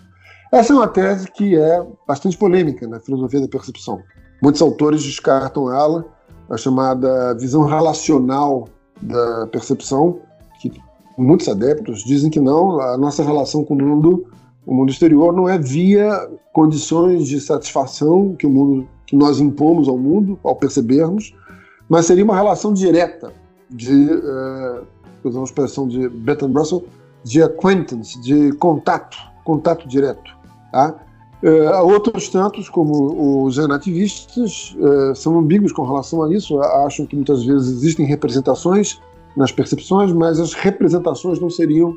Essa 0.51 0.73
é 0.73 0.75
uma 0.75 0.87
tese 0.87 1.31
que 1.31 1.57
é 1.57 1.85
bastante 2.07 2.37
polêmica 2.37 2.87
na 2.87 2.99
filosofia 2.99 3.41
da 3.41 3.47
percepção. 3.47 3.99
Muitos 4.41 4.61
autores 4.61 5.03
descartam 5.03 5.73
ela, 5.73 6.05
a 6.49 6.57
chamada 6.57 7.33
visão 7.35 7.65
relacional 7.65 8.67
da 9.01 9.47
percepção, 9.47 10.19
que 10.61 10.71
muitos 11.17 11.47
adeptos 11.47 12.03
dizem 12.03 12.29
que 12.29 12.39
não, 12.39 12.79
a 12.79 12.97
nossa 12.97 13.23
relação 13.23 13.63
com 13.63 13.73
o 13.73 13.81
mundo, 13.81 14.27
o 14.65 14.73
mundo 14.73 14.91
exterior, 14.91 15.33
não 15.33 15.47
é 15.47 15.57
via 15.57 16.29
condições 16.53 17.27
de 17.27 17.39
satisfação 17.39 18.35
que 18.35 18.47
o 18.47 18.49
mundo 18.49 18.87
que 19.05 19.15
nós 19.15 19.39
impomos 19.39 19.87
ao 19.87 19.97
mundo 19.97 20.39
ao 20.43 20.55
percebermos, 20.55 21.33
mas 21.87 22.05
seria 22.05 22.23
uma 22.23 22.35
relação 22.35 22.73
direta 22.73 23.31
de, 23.69 24.09
é, 24.11 24.81
usar 25.23 25.39
uma 25.39 25.45
expressão 25.45 25.87
de 25.87 26.09
Bertrand 26.09 26.51
Russell, 26.51 26.85
de 27.23 27.41
acquaintance, 27.41 28.19
de 28.21 28.51
contato, 28.53 29.17
contato 29.43 29.87
direto. 29.87 30.35
Tá? 30.71 30.95
Uh, 31.43 31.85
outros 31.85 32.29
tantos, 32.29 32.69
como 32.69 33.45
os 33.45 33.55
zenativistas, 33.55 34.75
uh, 34.79 35.15
são 35.15 35.37
ambíguos 35.37 35.71
com 35.71 35.83
relação 35.83 36.23
a 36.23 36.33
isso, 36.33 36.59
acham 36.59 37.05
que 37.05 37.15
muitas 37.15 37.43
vezes 37.43 37.71
existem 37.71 38.05
representações 38.05 38.99
nas 39.35 39.51
percepções, 39.51 40.11
mas 40.11 40.39
as 40.39 40.53
representações 40.53 41.39
não 41.39 41.49
seriam 41.49 41.95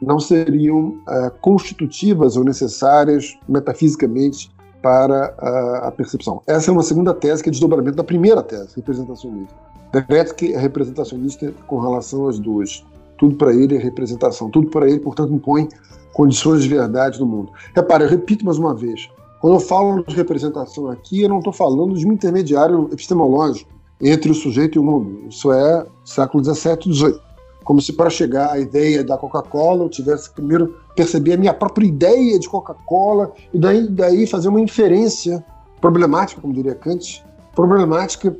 não 0.00 0.18
seriam 0.18 0.98
uh, 1.06 1.30
constitutivas 1.40 2.36
ou 2.36 2.44
necessárias 2.44 3.38
metafisicamente 3.48 4.50
para 4.82 5.34
uh, 5.38 5.86
a 5.86 5.92
percepção. 5.92 6.42
Essa 6.46 6.70
é 6.70 6.72
uma 6.72 6.82
segunda 6.82 7.12
tese 7.12 7.42
que 7.42 7.48
é 7.48 7.52
desdobramento 7.52 7.96
da 7.96 8.04
primeira 8.04 8.42
tese, 8.42 8.76
representacionista. 8.76 9.54
Debretzky 9.92 10.52
é 10.52 10.58
representacionista 10.58 11.52
com 11.66 11.80
relação 11.80 12.28
às 12.28 12.38
duas. 12.38 12.84
Tudo 13.18 13.36
para 13.36 13.52
ele 13.52 13.76
é 13.76 13.78
representação. 13.78 14.48
Tudo 14.48 14.70
para 14.70 14.88
ele, 14.88 15.00
portanto, 15.00 15.32
impõe 15.32 15.68
condições 16.12 16.62
de 16.62 16.68
verdade 16.68 17.18
no 17.20 17.26
mundo. 17.26 17.52
Repare, 17.74 18.04
eu 18.04 18.08
repito 18.08 18.44
mais 18.44 18.56
uma 18.56 18.74
vez. 18.74 19.08
Quando 19.40 19.54
eu 19.54 19.60
falo 19.60 20.04
de 20.04 20.14
representação 20.14 20.88
aqui, 20.88 21.22
eu 21.22 21.28
não 21.28 21.38
estou 21.38 21.52
falando 21.52 21.94
de 21.94 22.06
um 22.06 22.12
intermediário 22.12 22.88
epistemológico 22.92 23.70
entre 24.00 24.30
o 24.30 24.34
sujeito 24.34 24.76
e 24.76 24.78
o 24.78 24.84
mundo. 24.84 25.28
Isso 25.28 25.52
é 25.52 25.86
século 26.04 26.42
XVII 26.44 26.78
e 26.86 26.94
XVIII. 26.94 27.20
Como 27.70 27.80
se 27.80 27.92
para 27.92 28.10
chegar 28.10 28.50
à 28.50 28.58
ideia 28.58 29.04
da 29.04 29.16
Coca-Cola 29.16 29.84
eu 29.84 29.88
tivesse 29.88 30.28
primeiro 30.28 30.74
perceber 30.96 31.34
a 31.34 31.36
minha 31.36 31.54
própria 31.54 31.86
ideia 31.86 32.36
de 32.36 32.48
Coca-Cola 32.48 33.30
e 33.54 33.60
daí, 33.60 33.88
daí 33.88 34.26
fazer 34.26 34.48
uma 34.48 34.60
inferência 34.60 35.44
problemática, 35.80 36.40
como 36.40 36.52
diria 36.52 36.74
Kant, 36.74 37.24
problemática 37.54 38.36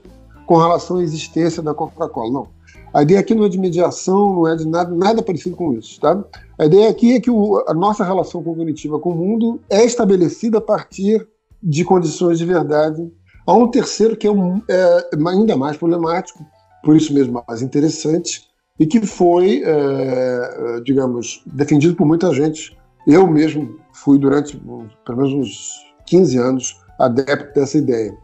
com 0.48 0.56
relação 0.56 0.96
à 0.96 1.04
existência 1.04 1.62
da 1.62 1.72
Coca-Cola. 1.72 2.32
Não. 2.32 2.48
A 2.92 3.04
ideia 3.04 3.20
aqui 3.20 3.32
não 3.32 3.44
é 3.44 3.48
de 3.48 3.56
mediação, 3.56 4.34
não 4.34 4.48
é 4.48 4.56
de 4.56 4.66
nada, 4.66 4.92
nada 4.92 5.22
parecido 5.22 5.54
com 5.54 5.74
isso. 5.74 6.00
Tá? 6.00 6.24
A 6.58 6.64
ideia 6.64 6.90
aqui 6.90 7.14
é 7.14 7.20
que 7.20 7.30
o, 7.30 7.64
a 7.68 7.72
nossa 7.72 8.02
relação 8.02 8.42
cognitiva 8.42 8.98
com 8.98 9.10
o 9.10 9.14
mundo 9.14 9.60
é 9.70 9.84
estabelecida 9.84 10.58
a 10.58 10.60
partir 10.60 11.24
de 11.62 11.84
condições 11.84 12.36
de 12.36 12.44
verdade 12.44 13.08
Há 13.46 13.54
um 13.54 13.68
terceiro 13.68 14.16
que 14.16 14.26
é, 14.26 14.30
um, 14.30 14.60
é, 14.68 15.08
ainda 15.28 15.56
mais 15.56 15.76
problemático, 15.76 16.44
por 16.84 16.96
isso 16.96 17.14
mesmo 17.14 17.42
mais 17.46 17.62
interessante, 17.62 18.49
e 18.80 18.86
que 18.86 19.06
foi, 19.06 19.62
é, 19.62 20.80
digamos, 20.82 21.42
defendido 21.46 21.94
por 21.94 22.06
muita 22.06 22.32
gente. 22.32 22.76
Eu 23.06 23.26
mesmo 23.26 23.78
fui 23.92 24.18
durante 24.18 24.56
pelo 25.04 25.18
menos 25.18 25.32
uns 25.34 25.70
15 26.06 26.38
anos 26.38 26.80
adepto 26.98 27.60
dessa 27.60 27.76
ideia. 27.76 28.16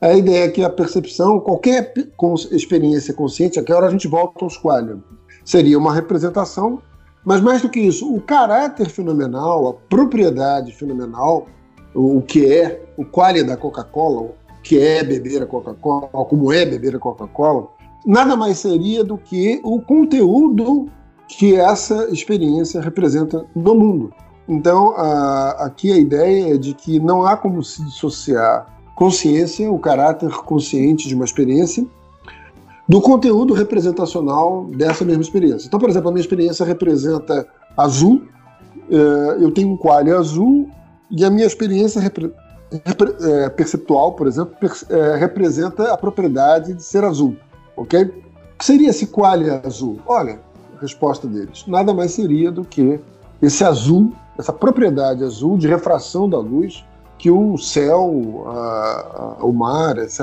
A 0.00 0.14
ideia 0.14 0.46
é 0.46 0.48
que 0.48 0.64
a 0.64 0.70
percepção, 0.70 1.38
qualquer 1.38 1.92
experiência 2.50 3.12
consciente, 3.12 3.60
aquela 3.60 3.80
hora 3.80 3.88
a 3.88 3.90
gente 3.90 4.08
volta 4.08 4.42
ao 4.44 4.50
squalho, 4.50 5.04
seria 5.44 5.78
uma 5.78 5.94
representação, 5.94 6.82
mas 7.22 7.42
mais 7.42 7.60
do 7.62 7.68
que 7.68 7.80
isso, 7.80 8.10
o 8.12 8.20
caráter 8.20 8.88
fenomenal, 8.88 9.68
a 9.68 9.74
propriedade 9.74 10.72
fenomenal 10.72 11.46
o 11.94 12.20
que 12.20 12.52
é, 12.52 12.82
o 12.96 13.04
qual 13.04 13.30
é 13.30 13.44
da 13.44 13.56
Coca-Cola, 13.56 14.22
o 14.22 14.34
que 14.62 14.78
é 14.80 15.04
beber 15.04 15.42
a 15.42 15.46
Coca-Cola, 15.46 16.08
como 16.08 16.52
é 16.52 16.66
beber 16.66 16.96
a 16.96 16.98
Coca-Cola, 16.98 17.68
nada 18.04 18.36
mais 18.36 18.58
seria 18.58 19.02
do 19.02 19.16
que 19.16 19.60
o 19.62 19.80
conteúdo 19.80 20.88
que 21.28 21.56
essa 21.56 22.08
experiência 22.10 22.80
representa 22.80 23.46
no 23.54 23.74
mundo. 23.74 24.12
Então, 24.48 24.94
a, 24.96 25.64
aqui 25.64 25.90
a 25.90 25.96
ideia 25.96 26.54
é 26.54 26.58
de 26.58 26.74
que 26.74 27.00
não 27.00 27.24
há 27.24 27.36
como 27.36 27.62
se 27.62 27.82
dissociar 27.84 28.66
consciência, 28.94 29.70
o 29.70 29.78
caráter 29.78 30.30
consciente 30.30 31.08
de 31.08 31.14
uma 31.14 31.24
experiência, 31.24 31.84
do 32.88 33.00
conteúdo 33.00 33.54
representacional 33.54 34.66
dessa 34.66 35.04
mesma 35.04 35.22
experiência. 35.22 35.66
Então, 35.66 35.80
por 35.80 35.88
exemplo, 35.88 36.10
a 36.10 36.12
minha 36.12 36.20
experiência 36.20 36.64
representa 36.66 37.46
azul, 37.76 38.22
eh, 38.90 39.36
eu 39.40 39.50
tenho 39.50 39.70
um 39.70 39.76
coalho 39.76 40.16
azul 40.16 40.68
e 41.10 41.24
a 41.24 41.30
minha 41.30 41.46
experiência 41.46 42.00
é, 42.00 43.48
perceptual, 43.50 44.12
por 44.12 44.26
exemplo, 44.26 44.54
é, 44.90 45.16
representa 45.16 45.92
a 45.92 45.96
propriedade 45.96 46.74
de 46.74 46.82
ser 46.82 47.04
azul, 47.04 47.36
ok? 47.76 48.02
O 48.02 48.58
que 48.58 48.64
seria 48.64 48.90
esse 48.90 49.06
qualia 49.06 49.62
azul? 49.64 49.98
Olha, 50.06 50.40
a 50.76 50.80
resposta 50.80 51.26
deles, 51.26 51.64
nada 51.66 51.92
mais 51.92 52.12
seria 52.12 52.50
do 52.50 52.64
que 52.64 53.00
esse 53.42 53.64
azul, 53.64 54.12
essa 54.38 54.52
propriedade 54.52 55.22
azul 55.22 55.56
de 55.56 55.68
refração 55.68 56.28
da 56.28 56.38
luz 56.38 56.84
que 57.18 57.30
o 57.30 57.56
céu, 57.56 58.44
a, 58.46 59.36
a, 59.40 59.44
o 59.44 59.52
mar, 59.52 59.98
etc., 59.98 60.20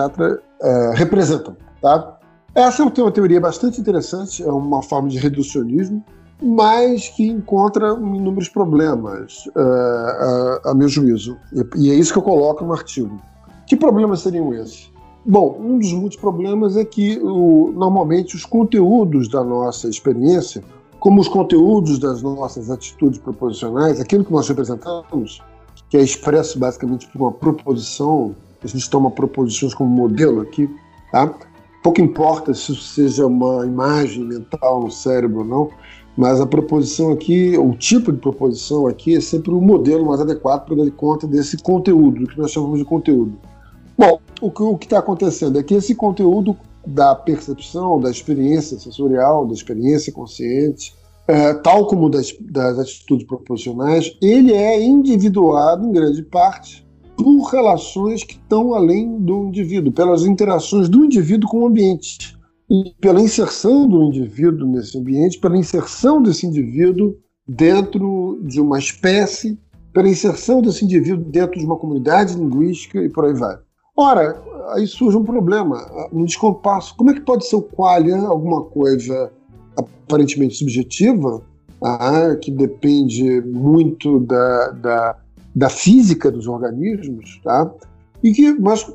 é, 0.62 0.92
representam, 0.94 1.56
tá? 1.82 2.18
Essa 2.54 2.84
é 2.84 2.86
uma 2.86 3.12
teoria 3.12 3.40
bastante 3.40 3.80
interessante, 3.80 4.44
é 4.44 4.52
uma 4.52 4.84
forma 4.84 5.08
de 5.08 5.18
reducionismo, 5.18 6.04
mas 6.42 7.08
que 7.10 7.28
encontra 7.28 7.94
inúmeros 7.94 8.50
problemas, 8.50 9.46
a, 9.56 10.72
a, 10.72 10.74
meu 10.74 10.90
juízo. 10.90 11.38
E, 11.54 11.88
e 11.88 11.92
é 11.92 11.96
isso 11.96 12.12
que 12.12 12.20
eu 12.20 12.24
coloco 12.24 12.66
no 12.66 12.74
artigo. 12.74 13.22
Que 13.66 13.78
problemas 13.78 14.20
seriam 14.20 14.54
esses? 14.54 14.91
Bom, 15.24 15.56
um 15.60 15.78
dos 15.78 15.94
muitos 15.94 16.18
problemas 16.18 16.76
é 16.76 16.84
que 16.84 17.20
o, 17.20 17.72
normalmente 17.76 18.36
os 18.36 18.44
conteúdos 18.44 19.30
da 19.30 19.44
nossa 19.44 19.88
experiência, 19.88 20.64
como 21.00 21.22
os 21.22 21.28
conteúdos 21.28 22.00
das 22.00 22.24
nossas 22.24 22.72
atitudes 22.72 23.20
proposicionais, 23.20 24.02
aquilo 24.02 24.26
que 24.26 24.32
nós 24.32 24.50
representamos, 24.50 25.40
que 25.92 25.98
é 25.98 26.02
expresso 26.02 26.58
basicamente 26.58 27.08
por 27.08 27.22
uma 27.22 27.32
proposição, 27.32 28.36
a 28.64 28.68
gente 28.68 28.90
toma 28.90 29.12
proposições 29.12 29.76
como 29.76 29.92
modelo 29.92 30.42
aqui, 30.42 30.68
tá? 31.12 31.32
Pouco 31.84 32.02
importa 32.02 32.52
se 32.56 32.72
isso 32.72 32.82
seja 32.82 33.28
uma 33.28 33.64
imagem 33.64 34.26
mental 34.26 34.82
no 34.82 34.92
cérebro 34.92 35.40
ou 35.40 35.46
não, 35.46 35.70
mas 36.18 36.42
a 36.42 36.48
proposição 36.48 37.12
aqui, 37.12 37.56
o 37.58 37.76
tipo 37.76 38.12
de 38.12 38.18
proposição 38.18 38.88
aqui 38.88 39.16
é 39.16 39.22
sempre 39.22 39.52
o 39.52 39.62
modelo 39.62 40.08
mais 40.08 40.20
adequado 40.20 40.66
para 40.66 40.78
dar 40.78 40.92
conta 40.92 41.28
desse 41.28 41.58
conteúdo, 41.58 42.22
do 42.22 42.28
que 42.28 42.40
nós 42.40 42.52
chamamos 42.52 42.80
de 42.80 42.86
conteúdo. 42.86 43.34
Bom, 44.02 44.20
o 44.42 44.78
que 44.80 44.88
está 44.88 44.98
acontecendo 44.98 45.60
é 45.60 45.64
que 45.64 45.76
esse 45.76 45.94
conteúdo 45.94 46.58
da 46.88 47.14
percepção, 47.14 48.00
da 48.00 48.10
experiência 48.10 48.80
sensorial, 48.80 49.46
da 49.46 49.54
experiência 49.54 50.12
consciente, 50.12 50.96
é, 51.28 51.54
tal 51.54 51.86
como 51.86 52.10
das, 52.10 52.36
das 52.40 52.80
atitudes 52.80 53.28
proposicionais, 53.28 54.18
ele 54.20 54.54
é 54.54 54.84
individuado 54.84 55.86
em 55.86 55.92
grande 55.92 56.24
parte 56.24 56.84
por 57.16 57.44
relações 57.52 58.24
que 58.24 58.38
estão 58.38 58.74
além 58.74 59.20
do 59.20 59.46
indivíduo, 59.46 59.92
pelas 59.92 60.26
interações 60.26 60.90
do 60.90 61.06
indivíduo 61.06 61.48
com 61.48 61.60
o 61.60 61.68
ambiente 61.68 62.36
e 62.72 62.96
pela 63.00 63.22
inserção 63.22 63.88
do 63.88 64.04
indivíduo 64.06 64.68
nesse 64.68 64.98
ambiente, 64.98 65.40
pela 65.40 65.56
inserção 65.56 66.24
desse 66.24 66.48
indivíduo 66.48 67.16
dentro 67.48 68.40
de 68.42 68.60
uma 68.60 68.80
espécie, 68.80 69.60
pela 69.94 70.10
inserção 70.10 70.60
desse 70.60 70.84
indivíduo 70.84 71.24
dentro 71.24 71.60
de 71.60 71.66
uma 71.68 71.78
comunidade 71.78 72.34
linguística 72.34 73.00
e 73.00 73.08
por 73.08 73.26
aí 73.26 73.36
vai. 73.36 73.60
Ora, 73.96 74.42
aí 74.70 74.88
surge 74.88 75.18
um 75.18 75.24
problema, 75.24 75.78
um 76.12 76.24
descompasso. 76.24 76.96
Como 76.96 77.12
é 77.12 77.14
que 77.14 77.22
pode 77.22 77.46
ser 77.46 77.58
o 77.58 77.62
qualia 77.62 78.18
alguma 78.18 78.64
coisa 78.64 79.32
aparentemente 79.78 80.56
subjetiva, 80.56 81.42
ah, 81.84 82.36
que 82.40 82.52
depende 82.52 83.42
muito 83.42 84.20
da, 84.20 84.70
da, 84.70 85.18
da, 85.56 85.70
física 85.70 86.30
dos 86.30 86.48
organismos, 86.48 87.40
tá? 87.44 87.72
E 88.24 88.32
que, 88.34 88.54
mas 88.60 88.86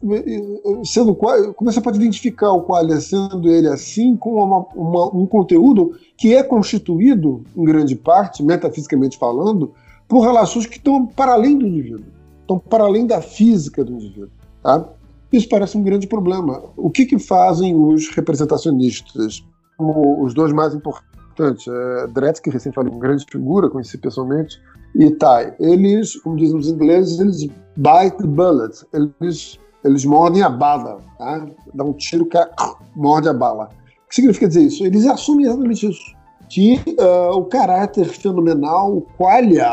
sendo 0.85 1.15
como 1.15 1.73
você 1.73 1.81
pode 1.81 1.99
identificar 1.99 2.53
o 2.53 2.63
qualia 2.63 3.01
sendo 3.01 3.49
ele 3.49 3.67
assim 3.67 4.17
com 4.17 4.35
uma, 4.35 4.67
uma, 4.77 5.17
um 5.17 5.27
conteúdo 5.27 5.99
que 6.17 6.33
é 6.33 6.45
constituído, 6.45 7.43
em 7.57 7.65
grande 7.65 7.97
parte, 7.97 8.43
metafisicamente 8.43 9.19
falando, 9.19 9.73
por 10.07 10.21
relações 10.21 10.67
que 10.67 10.77
estão 10.77 11.07
para 11.07 11.33
além 11.33 11.59
do 11.59 11.67
indivíduo, 11.67 12.07
estão 12.41 12.59
para 12.59 12.85
além 12.85 13.05
da 13.05 13.21
física 13.21 13.85
do 13.85 13.95
indivíduo. 13.95 14.36
Tá? 14.67 14.85
Isso 15.33 15.49
parece 15.49 15.79
um 15.79 15.83
grande 15.85 16.09
problema. 16.09 16.61
O 16.77 16.91
que, 16.91 17.07
que 17.07 17.21
fazem 17.21 17.73
os 17.77 18.09
representacionistas? 18.09 19.45
Os 19.79 20.35
dois 20.35 20.53
mais 20.53 20.75
importantes, 20.75 21.69
é, 21.69 22.51
recém 22.51 22.73
falei, 22.73 22.91
uma 22.93 22.99
grande 22.99 23.25
figura, 23.31 23.71
conheci 23.71 23.97
pessoalmente, 23.97 24.61
e 24.97 25.09
Tai. 25.13 25.55
Eles, 25.61 26.17
como 26.21 26.35
dizem 26.35 26.59
os 26.59 26.67
ingleses, 26.67 27.21
eles 27.21 27.47
bite 27.77 28.17
the 28.17 28.27
bullet, 28.27 28.85
eles, 28.93 29.61
eles 29.85 30.05
mordem 30.05 30.43
a 30.43 30.49
bala, 30.49 31.01
tá? 31.17 31.47
dá 31.73 31.85
um 31.85 31.93
tiro 31.93 32.27
que 32.27 32.37
morde 32.97 33.29
a 33.29 33.35
bala. 33.35 33.69
O 34.05 34.09
que 34.09 34.17
significa 34.17 34.49
dizer 34.49 34.63
isso? 34.63 34.85
Eles 34.85 35.07
assumem 35.07 35.47
exatamente 35.47 35.89
isso. 35.89 36.17
Que 36.49 36.75
uh, 36.99 37.37
o 37.37 37.45
caráter 37.45 38.07
fenomenal, 38.07 38.97
o 38.97 39.01
qualia 39.17 39.69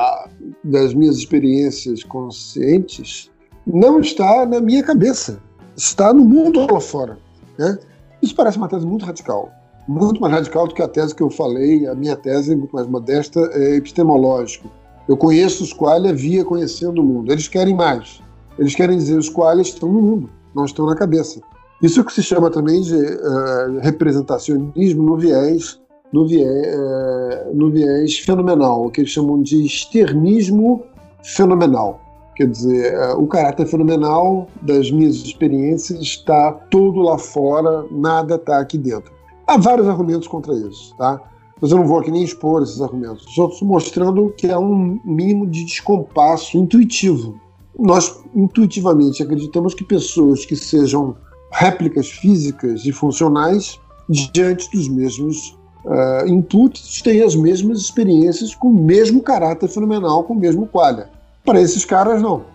das 0.64 0.94
minhas 0.94 1.18
experiências 1.18 2.04
conscientes, 2.04 3.32
não 3.66 4.00
está 4.00 4.46
na 4.46 4.60
minha 4.60 4.84
cabeça, 4.84 5.40
está 5.76 6.14
no 6.14 6.24
mundo 6.24 6.66
lá 6.72 6.80
fora. 6.80 7.18
Né? 7.58 7.78
Isso 8.22 8.36
parece 8.36 8.58
uma 8.58 8.68
tese 8.68 8.86
muito 8.86 9.06
radical, 9.06 9.52
muito 9.88 10.22
mais 10.22 10.34
radical 10.34 10.68
do 10.68 10.74
que 10.74 10.82
a 10.82 10.88
tese 10.88 11.16
que 11.16 11.24
eu 11.24 11.30
falei. 11.30 11.88
A 11.88 11.96
minha 11.96 12.16
tese, 12.16 12.56
muito 12.56 12.74
mais 12.74 12.88
modesta, 12.88 13.40
é 13.54 13.76
epistemológica. 13.76 14.70
Eu 15.08 15.18
conheço 15.18 15.64
os 15.64 15.74
qualia 15.74 16.14
via 16.14 16.46
conhecendo 16.46 17.02
o 17.02 17.04
mundo. 17.04 17.32
Eles 17.32 17.48
querem 17.48 17.76
mais. 17.76 18.22
Eles 18.58 18.76
querem 18.76 18.98
dizer 18.98 19.18
os 19.18 19.30
qualia 19.30 19.62
estão 19.62 19.92
no 19.92 20.02
mundo, 20.02 20.30
não 20.56 20.66
estão 20.66 20.86
na 20.86 20.96
cabeça. 20.96 21.42
Isso 21.82 22.00
é 22.00 22.04
que 22.04 22.14
se 22.14 22.24
chama 22.24 22.50
também 22.50 22.82
de 22.82 22.96
uh, 22.96 23.80
representacionismo 23.82 25.04
no 25.04 25.18
viés, 25.18 25.82
no 26.14 26.26
viés, 26.26 26.76
uh, 26.76 27.54
no 27.54 27.70
viés 27.70 28.20
fenomenal, 28.20 28.86
o 28.86 28.90
que 28.90 29.02
eles 29.02 29.12
chamam 29.12 29.42
de 29.42 29.66
externismo 29.66 30.84
fenomenal. 31.22 32.00
Quer 32.36 32.48
dizer, 32.48 32.94
é, 32.94 33.14
o 33.14 33.28
caráter 33.28 33.68
fenomenal 33.68 34.48
das 34.62 34.90
minhas 34.90 35.16
experiências 35.16 36.02
está 36.02 36.52
todo 36.52 37.00
lá 37.00 37.18
fora, 37.18 37.86
nada 37.92 38.36
está 38.36 38.60
aqui 38.60 38.78
dentro. 38.78 39.12
Há 39.46 39.58
vários 39.58 39.88
argumentos 39.88 40.28
contra 40.28 40.54
isso, 40.54 40.96
tá? 40.98 41.22
Mas 41.62 41.72
eu 41.72 41.78
não 41.78 41.86
vou 41.86 42.00
aqui 42.00 42.12
nem 42.12 42.24
expor 42.24 42.64
esses 42.64 42.82
argumentos. 42.82 43.26
Só 43.36 43.48
estou 43.48 43.68
mostrando 43.68 44.34
que 44.38 44.50
há 44.50 44.60
um 44.60 45.00
mínimo 45.06 45.46
de 45.48 45.64
descompasso 45.64 46.58
intuitivo. 46.58 47.40
Nós, 47.78 48.20
intuitivamente, 48.36 49.24
acreditamos 49.24 49.74
que 49.74 49.84
pessoas 49.84 50.46
que 50.46 50.56
sejam 50.56 51.16
réplicas 51.52 52.10
físicas 52.10 52.86
e 52.86 52.92
funcionais, 52.92 53.80
diante 54.10 54.70
dos 54.72 54.90
mesmos 54.90 55.58
uh, 55.86 56.28
inputs, 56.28 57.02
têm 57.02 57.22
as 57.22 57.36
mesmas 57.36 57.80
experiências 57.80 58.56
com 58.56 58.68
o 58.68 58.74
mesmo 58.74 59.22
caráter 59.22 59.70
fenomenal, 59.70 60.24
com 60.24 60.34
o 60.34 60.40
mesmo 60.40 60.68
qualia. 60.68 61.10
Para 61.44 61.62
esses 61.62 61.84
caras, 61.84 62.22
não. 62.22 62.46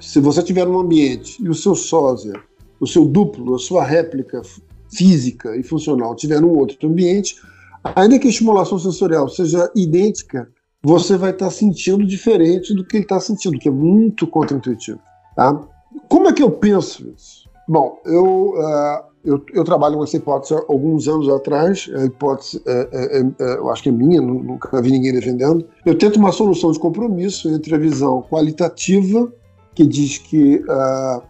Se 0.00 0.20
você 0.20 0.42
tiver 0.42 0.66
um 0.66 0.78
ambiente 0.78 1.42
e 1.42 1.48
o 1.48 1.54
seu 1.54 1.74
sósia, 1.74 2.34
o 2.80 2.86
seu 2.86 3.04
duplo, 3.04 3.54
a 3.54 3.58
sua 3.58 3.82
réplica 3.84 4.42
física 4.90 5.56
e 5.56 5.62
funcional 5.62 6.14
tiver 6.14 6.40
num 6.40 6.56
outro 6.56 6.88
ambiente, 6.88 7.36
ainda 7.96 8.18
que 8.18 8.26
a 8.26 8.30
estimulação 8.30 8.78
sensorial 8.78 9.28
seja 9.28 9.70
idêntica, 9.74 10.48
você 10.82 11.16
vai 11.16 11.30
estar 11.30 11.50
sentindo 11.50 12.06
diferente 12.06 12.72
do 12.74 12.84
que 12.84 12.96
ele 12.96 13.04
está 13.04 13.18
sentindo, 13.18 13.58
que 13.58 13.68
é 13.68 13.72
muito 13.72 14.26
contraintuitivo. 14.26 15.00
Tá? 15.34 15.60
Como 16.08 16.28
é 16.28 16.32
que 16.32 16.42
eu 16.42 16.50
penso 16.50 17.08
isso? 17.10 17.48
Bom, 17.68 18.00
eu, 18.06 18.54
uh, 18.54 19.07
eu, 19.24 19.44
eu, 19.52 19.64
trabalho 19.64 19.96
com 19.96 20.04
essa 20.04 20.16
hipótese 20.16 20.54
há 20.54 20.62
alguns 20.68 21.08
anos 21.08 21.28
atrás, 21.28 21.90
a 21.94 22.04
hipótese, 22.04 22.62
é, 22.66 22.88
é, 22.92 23.18
é, 23.18 23.20
é, 23.20 23.56
eu 23.56 23.68
acho 23.70 23.82
que 23.82 23.88
é 23.88 23.92
minha, 23.92 24.20
nunca 24.20 24.80
vi 24.80 24.92
ninguém 24.92 25.12
defendendo. 25.12 25.64
Eu 25.84 25.96
tento 25.98 26.16
uma 26.16 26.32
solução 26.32 26.70
de 26.70 26.78
compromisso 26.78 27.48
entre 27.50 27.74
a 27.74 27.78
visão 27.78 28.22
qualitativa, 28.22 29.30
que 29.74 29.86
diz 29.86 30.18
que 30.18 30.62
uh, 30.64 31.22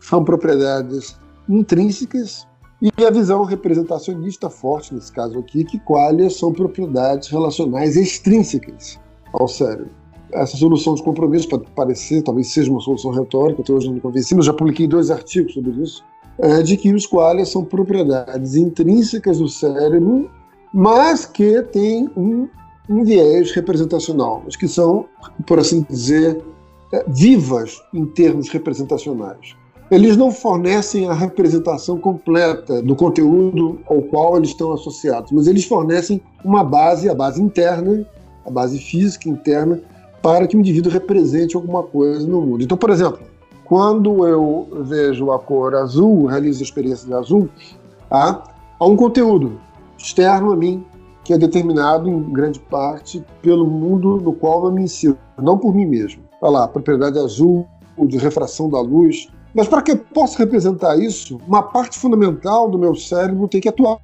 são 0.00 0.24
propriedades 0.24 1.18
intrínsecas, 1.48 2.46
e 2.82 3.04
a 3.04 3.10
visão 3.10 3.44
representacionista 3.44 4.50
forte, 4.50 4.94
nesse 4.94 5.12
caso 5.12 5.38
aqui, 5.38 5.64
que 5.64 5.78
qualia 5.78 6.28
são 6.28 6.52
propriedades 6.52 7.28
relacionais 7.28 7.96
extrínsecas 7.96 8.98
ao 9.32 9.48
cérebro. 9.48 9.90
Essa 10.32 10.56
solução 10.56 10.94
de 10.94 11.02
compromisso 11.02 11.48
pode 11.48 11.70
parecer, 11.70 12.22
talvez 12.22 12.52
seja 12.52 12.70
uma 12.70 12.80
solução 12.80 13.12
retórica, 13.12 13.62
até 13.62 13.72
hoje 13.72 13.86
não 13.86 13.94
me 13.94 14.00
convenci, 14.00 14.34
mas 14.34 14.46
já 14.46 14.52
publiquei 14.52 14.86
dois 14.86 15.10
artigos 15.10 15.54
sobre 15.54 15.70
isso 15.80 16.04
é, 16.38 16.62
de 16.62 16.76
que 16.76 16.92
os 16.92 17.06
qualia 17.06 17.44
são 17.44 17.64
propriedades 17.64 18.54
intrínsecas 18.54 19.38
do 19.38 19.48
cérebro, 19.48 20.30
mas 20.72 21.24
que 21.24 21.62
têm 21.62 22.10
um, 22.16 22.48
um 22.88 23.04
viés 23.04 23.52
representacional, 23.52 24.42
mas 24.44 24.56
que 24.56 24.66
são, 24.66 25.06
por 25.46 25.58
assim 25.58 25.86
dizer, 25.88 26.42
é, 26.92 27.04
vivas 27.08 27.80
em 27.92 28.04
termos 28.06 28.48
representacionais. 28.48 29.54
Eles 29.90 30.16
não 30.16 30.32
fornecem 30.32 31.08
a 31.08 31.12
representação 31.12 31.98
completa 31.98 32.82
do 32.82 32.96
conteúdo 32.96 33.78
ao 33.86 34.02
qual 34.02 34.36
eles 34.36 34.48
estão 34.48 34.72
associados, 34.72 35.30
mas 35.30 35.46
eles 35.46 35.64
fornecem 35.64 36.20
uma 36.44 36.64
base, 36.64 37.08
a 37.08 37.14
base 37.14 37.40
interna, 37.40 38.04
a 38.44 38.50
base 38.50 38.78
física 38.78 39.28
interna, 39.28 39.80
para 40.22 40.46
que 40.46 40.56
o 40.56 40.60
indivíduo 40.60 40.90
represente 40.90 41.54
alguma 41.54 41.82
coisa 41.82 42.26
no 42.26 42.40
mundo. 42.40 42.64
Então, 42.64 42.78
por 42.78 42.90
exemplo, 42.90 43.20
quando 43.64 44.26
eu 44.26 44.68
vejo 44.82 45.30
a 45.32 45.38
cor 45.38 45.74
azul, 45.74 46.26
realizo 46.26 46.62
a 46.62 46.64
experiência 46.64 47.06
de 47.06 47.14
azul, 47.14 47.48
há, 48.10 48.42
há 48.78 48.86
um 48.86 48.96
conteúdo 48.96 49.58
externo 49.96 50.52
a 50.52 50.56
mim 50.56 50.84
que 51.24 51.32
é 51.32 51.38
determinado 51.38 52.08
em 52.08 52.22
grande 52.32 52.60
parte 52.60 53.24
pelo 53.40 53.66
mundo 53.66 54.18
no 54.18 54.34
qual 54.34 54.66
eu 54.66 54.72
me 54.72 54.82
insiro, 54.82 55.16
não 55.38 55.56
por 55.56 55.74
mim 55.74 55.86
mesmo. 55.86 56.22
Olha 56.40 56.58
lá, 56.58 56.68
propriedade 56.68 57.18
azul, 57.18 57.66
de 57.98 58.18
refração 58.18 58.68
da 58.68 58.80
luz. 58.80 59.28
Mas 59.54 59.68
para 59.68 59.80
que 59.80 59.92
eu 59.92 59.96
possa 59.96 60.38
representar 60.38 60.98
isso, 60.98 61.38
uma 61.46 61.62
parte 61.62 61.98
fundamental 61.98 62.68
do 62.68 62.78
meu 62.78 62.94
cérebro 62.94 63.48
tem 63.48 63.60
que 63.60 63.68
atuar. 63.68 63.98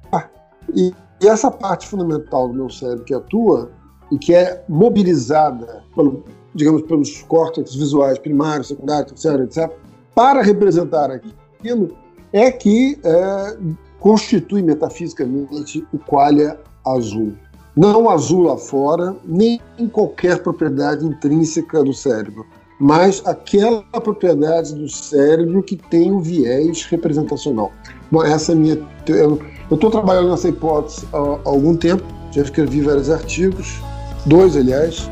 E, 0.73 0.91
e 1.21 1.27
essa 1.27 1.51
parte 1.51 1.87
fundamental 1.87 2.47
do 2.47 2.55
meu 2.55 2.69
cérebro 2.69 3.03
que 3.03 3.13
atua 3.13 3.69
e 4.11 4.17
que 4.17 4.33
é 4.33 4.63
mobilizada 4.67 5.83
pelo, 5.95 6.23
digamos, 6.53 6.81
pelos 6.83 7.21
córtex 7.23 7.75
visuais 7.75 8.17
primários, 8.17 8.67
secundários, 8.67 9.11
terciários, 9.11 9.57
etc., 9.57 9.71
para 10.13 10.41
representar 10.41 11.09
aquilo, 11.09 11.95
é 12.33 12.51
que 12.51 12.99
é, 13.03 13.57
constitui 13.99 14.61
metafisicamente 14.61 15.85
o 15.93 15.97
qualia 15.97 16.59
azul. 16.85 17.33
não 17.75 18.09
azul 18.09 18.43
lá 18.43 18.57
fora, 18.57 19.15
nem 19.25 19.61
qualquer 19.91 20.41
propriedade 20.43 21.05
intrínseca 21.05 21.83
do 21.83 21.93
cérebro, 21.93 22.45
mas 22.79 23.21
aquela 23.25 23.83
propriedade 23.83 24.73
do 24.73 24.89
cérebro 24.89 25.61
que 25.61 25.77
tem 25.77 26.11
o 26.11 26.17
um 26.17 26.19
viés 26.19 26.83
representacional. 26.85 27.71
Bom, 28.11 28.23
essa 28.23 28.53
é 28.53 28.55
minha. 28.55 28.77
Eu 29.07 29.39
estou 29.71 29.91
trabalhando 29.91 30.31
nessa 30.31 30.49
hipótese 30.49 31.07
há, 31.13 31.17
há 31.17 31.39
algum 31.45 31.75
tempo, 31.75 32.03
já 32.31 32.41
escrevi 32.41 32.81
vários 32.81 33.09
artigos, 33.09 33.79
dois, 34.25 34.57
aliás, 34.57 35.07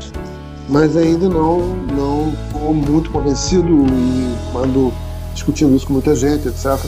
mas 0.70 0.96
ainda 0.96 1.28
não 1.28 1.58
não 1.58 2.32
estou 2.46 2.72
muito 2.72 3.10
convencido 3.10 3.68
e 3.68 4.56
ando 4.56 4.92
discutindo 5.34 5.74
isso 5.74 5.86
com 5.86 5.94
muita 5.94 6.14
gente, 6.14 6.48
etc. 6.48 6.78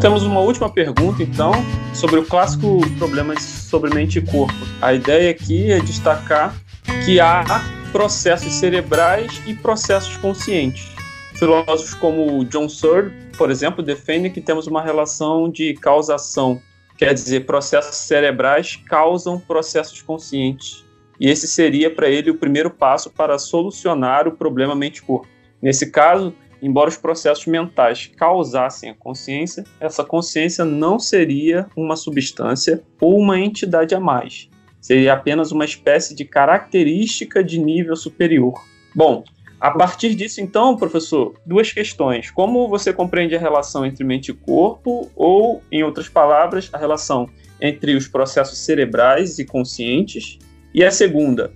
Temos 0.00 0.24
uma 0.24 0.40
última 0.40 0.68
pergunta, 0.68 1.22
então, 1.22 1.52
sobre 1.94 2.18
o 2.18 2.24
clássico 2.26 2.80
problema 2.98 3.38
sobre 3.38 3.94
mente 3.94 4.18
e 4.18 4.22
corpo. 4.22 4.52
A 4.80 4.92
ideia 4.92 5.30
aqui 5.30 5.70
é 5.70 5.78
destacar 5.78 6.52
que 7.04 7.20
há 7.20 7.44
processos 7.92 8.54
cerebrais 8.54 9.42
e 9.46 9.54
processos 9.54 10.16
conscientes. 10.16 10.90
Filósofos 11.34 11.92
como 11.92 12.42
John 12.46 12.68
Searle, 12.68 13.12
por 13.36 13.50
exemplo, 13.50 13.82
defendem 13.82 14.32
que 14.32 14.40
temos 14.40 14.66
uma 14.66 14.82
relação 14.82 15.50
de 15.50 15.74
causação, 15.74 16.60
quer 16.96 17.12
dizer, 17.12 17.44
processos 17.44 17.96
cerebrais 17.96 18.76
causam 18.88 19.38
processos 19.38 20.00
conscientes. 20.00 20.84
E 21.20 21.28
esse 21.28 21.46
seria 21.46 21.94
para 21.94 22.08
ele 22.08 22.30
o 22.30 22.38
primeiro 22.38 22.70
passo 22.70 23.10
para 23.10 23.38
solucionar 23.38 24.26
o 24.26 24.32
problema 24.32 24.74
mente-corpo. 24.74 25.28
Nesse 25.60 25.90
caso, 25.90 26.34
embora 26.62 26.88
os 26.88 26.96
processos 26.96 27.46
mentais 27.46 28.10
causassem 28.16 28.88
a 28.88 28.94
consciência, 28.94 29.64
essa 29.78 30.02
consciência 30.02 30.64
não 30.64 30.98
seria 30.98 31.66
uma 31.76 31.94
substância 31.94 32.82
ou 32.98 33.18
uma 33.18 33.38
entidade 33.38 33.94
a 33.94 34.00
mais. 34.00 34.48
Seria 34.82 35.14
apenas 35.14 35.52
uma 35.52 35.64
espécie 35.64 36.14
de 36.14 36.24
característica 36.24 37.42
de 37.42 37.58
nível 37.58 37.96
superior. 37.96 38.62
Bom, 38.94 39.24
a 39.60 39.70
partir 39.70 40.16
disso, 40.16 40.40
então, 40.40 40.76
professor, 40.76 41.34
duas 41.46 41.72
questões. 41.72 42.32
Como 42.32 42.68
você 42.68 42.92
compreende 42.92 43.36
a 43.36 43.38
relação 43.38 43.86
entre 43.86 44.02
mente 44.02 44.32
e 44.32 44.34
corpo, 44.34 45.08
ou, 45.14 45.62
em 45.70 45.84
outras 45.84 46.08
palavras, 46.08 46.68
a 46.72 46.78
relação 46.78 47.28
entre 47.60 47.94
os 47.94 48.08
processos 48.08 48.58
cerebrais 48.58 49.38
e 49.38 49.44
conscientes? 49.44 50.36
E 50.74 50.84
a 50.84 50.90
segunda 50.90 51.52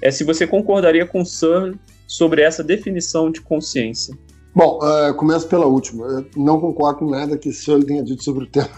é 0.00 0.08
se 0.12 0.22
você 0.22 0.46
concordaria 0.46 1.04
com 1.04 1.24
Searle 1.24 1.76
sobre 2.06 2.42
essa 2.42 2.62
definição 2.62 3.28
de 3.28 3.40
consciência. 3.40 4.16
Bom, 4.54 4.78
uh, 4.80 5.12
começo 5.14 5.48
pela 5.48 5.66
última. 5.66 6.06
Eu 6.06 6.26
não 6.36 6.60
concordo 6.60 7.00
com 7.00 7.10
nada 7.10 7.36
que 7.36 7.52
Sully 7.52 7.84
tenha 7.84 8.04
dito 8.04 8.22
sobre 8.22 8.44
o 8.44 8.46
tema. 8.46 8.68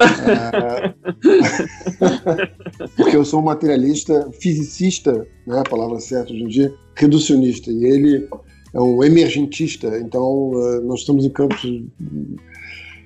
É... 0.00 0.94
Porque 2.96 3.16
eu 3.16 3.24
sou 3.24 3.40
um 3.40 3.44
materialista, 3.44 4.30
fisicista, 4.32 5.26
né, 5.46 5.60
a 5.60 5.68
palavra 5.68 5.98
certa 6.00 6.32
hoje 6.32 6.42
em 6.42 6.48
dia, 6.48 6.74
reducionista. 6.94 7.70
E 7.70 7.84
ele 7.84 8.28
é 8.74 8.80
um 8.80 9.02
emergentista, 9.02 9.98
então 9.98 10.50
uh, 10.50 10.80
nós 10.82 11.00
estamos 11.00 11.24
em 11.24 11.30
campos. 11.30 11.62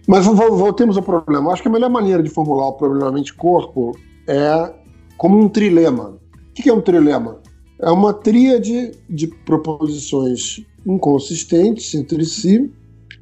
Mas 0.07 0.26
voltemos 0.26 0.97
ao 0.97 1.03
problema. 1.03 1.53
Acho 1.53 1.62
que 1.62 1.68
a 1.68 1.72
melhor 1.72 1.91
maneira 1.91 2.22
de 2.22 2.30
formular 2.30 2.68
o 2.68 2.72
problema 2.72 3.12
mente-corpo 3.12 3.97
é 4.26 4.72
como 5.16 5.38
um 5.38 5.49
trilema. 5.49 6.18
O 6.51 6.53
que 6.55 6.68
é 6.68 6.72
um 6.72 6.80
trilema? 6.80 7.41
É 7.80 7.91
uma 7.91 8.12
tríade 8.12 8.93
de 9.09 9.26
proposições 9.26 10.64
inconsistentes 10.86 11.95
entre 11.95 12.24
si, 12.24 12.70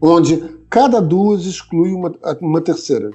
onde 0.01 0.43
cada 0.71 1.01
duas 1.01 1.45
exclui 1.45 1.93
uma, 1.93 2.13
uma 2.41 2.61
terceira, 2.61 3.11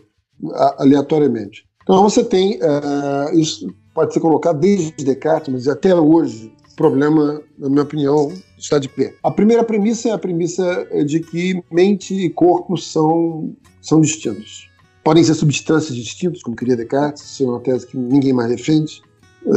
aleatoriamente. 0.77 1.65
Então 1.84 2.01
você 2.01 2.23
tem, 2.23 2.57
uh, 2.57 3.38
isso 3.38 3.67
pode 3.93 4.13
ser 4.13 4.19
colocado 4.19 4.59
desde 4.59 4.91
Descartes, 5.03 5.53
mas 5.53 5.67
até 5.67 5.93
hoje, 5.93 6.51
o 6.71 6.75
problema, 6.75 7.41
na 7.57 7.69
minha 7.69 7.84
opinião, 7.84 8.31
está 8.57 8.79
de 8.79 8.89
pé. 8.89 9.13
A 9.21 9.29
primeira 9.29 9.63
premissa 9.63 10.09
é 10.09 10.11
a 10.11 10.17
premissa 10.17 10.88
de 11.05 11.19
que 11.19 11.63
mente 11.71 12.13
e 12.13 12.29
corpo 12.29 12.77
são, 12.77 13.53
são 13.81 14.01
distintos. 14.01 14.69
Podem 15.03 15.23
ser 15.23 15.34
substâncias 15.34 15.95
distintas, 15.95 16.41
como 16.41 16.55
queria 16.55 16.77
Descartes, 16.77 17.23
isso 17.23 17.43
é 17.43 17.47
uma 17.47 17.59
tese 17.59 17.86
que 17.86 17.97
ninguém 17.97 18.34
mais 18.34 18.49
defende. 18.49 19.01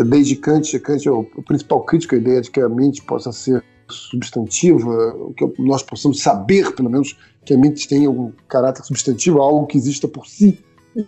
Desde 0.09 0.35
Kant, 0.37 0.79
Kant 0.81 1.07
é 1.07 1.11
o, 1.11 1.25
principal 1.47 1.85
crítico 1.85 2.17
à 2.17 2.19
ideia 2.19 2.41
de 2.41 2.51
que 2.51 2.61
a 2.61 2.69
mente 2.69 3.03
possa 3.03 3.31
ser 3.31 3.65
substantiva, 3.89 5.15
que 5.37 5.63
nós 5.63 5.83
possamos 5.83 6.21
saber, 6.21 6.75
pelo 6.75 6.91
menos, 6.91 7.17
que 7.45 7.55
a 7.55 7.59
mente 7.59 7.87
tem 7.87 8.05
algum 8.05 8.33
caráter 8.49 8.85
substantivo, 8.85 9.41
algo 9.41 9.67
que 9.67 9.79
exista 9.79 10.09
por 10.09 10.27
si, 10.27 10.59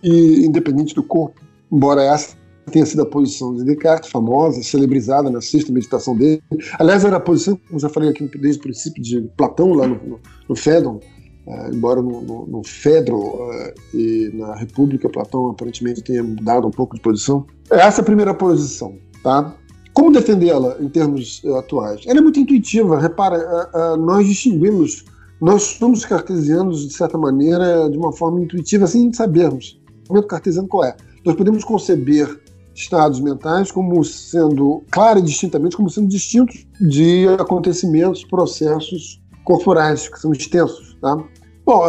e 0.03 0.45
independente 0.45 0.93
do 0.95 1.03
corpo. 1.03 1.41
Embora 1.71 2.03
essa 2.03 2.39
tenha 2.69 2.85
sido 2.85 3.01
a 3.01 3.05
posição 3.05 3.55
de 3.55 3.63
Descartes, 3.63 4.09
famosa, 4.09 4.61
celebrizada 4.61 5.29
na 5.29 5.41
sexta 5.41 5.71
meditação 5.71 6.15
dele. 6.15 6.41
Aliás, 6.77 7.03
era 7.03 7.17
a 7.17 7.19
posição, 7.19 7.59
como 7.67 7.79
já 7.79 7.89
falei 7.89 8.09
aqui 8.09 8.29
desde 8.37 8.59
o 8.59 8.63
princípio, 8.63 9.01
de 9.01 9.21
Platão, 9.35 9.73
lá 9.73 9.87
no, 9.87 9.95
no, 9.95 10.19
no 10.47 10.55
Fédon, 10.55 10.99
uh, 11.47 11.73
embora 11.73 12.01
no, 12.01 12.21
no, 12.21 12.47
no 12.47 12.63
Fedro 12.63 13.17
uh, 13.17 13.73
e 13.93 14.31
na 14.33 14.55
República, 14.55 15.09
Platão 15.09 15.47
aparentemente 15.47 16.03
tenha 16.03 16.23
mudado 16.23 16.67
um 16.67 16.71
pouco 16.71 16.95
de 16.95 17.01
posição. 17.01 17.45
Essa 17.69 18.01
é 18.01 18.03
a 18.03 18.05
primeira 18.05 18.33
posição, 18.33 18.95
tá? 19.23 19.55
Como 19.93 20.11
defendê-la 20.11 20.77
em 20.79 20.87
termos 20.87 21.43
uh, 21.43 21.55
atuais? 21.55 22.01
Ela 22.05 22.19
é 22.19 22.21
muito 22.21 22.39
intuitiva. 22.39 22.99
Repara, 22.99 23.97
nós 23.97 24.27
distinguimos, 24.27 25.03
nós 25.41 25.63
somos 25.63 26.05
cartesianos, 26.05 26.87
de 26.87 26.93
certa 26.93 27.17
maneira, 27.17 27.89
de 27.89 27.97
uma 27.97 28.13
forma 28.13 28.41
intuitiva, 28.41 28.85
sem 28.85 29.11
sabermos. 29.11 29.78
O 30.09 30.13
momento 30.13 30.27
cartesiano 30.27 30.67
qual 30.67 30.85
é? 30.85 30.97
Nós 31.23 31.35
podemos 31.35 31.63
conceber 31.63 32.41
estados 32.73 33.19
mentais 33.19 33.71
como 33.71 34.03
sendo, 34.03 34.83
claro 34.89 35.19
e 35.19 35.21
distintamente, 35.21 35.77
como 35.77 35.89
sendo 35.89 36.07
distintos 36.07 36.65
de 36.81 37.27
acontecimentos, 37.39 38.23
processos 38.25 39.21
corporais, 39.43 40.09
que 40.09 40.19
são 40.19 40.31
extensos. 40.31 40.97
Tá? 40.99 41.15
Bom, 41.63 41.83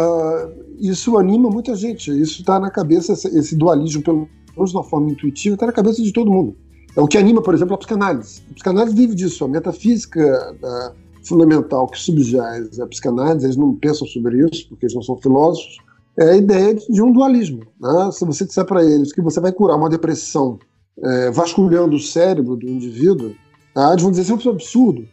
isso 0.79 1.17
anima 1.17 1.49
muita 1.49 1.75
gente. 1.75 2.11
Isso 2.11 2.41
está 2.41 2.59
na 2.59 2.69
cabeça, 2.69 3.13
esse 3.13 3.55
dualismo, 3.55 4.03
pelo 4.03 4.29
menos 4.55 4.71
de 4.71 4.77
uma 4.77 4.83
forma 4.83 5.09
intuitiva, 5.09 5.55
está 5.55 5.65
na 5.65 5.73
cabeça 5.73 6.03
de 6.03 6.13
todo 6.13 6.29
mundo. 6.29 6.55
É 6.95 7.01
o 7.01 7.07
que 7.07 7.17
anima, 7.17 7.41
por 7.41 7.55
exemplo, 7.55 7.73
a 7.73 7.77
psicanálise. 7.77 8.43
A 8.51 8.53
psicanálise 8.53 8.95
vive 8.95 9.15
disso. 9.15 9.45
A 9.45 9.47
metafísica 9.47 10.21
a 10.63 10.93
fundamental 11.23 11.87
que 11.87 11.99
subjaz 11.99 12.79
a 12.79 12.87
psicanálise, 12.87 13.45
eles 13.45 13.55
não 13.55 13.75
pensam 13.75 14.07
sobre 14.07 14.45
isso, 14.45 14.67
porque 14.69 14.85
eles 14.85 14.95
não 14.95 15.01
são 15.01 15.15
filósofos, 15.17 15.77
é 16.17 16.31
a 16.31 16.37
ideia 16.37 16.75
de 16.75 17.01
um 17.01 17.11
dualismo. 17.11 17.61
Né? 17.79 18.09
Se 18.11 18.25
você 18.25 18.45
disser 18.45 18.65
para 18.65 18.83
eles 18.83 19.13
que 19.13 19.21
você 19.21 19.39
vai 19.39 19.51
curar 19.51 19.77
uma 19.77 19.89
depressão 19.89 20.59
é, 21.03 21.31
vasculhando 21.31 21.95
o 21.95 21.99
cérebro 21.99 22.55
do 22.55 22.67
indivíduo, 22.67 23.33
tá? 23.73 23.91
eles 23.91 24.01
vão 24.01 24.11
dizer 24.11 24.23
isso 24.23 24.33
é 24.33 24.51
um 24.51 24.53
absurdo. 24.53 25.07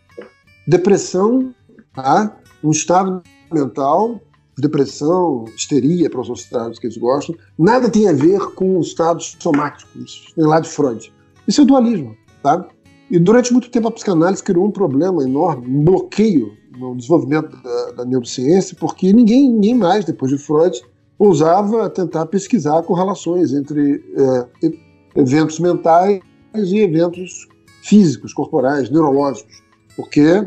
Depressão, 0.67 1.55
tá? 1.95 2.37
um 2.63 2.71
estado 2.71 3.23
mental, 3.53 4.21
depressão, 4.59 5.45
histeria, 5.57 6.11
para 6.11 6.21
os 6.21 6.29
estados 6.29 6.79
que 6.79 6.87
eles 6.87 6.97
gostam, 6.97 7.35
nada 7.59 7.89
tem 7.89 8.09
a 8.09 8.13
ver 8.13 8.41
com 8.55 8.79
os 8.79 8.89
estados 8.89 9.37
somáticos, 9.39 10.33
lá 10.37 10.61
de 10.61 10.69
Freud. 10.69 11.13
Isso 11.47 11.63
é 11.63 11.65
dualismo, 11.65 12.17
tá? 12.43 12.69
E 13.11 13.19
durante 13.19 13.53
muito 13.53 13.71
tempo 13.71 13.89
a 13.89 13.93
psicanálise 13.93 14.43
criou 14.43 14.67
um 14.67 14.71
problema 14.71 15.23
enorme, 15.23 15.67
um 15.67 15.85
bloqueio 15.85 16.53
no 16.77 16.95
desenvolvimento 16.97 17.57
da, 17.63 17.93
da 17.93 18.05
neurociência, 18.05 18.77
porque 18.79 19.13
ninguém, 19.13 19.51
ninguém 19.51 19.75
mais, 19.75 20.05
depois 20.05 20.31
de 20.31 20.39
Freud, 20.39 20.81
ousava 21.19 21.91
tentar 21.91 22.27
pesquisar 22.27 22.83
correlações 22.83 23.53
entre 23.53 24.03
é, 24.17 24.71
eventos 25.17 25.59
mentais 25.59 26.21
e 26.55 26.79
eventos 26.79 27.49
físicos, 27.83 28.33
corporais, 28.33 28.91
neurológicos, 28.91 29.63
porque 29.97 30.47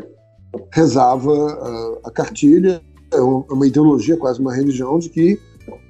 rezava 0.70 1.32
a, 1.32 2.08
a 2.08 2.10
cartilha, 2.10 2.80
é 3.12 3.20
uma 3.20 3.66
ideologia, 3.66 4.16
quase 4.16 4.40
uma 4.40 4.54
religião, 4.54 4.98
de 4.98 5.10
que 5.10 5.38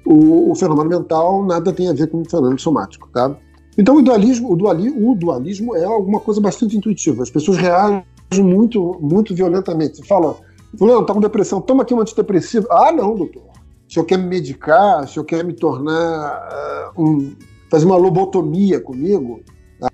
o, 0.05 0.51
o, 0.51 0.55
fenômeno 0.55 0.89
mental 0.89 1.45
nada 1.45 1.71
tem 1.71 1.87
a 1.87 1.93
ver 1.93 2.07
com 2.07 2.21
o 2.21 2.29
fenômeno 2.29 2.59
somático, 2.59 3.09
tá? 3.13 3.35
Então 3.77 3.97
o 3.97 4.01
dualismo, 4.01 4.51
o, 4.51 4.55
duali, 4.55 4.89
o 4.89 5.15
dualismo 5.15 5.75
é 5.75 5.85
alguma 5.85 6.19
coisa 6.19 6.39
bastante 6.39 6.77
intuitiva. 6.77 7.23
As 7.23 7.29
pessoas 7.29 7.57
reagem 7.57 8.03
muito, 8.39 8.97
muito 9.01 9.33
violentamente. 9.33 9.97
Você 9.97 10.03
fala, 10.03 10.37
fulano, 10.77 11.05
tá 11.05 11.13
com 11.13 11.19
depressão, 11.19 11.61
toma 11.61 11.83
aqui 11.83 11.93
um 11.93 12.01
antidepressivo. 12.01 12.67
Ah, 12.69 12.91
não, 12.91 13.15
doutor. 13.15 13.52
Se 13.93 13.99
eu 13.99 14.03
quer 14.03 14.17
me 14.17 14.25
medicar, 14.25 15.07
se 15.07 15.19
eu 15.19 15.23
quer 15.23 15.43
me 15.45 15.53
tornar 15.53 16.91
uh, 16.97 16.99
um, 16.99 17.35
fazer 17.69 17.85
uma 17.85 17.95
lobotomia 17.95 18.81
comigo, 18.81 19.43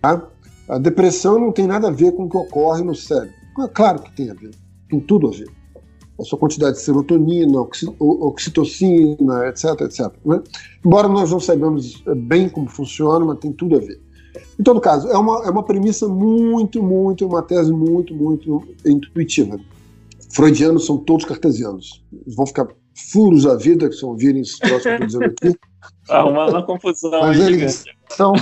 tá? 0.02 0.26
A 0.70 0.78
depressão 0.78 1.38
não 1.38 1.52
tem 1.52 1.68
nada 1.68 1.90
a 1.90 1.92
ver 1.92 2.14
com 2.14 2.24
o 2.24 2.30
que 2.30 2.38
ocorre 2.38 2.82
no 2.82 2.96
cérebro. 2.96 3.34
Claro 3.74 4.02
que 4.02 4.10
tem 4.16 4.32
a 4.32 4.34
ver, 4.34 4.52
tem 4.90 5.02
tudo 5.02 5.28
a 5.28 5.32
ver 5.32 5.50
a 6.18 6.24
sua 6.24 6.40
quantidade 6.40 6.78
de 6.78 6.82
serotonina, 6.82 7.60
oxitocina, 8.00 9.50
etc, 9.50 9.82
etc. 9.82 10.14
Né? 10.24 10.42
Embora 10.86 11.10
nós 11.10 11.32
não 11.32 11.42
saibamos 11.42 12.02
bem 12.26 12.48
como 12.48 12.70
funciona, 12.70 13.26
mas 13.26 13.40
tem 13.40 13.52
tudo 13.52 13.76
a 13.76 13.80
ver. 13.80 14.00
Em 14.58 14.64
todo 14.64 14.80
caso, 14.80 15.10
é 15.10 15.18
uma, 15.18 15.46
é 15.46 15.50
uma 15.50 15.64
premissa 15.64 16.08
muito, 16.08 16.82
muito, 16.82 17.28
uma 17.28 17.42
tese 17.42 17.74
muito, 17.74 18.16
muito 18.16 18.64
intuitiva. 18.86 19.60
Freudianos 20.32 20.86
são 20.86 20.98
todos 20.98 21.26
cartesianos. 21.26 22.02
Vão 22.28 22.46
ficar 22.46 22.66
furos 23.12 23.44
da 23.44 23.56
vida, 23.56 23.90
que 23.90 23.96
são 23.96 24.10
ouvirem 24.10 24.42
esse 24.42 24.60
troço 24.60 24.84
que 24.84 24.90
eu 24.90 24.94
estou 24.94 25.08
dizendo 25.08 25.26
aqui. 25.26 25.60
Arrumando 26.10 26.50
uma 26.50 26.66
confusão. 26.66 27.22
Mas 27.22 27.40
eles 27.40 27.84
são, 28.10 28.34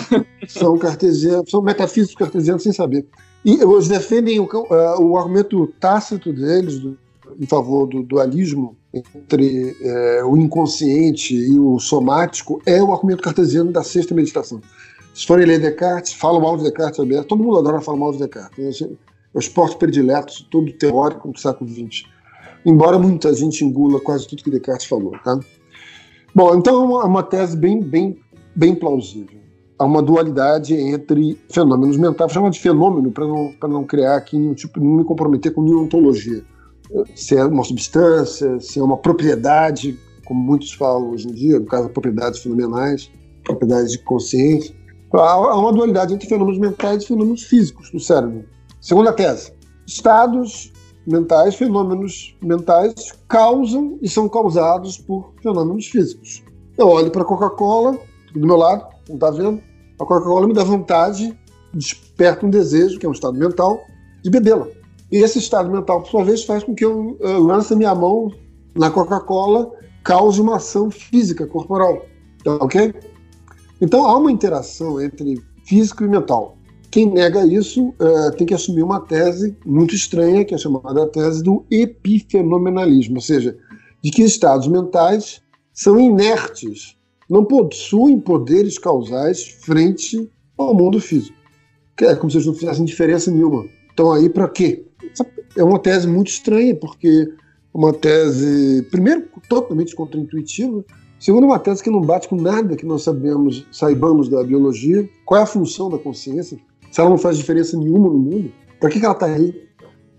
são 0.47 0.77
cartesianos, 0.77 1.49
são 1.49 1.61
metafísicos 1.61 2.15
cartesianos 2.15 2.63
sem 2.63 2.71
saber. 2.71 3.05
E 3.45 3.61
eles 3.61 3.87
defendem 3.87 4.39
o, 4.39 4.45
uh, 4.45 5.01
o 5.01 5.17
argumento 5.17 5.67
tácito 5.79 6.33
deles 6.33 6.79
do, 6.79 6.97
em 7.39 7.45
favor 7.45 7.85
do 7.87 8.03
dualismo 8.03 8.75
entre 8.93 9.75
uh, 9.81 10.27
o 10.27 10.37
inconsciente 10.37 11.35
e 11.35 11.59
o 11.59 11.79
somático 11.79 12.61
é 12.65 12.81
o 12.81 12.91
argumento 12.91 13.21
cartesiano 13.21 13.71
da 13.71 13.83
sexta 13.83 14.15
meditação. 14.15 14.61
Se 15.13 15.25
forem 15.25 15.45
ler 15.45 15.59
Descartes, 15.59 16.13
falam 16.13 16.41
mal 16.41 16.57
de 16.57 16.63
Descartes. 16.63 17.03
Todo 17.27 17.43
mundo 17.43 17.57
adora 17.57 17.81
falar 17.81 17.97
mal 17.97 18.11
de 18.11 18.19
Descartes. 18.19 18.81
É 18.81 18.89
o 19.33 19.39
esporte 19.39 19.77
predileto, 19.77 20.45
todo 20.49 20.71
teórico 20.73 21.31
do 21.31 21.39
século 21.39 21.69
XX. 21.69 22.05
Embora 22.67 22.99
muita 22.99 23.33
gente 23.33 23.63
engula 23.63 23.97
quase 24.01 24.27
tudo 24.27 24.43
que 24.43 24.51
Descartes 24.51 24.87
falou. 24.87 25.13
Tá? 25.23 25.39
Bom, 26.35 26.53
então 26.53 26.99
é 26.99 27.05
uma 27.05 27.23
tese 27.23 27.55
bem, 27.55 27.81
bem, 27.81 28.19
bem 28.53 28.75
plausível. 28.75 29.39
Há 29.79 29.85
uma 29.85 30.01
dualidade 30.01 30.75
entre 30.75 31.39
fenômenos 31.49 31.95
mentais, 31.95 32.33
chama 32.33 32.49
de 32.49 32.59
fenômeno 32.59 33.09
para 33.09 33.25
não, 33.25 33.53
não 33.69 33.83
criar 33.85 34.17
aqui 34.17 34.37
nenhum 34.37 34.53
tipo, 34.53 34.81
não 34.81 34.97
me 34.97 35.05
comprometer 35.05 35.53
com 35.53 35.61
nenhuma 35.61 35.83
ontologia. 35.83 36.43
Se 37.15 37.37
é 37.37 37.45
uma 37.45 37.63
substância, 37.63 38.59
se 38.59 38.79
é 38.79 38.83
uma 38.83 38.97
propriedade, 38.97 39.97
como 40.25 40.41
muitos 40.41 40.73
falam 40.73 41.11
hoje 41.11 41.29
em 41.29 41.31
dia, 41.31 41.59
no 41.59 41.65
caso, 41.67 41.87
propriedades 41.87 42.41
fenomenais, 42.41 43.09
propriedades 43.45 43.93
de 43.93 43.99
consciência. 43.99 44.75
Há 45.13 45.57
uma 45.57 45.71
dualidade 45.71 46.13
entre 46.13 46.27
fenômenos 46.27 46.59
mentais 46.59 47.03
e 47.03 47.07
fenômenos 47.07 47.43
físicos 47.43 47.89
do 47.91 47.99
cérebro. 47.99 48.43
Segunda 48.81 49.13
tese: 49.13 49.53
estados 49.85 50.73
mentais, 51.07 51.55
fenômenos 51.55 52.37
mentais 52.41 53.13
causam 53.27 53.97
e 54.01 54.09
são 54.09 54.27
causados 54.27 54.97
por 54.97 55.33
fenômenos 55.41 55.87
físicos. 55.87 56.43
Eu 56.77 56.89
olho 56.89 57.09
para 57.09 57.21
a 57.21 57.25
Coca-Cola, 57.25 57.97
do 58.33 58.45
meu 58.45 58.57
lado, 58.57 58.85
não 59.07 59.15
está 59.15 59.31
vendo? 59.31 59.61
A 59.95 60.05
Coca-Cola 60.05 60.45
me 60.45 60.53
dá 60.53 60.63
vontade, 60.63 61.35
desperta 61.73 62.45
um 62.45 62.49
desejo, 62.49 62.99
que 62.99 63.05
é 63.05 63.09
um 63.09 63.13
estado 63.13 63.37
mental, 63.37 63.81
de 64.21 64.29
bebê-la. 64.29 64.67
E 65.11 65.17
esse 65.17 65.39
estado 65.39 65.71
mental, 65.71 66.01
por 66.01 66.09
sua 66.09 66.23
vez, 66.25 66.43
faz 66.43 66.63
com 66.63 66.75
que 66.75 66.83
eu 66.83 67.17
uh, 67.21 67.39
lance 67.41 67.73
minha 67.75 67.95
mão 67.95 68.29
na 68.75 68.91
Coca-Cola, 68.91 69.71
cause 70.03 70.41
uma 70.41 70.57
ação 70.57 70.91
física, 70.91 71.47
corporal. 71.47 72.05
Tá, 72.43 72.55
ok? 72.55 72.93
Então 73.79 74.05
há 74.05 74.17
uma 74.17 74.31
interação 74.31 75.01
entre 75.01 75.41
físico 75.65 76.03
e 76.03 76.07
mental. 76.07 76.56
Quem 76.97 77.05
nega 77.05 77.45
isso 77.45 77.89
uh, 77.89 78.35
tem 78.35 78.47
que 78.47 78.55
assumir 78.55 78.81
uma 78.81 78.99
tese 78.99 79.55
muito 79.63 79.93
estranha, 79.93 80.43
que 80.43 80.55
é 80.55 80.57
chamada 80.57 81.05
tese 81.05 81.43
do 81.43 81.63
epifenomenalismo, 81.69 83.17
ou 83.17 83.21
seja, 83.21 83.55
de 84.01 84.09
que 84.09 84.23
estados 84.23 84.67
mentais 84.67 85.39
são 85.71 85.99
inertes, 85.99 86.97
não 87.29 87.45
possuem 87.45 88.19
poderes 88.19 88.79
causais 88.79 89.47
frente 89.61 90.27
ao 90.57 90.73
mundo 90.73 90.99
físico. 90.99 91.37
É 92.01 92.15
como 92.15 92.31
se 92.31 92.37
eles 92.37 92.47
não 92.47 92.55
fizessem 92.55 92.83
diferença 92.83 93.29
nenhuma. 93.29 93.67
Então 93.93 94.11
aí 94.11 94.27
para 94.27 94.49
quê? 94.49 94.83
É 95.55 95.63
uma 95.63 95.77
tese 95.77 96.07
muito 96.07 96.31
estranha, 96.31 96.73
porque 96.73 97.31
uma 97.71 97.93
tese, 97.93 98.81
primeiro, 98.89 99.27
totalmente 99.47 99.95
contraintuitiva, 99.95 100.83
Segundo, 101.19 101.45
uma 101.45 101.57
tese 101.57 101.81
que 101.81 101.89
não 101.89 102.01
bate 102.01 102.27
com 102.27 102.35
nada 102.35 102.75
que 102.75 102.85
nós 102.85 103.01
sabemos, 103.01 103.65
saibamos 103.71 104.29
da 104.29 104.43
biologia. 104.43 105.09
Qual 105.25 105.39
é 105.39 105.43
a 105.43 105.47
função 105.47 105.89
da 105.89 105.97
consciência? 105.97 106.59
Se 106.91 107.01
ela 107.01 107.09
não 107.09 107.17
faz 107.17 107.37
diferença 107.37 107.77
nenhuma 107.77 108.09
no 108.09 108.17
mundo, 108.17 108.51
para 108.79 108.89
que, 108.89 108.99
que 108.99 109.05
ela 109.05 109.13
está 109.13 109.27
aí? 109.27 109.67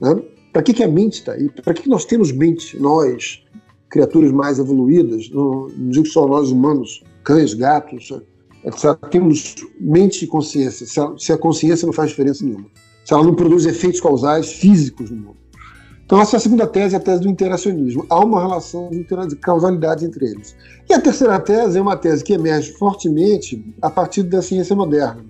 Né? 0.01 0.23
Para 0.53 0.63
que, 0.63 0.73
que 0.73 0.83
a 0.83 0.89
mente 0.89 1.15
está 1.15 1.33
aí? 1.33 1.49
Para 1.51 1.75
que, 1.75 1.83
que 1.83 1.89
nós 1.89 2.05
temos 2.05 2.33
mente, 2.33 2.79
nós, 2.79 3.45
criaturas 3.89 4.33
mais 4.33 4.59
evoluídas, 4.59 5.31
não, 5.31 5.69
não 5.69 5.91
digo 5.91 6.07
só 6.07 6.27
nós 6.27 6.51
humanos, 6.51 7.03
cães, 7.25 7.55
gatos, 7.55 8.11
etc. 8.65 8.97
Temos 9.11 9.55
mente 9.81 10.25
e 10.25 10.29
consciência. 10.29 10.87
Se 10.87 11.01
a, 11.01 11.15
se 11.17 11.33
a 11.33 11.39
consciência 11.39 11.87
não 11.87 11.93
faz 11.93 12.11
diferença 12.11 12.45
nenhuma. 12.45 12.67
Se 13.05 13.15
ela 13.15 13.23
não 13.23 13.35
produz 13.35 13.67
efeitos 13.67 14.01
causais 14.01 14.53
físicos 14.53 15.11
no 15.11 15.17
mundo. 15.17 15.37
Então, 16.09 16.23
essa 16.23 16.37
é 16.37 16.39
a 16.39 16.41
segunda 16.41 16.67
tese, 16.67 16.97
a 16.97 17.01
tese 17.01 17.21
do 17.21 17.29
interacionismo. 17.29 18.07
Há 18.09 18.19
uma 18.25 18.41
relação 18.41 18.91
de 18.91 19.05
causalidade 19.37 20.07
entre 20.07 20.25
eles. 20.25 20.57
E 20.89 20.95
a 20.95 21.01
terceira 21.01 21.39
tese 21.39 21.77
é 21.77 21.83
uma 21.83 21.99
tese 21.99 22.25
que 22.25 22.33
emerge 22.33 22.73
fortemente 22.73 23.75
a 23.83 23.91
partir 23.91 24.23
da 24.23 24.41
ciência 24.41 24.75
moderna, 24.75 25.23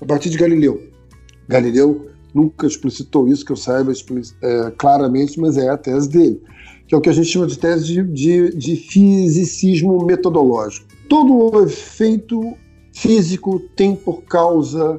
a 0.00 0.06
partir 0.06 0.30
de 0.30 0.38
Galileu. 0.38 0.80
Galileu 1.48 2.10
nunca 2.34 2.66
explicitou 2.66 3.26
isso, 3.28 3.44
que 3.44 3.52
eu 3.52 3.56
saiba 3.56 3.92
é, 4.42 4.70
claramente, 4.72 5.40
mas 5.40 5.56
é 5.56 5.68
a 5.68 5.76
tese 5.76 6.08
dele, 6.08 6.42
que 6.86 6.94
é 6.94 6.98
o 6.98 7.00
que 7.00 7.08
a 7.08 7.12
gente 7.12 7.28
chama 7.28 7.46
de 7.46 7.58
tese 7.58 7.86
de, 7.86 8.02
de, 8.02 8.50
de 8.56 8.76
fisicismo 8.76 10.04
metodológico. 10.04 10.86
Todo 11.08 11.62
efeito 11.62 12.54
físico 12.92 13.60
tem 13.74 13.94
por 13.94 14.22
causa 14.22 14.98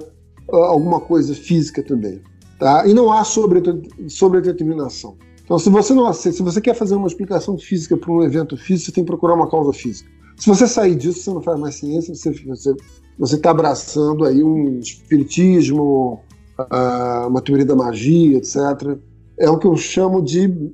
uh, 0.50 0.56
alguma 0.56 1.00
coisa 1.00 1.34
física 1.36 1.84
também. 1.84 2.22
Tá? 2.60 2.88
E 2.88 2.94
não 2.94 3.12
há 3.12 3.24
sobredeterminação. 3.24 5.16
Então, 5.44 5.60
se 5.60 5.70
você 5.70 5.94
não 5.94 6.08
aceita, 6.08 6.38
se 6.38 6.44
você 6.44 6.60
quer 6.60 6.74
fazer 6.74 6.96
uma 6.96 7.08
explicação 7.08 7.58
física 7.58 7.96
para 7.96 8.12
um 8.12 8.24
evento 8.24 8.58
físico, 8.58 8.88
você 8.88 8.92
tem 8.92 9.04
que 9.04 9.08
procurar 9.08 9.36
uma 9.36 9.50
causa 9.50 9.72
física. 9.74 10.10
Se 10.38 10.48
você 10.48 10.68
sair 10.68 10.96
disso, 10.96 11.22
você 11.22 11.30
não 11.30 11.42
faz 11.42 11.60
mais 11.60 11.76
ciência, 11.76 12.14
você 12.14 12.30
está 12.30 12.76
você, 13.18 13.36
está 13.36 13.52
abraçando 13.52 14.26
aí 14.26 14.44
um 14.44 14.80
espiritismo, 14.80 16.22
uh, 16.60 17.28
uma 17.28 17.42
teoria 17.42 17.66
da 17.66 17.76
magia, 17.76 18.38
etc. 18.38 18.98
É 19.40 19.50
o 19.50 19.58
que 19.58 19.68
eu 19.68 19.76
chamo 19.76 20.22
de, 20.22 20.72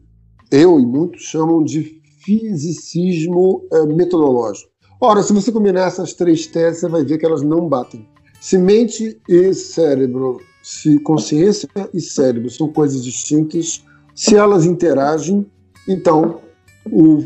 eu 0.52 0.80
e 0.80 0.86
muitos 0.86 1.24
chamam 1.24 1.64
de 1.64 2.02
fisicismo 2.24 3.66
uh, 3.72 3.88
metodológico. 3.96 4.72
Ora, 5.00 5.22
se 5.22 5.34
você 5.34 5.52
combinar 5.52 5.88
essas 5.88 6.14
três 6.14 6.48
teses, 6.48 6.80
você 6.80 6.88
vai 6.88 7.04
ver 7.04 7.18
que 7.18 7.26
elas 7.26 7.42
não 7.42 7.68
batem. 7.68 8.08
Se 8.40 8.58
mente 8.58 9.20
e 9.28 9.54
cérebro, 9.54 10.40
se 10.64 10.98
consciência 11.00 11.70
e 11.94 12.00
cérebro 12.00 12.50
são 12.50 12.72
coisas 12.72 13.04
distintas, 13.04 13.84
se 14.16 14.36
elas 14.36 14.66
interagem, 14.66 15.46
então 15.88 16.40
o 16.86 17.24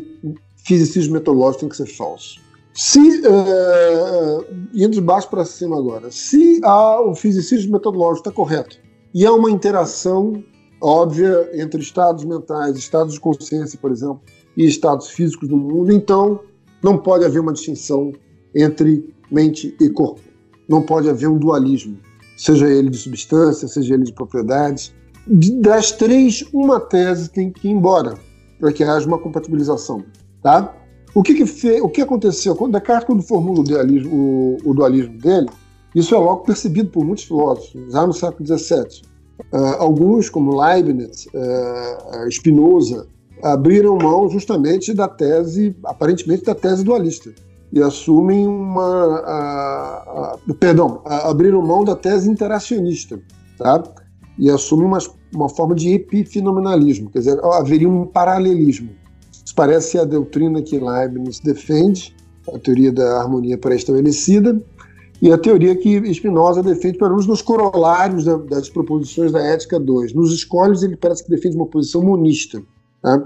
fisicismo 0.65 1.13
metodológico 1.13 1.61
tem 1.61 1.69
que 1.69 1.77
ser 1.77 1.85
falso. 1.85 2.39
Se, 2.77 2.99
uh, 2.99 4.45
indo 4.71 4.91
de 4.91 5.01
baixo 5.01 5.27
para 5.31 5.43
cima 5.43 5.79
agora, 5.79 6.11
se 6.11 6.61
a, 6.63 7.01
o 7.01 7.15
fisicismo 7.15 7.71
metodológico 7.71 8.29
está 8.29 8.31
correto 8.31 8.77
e 9.15 9.25
há 9.25 9.33
uma 9.33 9.49
interação 9.49 10.43
óbvia 10.79 11.49
entre 11.55 11.81
estados 11.81 12.23
mentais, 12.23 12.77
estados 12.77 13.15
de 13.15 13.19
consciência, 13.19 13.79
por 13.81 13.91
exemplo, 13.91 14.21
e 14.55 14.63
estados 14.63 15.09
físicos 15.09 15.49
do 15.49 15.57
mundo, 15.57 15.91
então 15.91 16.39
não 16.83 16.99
pode 16.99 17.25
haver 17.25 17.39
uma 17.39 17.51
distinção 17.51 18.13
entre 18.55 19.11
mente 19.31 19.75
e 19.81 19.89
corpo. 19.89 20.21
Não 20.69 20.83
pode 20.83 21.09
haver 21.09 21.27
um 21.27 21.37
dualismo, 21.39 21.97
seja 22.37 22.67
ele 22.67 22.91
de 22.91 22.97
substância, 22.99 23.67
seja 23.67 23.95
ele 23.95 24.03
de 24.03 24.13
propriedades, 24.13 24.93
das 25.25 25.91
três, 25.91 26.45
uma 26.53 26.79
tese 26.79 27.31
tem 27.31 27.51
que 27.51 27.67
ir 27.67 27.71
embora 27.71 28.19
para 28.59 28.71
que 28.71 28.83
haja 28.83 29.07
uma 29.07 29.17
compatibilização. 29.17 30.05
Tá? 30.43 30.75
O 31.17 31.23
que, 31.23 31.33
que, 31.33 31.47
fez, 31.47 31.81
o 31.81 31.89
que 31.89 31.99
aconteceu? 31.99 32.55
Quando 32.55 32.73
Descartes, 32.73 33.07
quando 33.07 33.23
formula 33.23 33.61
o 33.61 33.63
dualismo, 33.63 34.13
o, 34.13 34.57
o 34.63 34.73
dualismo 34.75 35.17
dele, 35.17 35.49
isso 35.95 36.13
é 36.13 36.17
logo 36.19 36.43
percebido 36.43 36.91
por 36.91 37.03
muitos 37.03 37.23
filósofos, 37.23 37.91
já 37.91 38.05
no 38.05 38.13
século 38.13 38.45
XVII. 38.45 39.01
Uh, 39.51 39.57
alguns, 39.79 40.29
como 40.29 40.61
Leibniz, 40.61 41.25
uh, 41.33 42.31
Spinoza, 42.31 43.07
abriram 43.41 43.97
mão 43.97 44.29
justamente 44.29 44.93
da 44.93 45.07
tese, 45.07 45.75
aparentemente 45.85 46.43
da 46.43 46.53
tese 46.53 46.83
dualista, 46.83 47.33
e 47.73 47.81
assumem 47.81 48.45
uma. 48.45 50.37
Uh, 50.47 50.53
perdão, 50.53 51.01
abriram 51.03 51.63
mão 51.63 51.83
da 51.83 51.95
tese 51.95 52.29
interacionista, 52.29 53.19
tá? 53.57 53.83
e 54.37 54.51
assume 54.51 54.83
uma, 54.83 54.99
uma 55.33 55.49
forma 55.49 55.73
de 55.73 55.93
epifenomenalismo, 55.93 57.09
quer 57.09 57.19
dizer, 57.19 57.43
haveria 57.43 57.89
um 57.89 58.05
paralelismo. 58.05 58.91
Isso 59.47 59.55
parece 59.55 59.97
a 59.97 60.03
doutrina 60.03 60.61
que 60.61 60.77
Leibniz 60.77 61.39
defende, 61.39 62.13
a 62.53 62.59
teoria 62.59 62.91
da 62.91 63.21
harmonia 63.21 63.57
pré-estabelecida, 63.57 64.61
e 65.21 65.31
a 65.31 65.37
teoria 65.37 65.73
que 65.73 66.13
Spinoza 66.13 66.61
defende 66.61 66.97
para 66.97 67.15
uns 67.15 67.25
dos 67.25 67.41
corolários 67.41 68.25
da, 68.25 68.35
das 68.35 68.67
proposições 68.67 69.31
da 69.31 69.39
Ética 69.39 69.79
2. 69.79 70.13
Nos 70.13 70.33
escolhos, 70.33 70.83
ele 70.83 70.97
parece 70.97 71.23
que 71.23 71.29
defende 71.29 71.55
uma 71.55 71.65
posição 71.65 72.03
monista. 72.03 72.61
Tá? 73.01 73.25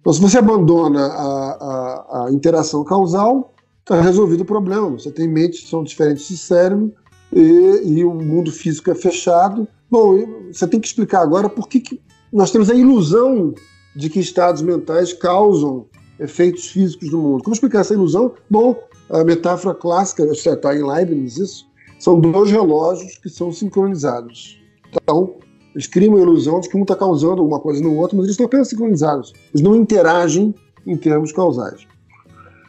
Então, 0.00 0.12
se 0.12 0.20
você 0.20 0.38
abandona 0.38 1.04
a, 1.04 1.50
a, 1.50 2.26
a 2.26 2.32
interação 2.32 2.84
causal, 2.84 3.52
está 3.80 4.00
resolvido 4.00 4.42
o 4.42 4.46
problema. 4.46 4.90
Você 4.90 5.10
tem 5.10 5.26
mentes 5.26 5.64
que 5.64 5.68
são 5.68 5.82
diferentes 5.82 6.28
de 6.28 6.38
cérebro 6.38 6.94
e, 7.32 7.82
e 7.84 8.04
o 8.04 8.14
mundo 8.14 8.52
físico 8.52 8.88
é 8.92 8.94
fechado, 8.94 9.66
Bom, 9.90 10.16
você 10.52 10.66
tem 10.66 10.80
que 10.80 10.86
explicar 10.86 11.22
agora 11.22 11.48
por 11.48 11.68
que, 11.68 11.80
que 11.80 12.00
nós 12.32 12.50
temos 12.50 12.68
a 12.70 12.74
ilusão 12.74 13.52
de 13.96 14.10
que 14.10 14.20
estados 14.20 14.62
mentais 14.62 15.12
causam 15.12 15.86
efeitos 16.20 16.68
físicos 16.68 17.10
no 17.10 17.20
mundo. 17.20 17.42
Como 17.42 17.54
explicar 17.54 17.80
essa 17.80 17.94
ilusão? 17.94 18.34
Bom, 18.48 18.76
a 19.10 19.24
metáfora 19.24 19.74
clássica, 19.74 20.24
está 20.24 20.76
em 20.76 20.86
Leibniz 20.86 21.36
isso, 21.38 21.66
São 21.98 22.20
dois 22.20 22.50
relógios 22.50 23.16
que 23.18 23.28
são 23.28 23.50
sincronizados. 23.52 24.60
Então, 24.92 25.36
eles 25.74 25.86
criam 25.86 26.16
a 26.16 26.20
ilusão 26.20 26.60
de 26.60 26.68
que 26.68 26.76
um 26.76 26.82
está 26.82 26.94
causando 26.94 27.40
alguma 27.40 27.60
coisa 27.60 27.82
no 27.82 27.96
outro, 27.96 28.16
mas 28.16 28.26
eles 28.26 28.34
estão 28.34 28.46
apenas 28.46 28.68
sincronizados. 28.68 29.32
Eles 29.52 29.62
não 29.62 29.74
interagem 29.74 30.54
em 30.86 30.96
termos 30.96 31.32
causais. 31.32 31.86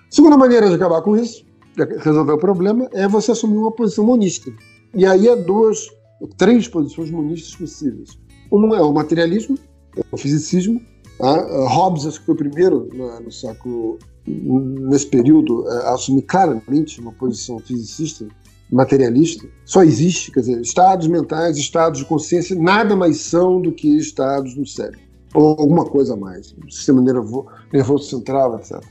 Segunda 0.10 0.38
maneira 0.38 0.70
de 0.70 0.76
acabar 0.76 1.02
com 1.02 1.16
isso, 1.16 1.46
de 1.76 1.84
resolver 2.00 2.34
o 2.34 2.38
problema, 2.38 2.88
é 2.94 3.08
você 3.08 3.32
assumir 3.32 3.58
uma 3.58 3.72
posição 3.72 4.06
monista. 4.06 4.52
E 4.94 5.06
aí 5.06 5.30
há 5.30 5.36
duas, 5.36 5.88
três 6.38 6.68
posições 6.68 7.12
monistas 7.12 7.56
possíveis. 7.56 8.18
Uma 8.50 8.78
é 8.78 8.82
o 8.82 8.94
materialismo, 8.94 9.58
é 9.96 10.02
o 10.12 10.18
fisicismo. 10.18 10.82
Tá? 11.18 11.66
Hobbes 11.68 12.06
acho 12.06 12.20
que 12.20 12.26
foi 12.26 12.36
o 12.36 12.38
primeiro 12.38 12.90
no, 12.94 13.20
no 13.20 13.32
século 13.32 13.98
nesse 14.26 15.08
período 15.08 15.68
a 15.68 15.94
assumir 15.94 16.24
claramente 16.24 17.00
uma 17.00 17.14
posição 17.14 17.60
fisicista, 17.60 18.28
materialista. 18.70 19.48
Só 19.66 19.84
existe, 19.84 20.32
quer 20.32 20.42
dizer, 20.42 20.62
estados 20.62 21.08
mentais, 21.08 21.58
estados 21.58 22.00
de 22.00 22.06
consciência, 22.06 22.56
nada 22.56 22.96
mais 22.96 23.22
são 23.22 23.62
do 23.62 23.72
que 23.72 23.98
estados 23.98 24.56
no 24.56 24.66
cérebro 24.66 25.08
ou 25.34 25.50
alguma 25.50 25.86
coisa 25.86 26.14
a 26.14 26.18
mais, 26.18 26.56
sistema 26.70 27.02
nervoso, 27.02 27.48
nervoso 27.72 28.10
central, 28.10 28.58
etc. 28.58 28.82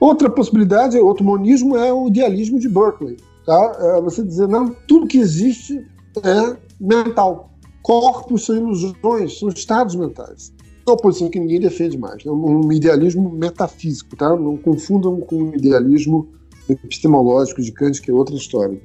Outra 0.00 0.30
possibilidade, 0.30 0.98
outro 0.98 1.24
monismo 1.24 1.76
é 1.76 1.92
o 1.92 2.08
idealismo 2.08 2.58
de 2.58 2.68
Berkeley. 2.68 3.16
Tá? 3.44 3.76
É 3.78 4.00
você 4.00 4.22
dizer, 4.22 4.48
não, 4.48 4.74
tudo 4.88 5.06
que 5.06 5.18
existe 5.18 5.86
é 6.22 6.56
mental. 6.80 7.50
Corpos 7.82 8.46
são 8.46 8.56
ilusões, 8.56 9.38
são 9.38 9.48
estados 9.48 9.94
mentais. 9.94 10.52
É 10.86 10.90
uma 10.90 10.96
posição 10.96 11.30
que 11.30 11.40
ninguém 11.40 11.60
defende 11.60 11.96
mais. 11.96 12.24
É 12.26 12.30
um 12.30 12.70
idealismo 12.70 13.30
metafísico, 13.30 14.16
tá? 14.16 14.36
Não 14.36 14.56
confundam 14.56 15.20
com 15.20 15.50
o 15.50 15.56
idealismo 15.56 16.28
epistemológico 16.68 17.62
de 17.62 17.72
Kant, 17.72 18.00
que 18.00 18.10
é 18.10 18.14
outra 18.14 18.34
história. 18.34 18.80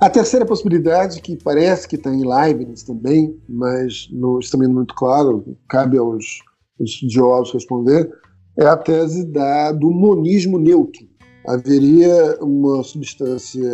A 0.00 0.08
terceira 0.08 0.46
possibilidade, 0.46 1.20
que 1.20 1.36
parece 1.36 1.86
que 1.86 1.96
está 1.96 2.10
em 2.10 2.24
Leibniz 2.24 2.82
também, 2.82 3.36
mas 3.48 4.08
não, 4.10 4.38
também 4.50 4.68
não 4.68 4.74
é 4.74 4.78
muito 4.78 4.94
claro, 4.94 5.56
cabe 5.68 5.98
aos, 5.98 6.40
estudiosos 6.80 7.52
responder, 7.52 8.10
é 8.56 8.66
a 8.66 8.76
tese 8.76 9.24
da, 9.24 9.72
do 9.72 9.90
monismo 9.90 10.58
neutro. 10.58 11.06
Haveria 11.46 12.38
uma 12.40 12.82
substância 12.82 13.68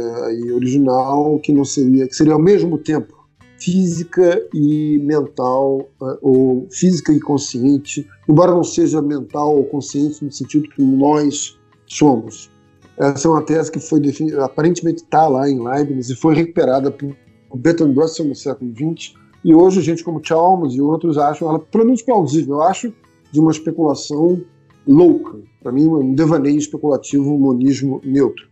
original 0.55 1.39
que 1.41 1.53
não 1.53 1.65
seria, 1.65 2.07
que 2.07 2.15
seria 2.15 2.33
ao 2.33 2.39
mesmo 2.39 2.79
tempo 2.79 3.24
física 3.65 4.47
e 4.53 4.99
mental, 4.99 5.89
eh, 6.03 6.19
ou 6.21 6.67
física 6.71 7.13
e 7.13 7.19
consciente, 7.19 8.07
embora 8.29 8.53
não 8.53 8.63
seja 8.63 9.01
mental 9.01 9.57
ou 9.57 9.65
consciente 9.65 10.23
no 10.23 10.31
sentido 10.31 10.69
que 10.69 10.83
nós 10.83 11.59
somos. 11.87 12.51
Essa 12.99 13.27
é 13.27 13.31
uma 13.31 13.43
tese 13.43 13.73
que 13.73 13.81
foi 13.81 14.01
aparentemente 14.43 15.03
está 15.03 15.27
lá 15.27 15.49
em 15.49 15.59
Leibniz 15.63 16.11
e 16.11 16.15
foi 16.15 16.35
recuperada 16.35 16.91
por 16.91 17.17
Bertrand 17.55 17.95
Russell 17.95 18.27
no 18.27 18.35
século 18.35 18.71
XX. 18.73 19.15
E 19.43 19.55
hoje, 19.55 19.81
gente 19.81 20.05
como 20.05 20.25
Chalmers 20.25 20.75
e 20.75 20.81
outros 20.81 21.17
acham 21.17 21.49
ela 21.49 21.59
pelo 21.59 21.87
menos 21.87 22.03
plausível. 22.03 22.57
Eu 22.57 22.63
acho 22.63 22.93
de 23.33 23.41
uma 23.41 23.51
especulação 23.51 24.43
louca. 24.87 25.39
Para 25.63 25.73
mim, 25.73 25.87
um 25.87 26.15
devaneio 26.15 26.59
especulativo, 26.59 27.35
um 27.35 27.39
monismo 27.39 28.01
neutro. 28.05 28.47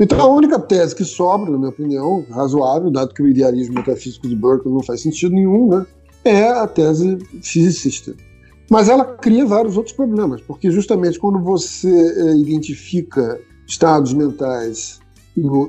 Então, 0.00 0.18
a 0.18 0.26
única 0.26 0.58
tese 0.58 0.96
que 0.96 1.04
sobra, 1.04 1.50
na 1.50 1.58
minha 1.58 1.68
opinião, 1.68 2.24
razoável, 2.30 2.90
dado 2.90 3.12
que 3.12 3.22
o 3.22 3.28
idealismo 3.28 3.74
metafísico 3.74 4.26
de 4.26 4.34
Berkeley 4.34 4.72
não 4.72 4.82
faz 4.82 5.02
sentido 5.02 5.34
nenhum, 5.34 5.68
né, 5.68 5.86
é 6.24 6.48
a 6.48 6.66
tese 6.66 7.18
fisicista. 7.42 8.14
Mas 8.70 8.88
ela 8.88 9.04
cria 9.04 9.44
vários 9.44 9.76
outros 9.76 9.94
problemas, 9.94 10.40
porque 10.40 10.70
justamente 10.70 11.18
quando 11.18 11.38
você 11.38 11.90
é, 11.90 12.36
identifica 12.36 13.38
estados 13.66 14.14
mentais 14.14 15.00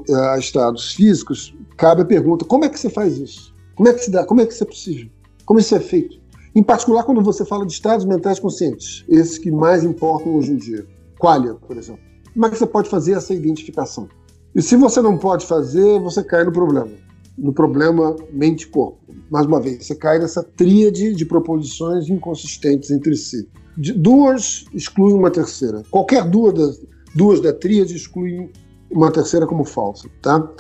a 0.10 0.38
estados 0.38 0.94
físicos, 0.94 1.54
cabe 1.76 2.04
a 2.04 2.06
pergunta: 2.06 2.46
como 2.46 2.64
é 2.64 2.70
que 2.70 2.80
você 2.80 2.90
faz 2.90 3.18
isso? 3.18 3.54
Como 3.76 3.90
é 3.90 3.94
que 3.94 4.00
se 4.00 4.12
dá? 4.12 4.26
Como 4.26 4.40
é 4.40 4.46
que 4.46 4.54
isso 4.54 4.64
é 4.64 4.68
possível? 4.68 5.10
Como 5.46 5.60
isso 5.60 5.76
é 5.76 5.80
feito? 5.80 6.22
Em 6.56 6.64
particular, 6.64 7.04
quando 7.04 7.22
você 7.22 7.44
fala 7.44 7.66
de 7.66 7.74
estados 7.74 8.06
mentais 8.06 8.40
conscientes, 8.40 9.04
esses 9.10 9.38
que 9.38 9.52
mais 9.52 9.84
importam 9.84 10.36
hoje 10.36 10.52
em 10.52 10.58
dia, 10.58 10.86
qualia, 11.20 11.54
por 11.56 11.78
exemplo. 11.78 12.02
Como 12.34 12.46
é 12.46 12.50
que 12.50 12.58
você 12.58 12.66
pode 12.66 12.90
fazer 12.90 13.14
essa 13.14 13.34
identificação? 13.34 14.08
E 14.54 14.62
se 14.62 14.76
você 14.76 15.02
não 15.02 15.18
pode 15.18 15.46
fazer, 15.46 16.00
você 16.00 16.24
cai 16.24 16.44
no 16.44 16.52
problema, 16.52 16.90
no 17.38 17.54
problema 17.54 18.16
mente-corpo. 18.32 19.00
Mais 19.30 19.46
uma 19.46 19.62
vez, 19.62 19.86
você 19.86 19.96
cai 19.96 20.20
nessa 20.20 20.44
tríade 20.44 21.16
de 21.16 21.26
proposições 21.26 22.10
inconsistentes 22.10 22.92
entre 22.92 23.16
si. 23.16 23.48
De, 23.78 23.94
duas 23.94 24.66
excluem 24.74 25.16
uma 25.16 25.32
terceira. 25.32 25.84
Qualquer 25.90 26.30
duas 26.30 26.54
das, 26.54 26.82
duas 27.16 27.40
da 27.40 27.54
tríade 27.54 27.96
excluem 27.96 28.52
uma 28.90 29.10
terceira 29.10 29.48
como 29.48 29.64
falsa, 29.64 30.10
tá? 30.22 30.52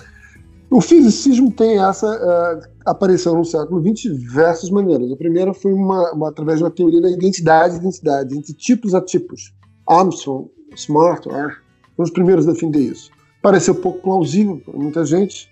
O 0.69 0.79
fisicismo 0.79 1.51
tem 1.51 1.83
essa 1.83 2.07
uh, 2.07 2.71
apareceu 2.85 3.35
no 3.35 3.43
século 3.43 3.81
XX 3.81 4.13
de 4.13 4.19
diversas 4.19 4.69
maneiras. 4.69 5.11
A 5.11 5.17
primeira 5.17 5.53
foi 5.53 5.73
uma, 5.73 6.13
uma, 6.13 6.29
através 6.29 6.59
de 6.59 6.63
uma 6.63 6.71
teoria 6.71 7.01
da 7.01 7.09
identidade 7.09 7.75
e 7.75 7.77
identidade, 7.79 8.37
entre 8.37 8.53
tipos 8.53 8.95
a 8.95 9.01
tipos. 9.01 9.53
Armstrong, 9.85 10.49
Smart, 10.75 11.27
foram 11.27 11.51
os 11.99 12.09
primeiros 12.09 12.47
a 12.47 12.53
defender 12.53 12.79
isso. 12.79 13.11
Pareceu 13.41 13.75
pouco 13.75 14.01
plausível 14.01 14.61
para 14.63 14.77
muita 14.77 15.05
gente. 15.05 15.49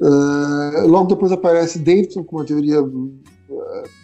Uh, 0.00 0.86
logo 0.86 1.08
depois 1.08 1.32
aparece 1.32 1.78
Davidson 1.78 2.22
com 2.22 2.36
uma 2.36 2.44
teoria 2.44 2.80
uh, 2.80 3.12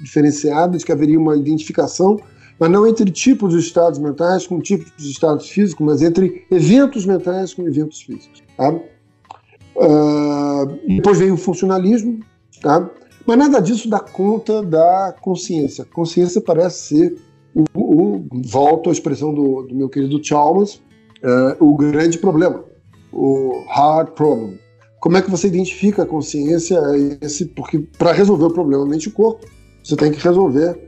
diferenciada 0.00 0.76
de 0.76 0.84
que 0.84 0.90
haveria 0.90 1.18
uma 1.18 1.36
identificação, 1.36 2.18
mas 2.58 2.70
não 2.70 2.86
entre 2.86 3.10
tipos 3.10 3.52
de 3.52 3.60
estados 3.60 3.98
mentais 4.00 4.46
com 4.46 4.58
tipos 4.60 4.92
de 4.96 5.10
estados 5.10 5.48
físicos, 5.48 5.86
mas 5.86 6.02
entre 6.02 6.46
eventos 6.50 7.06
mentais 7.06 7.54
com 7.54 7.62
eventos 7.66 8.02
físicos. 8.02 8.42
Tá? 8.56 8.72
Uh, 9.76 10.96
depois 10.96 11.18
veio 11.18 11.34
o 11.34 11.38
funcionalismo, 11.38 12.20
tá? 12.60 12.90
mas 13.24 13.38
nada 13.38 13.60
disso 13.60 13.88
dá 13.88 14.00
conta 14.00 14.62
da 14.62 15.14
consciência. 15.20 15.84
Consciência 15.84 16.40
parece 16.40 16.96
ser, 16.96 17.16
o, 17.54 17.64
o 17.72 18.26
volto 18.46 18.90
à 18.90 18.92
expressão 18.92 19.32
do, 19.32 19.62
do 19.62 19.74
meu 19.74 19.88
querido 19.88 20.22
Chalmers, 20.24 20.82
o 21.58 21.74
grande 21.74 22.18
problema, 22.18 22.64
o 23.14 23.64
hard 23.68 24.10
problem. 24.10 24.58
Como 25.00 25.16
é 25.16 25.22
que 25.22 25.30
você 25.30 25.46
identifica 25.46 26.02
a 26.02 26.06
consciência? 26.06 26.80
Esse, 27.20 27.46
porque 27.46 27.78
para 27.98 28.12
resolver 28.12 28.46
o 28.46 28.50
problema 28.50 28.84
mente-corpo, 28.86 29.46
você 29.82 29.96
tem 29.96 30.10
que 30.10 30.22
resolver 30.22 30.78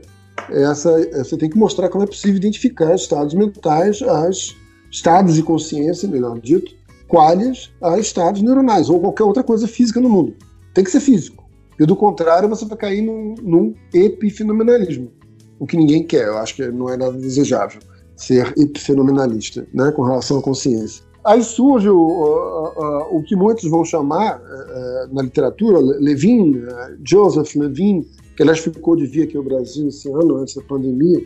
essa, 0.49 0.91
você 1.23 1.37
tem 1.37 1.49
que 1.49 1.57
mostrar 1.57 1.89
como 1.89 2.03
é 2.03 2.07
possível 2.07 2.37
identificar 2.37 2.93
estados 2.95 3.33
mentais, 3.33 4.01
as 4.01 4.55
estados 4.91 5.35
de 5.35 5.43
consciência, 5.43 6.09
melhor 6.09 6.39
dito, 6.39 6.75
quais 7.07 7.71
a 7.81 7.97
estados 7.99 8.41
neuronais 8.41 8.89
ou 8.89 8.99
qualquer 8.99 9.23
outra 9.23 9.43
coisa 9.43 9.67
física 9.67 9.99
no 9.99 10.09
mundo. 10.09 10.35
Tem 10.73 10.83
que 10.83 10.91
ser 10.91 10.99
físico. 10.99 11.47
E 11.79 11.85
do 11.85 11.95
contrário, 11.95 12.49
você 12.49 12.65
vai 12.65 12.77
cair 12.77 13.01
num, 13.01 13.35
num 13.41 13.73
epifenomenalismo, 13.93 15.11
o 15.59 15.67
que 15.67 15.77
ninguém 15.77 16.03
quer. 16.03 16.27
Eu 16.27 16.37
acho 16.39 16.55
que 16.55 16.67
não 16.67 16.89
é 16.89 16.97
nada 16.97 17.17
desejável 17.17 17.79
ser 18.15 18.51
epifenomenalista, 18.57 19.67
né, 19.71 19.91
com 19.91 20.01
relação 20.01 20.39
à 20.39 20.41
consciência. 20.41 21.03
Aí 21.27 21.43
surge 21.43 21.89
o, 21.89 21.99
o, 21.99 23.17
o 23.17 23.21
que 23.21 23.35
muitos 23.35 23.69
vão 23.69 23.83
chamar 23.83 24.39
uh, 24.39 25.13
na 25.13 25.23
literatura, 25.23 25.77
Levin, 25.77 26.59
uh, 26.59 26.97
Joseph 27.03 27.53
Levin, 27.53 28.07
que 28.33 28.43
aliás 28.43 28.59
ficou 28.59 28.95
de 28.95 29.05
vir 29.05 29.23
aqui 29.23 29.35
ao 29.35 29.43
Brasil 29.43 29.89
esse 29.89 30.09
ano, 30.09 30.37
antes 30.37 30.55
da 30.55 30.61
pandemia. 30.61 31.21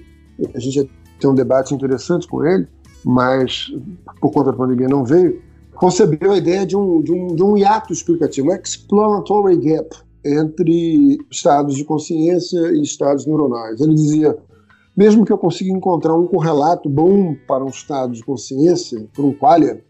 A 0.56 0.60
gente 0.60 0.74
já 0.74 0.84
tem 1.20 1.30
um 1.30 1.36
debate 1.36 1.76
interessante 1.76 2.28
com 2.28 2.44
ele, 2.44 2.68
mas 3.06 3.72
por 4.20 4.32
conta 4.32 4.52
da 4.52 4.58
pandemia 4.58 4.88
não 4.88 5.06
veio. 5.06 5.40
Concebeu 5.76 6.32
a 6.32 6.38
ideia 6.38 6.66
de 6.66 6.76
um, 6.76 7.00
de 7.04 7.12
um, 7.12 7.28
de 7.36 7.44
um 7.44 7.56
hiato 7.56 7.94
explicativo, 7.94 8.50
um 8.50 8.56
explanatory 8.56 9.56
gap 9.58 9.96
entre 10.26 11.20
estados 11.30 11.76
de 11.76 11.84
consciência 11.84 12.72
e 12.72 12.82
estados 12.82 13.28
neuronais. 13.28 13.80
Ele 13.80 13.94
dizia: 13.94 14.36
mesmo 14.98 15.24
que 15.26 15.32
eu 15.32 15.38
consiga 15.38 15.72
encontrar 15.72 16.16
um 16.16 16.26
correlato 16.26 16.90
bom 16.90 17.36
para 17.48 17.64
um 17.64 17.70
estado 17.70 18.14
de 18.14 18.24
consciência, 18.24 19.08
para 19.14 19.24
um 19.24 19.34
qualia, 19.34 19.84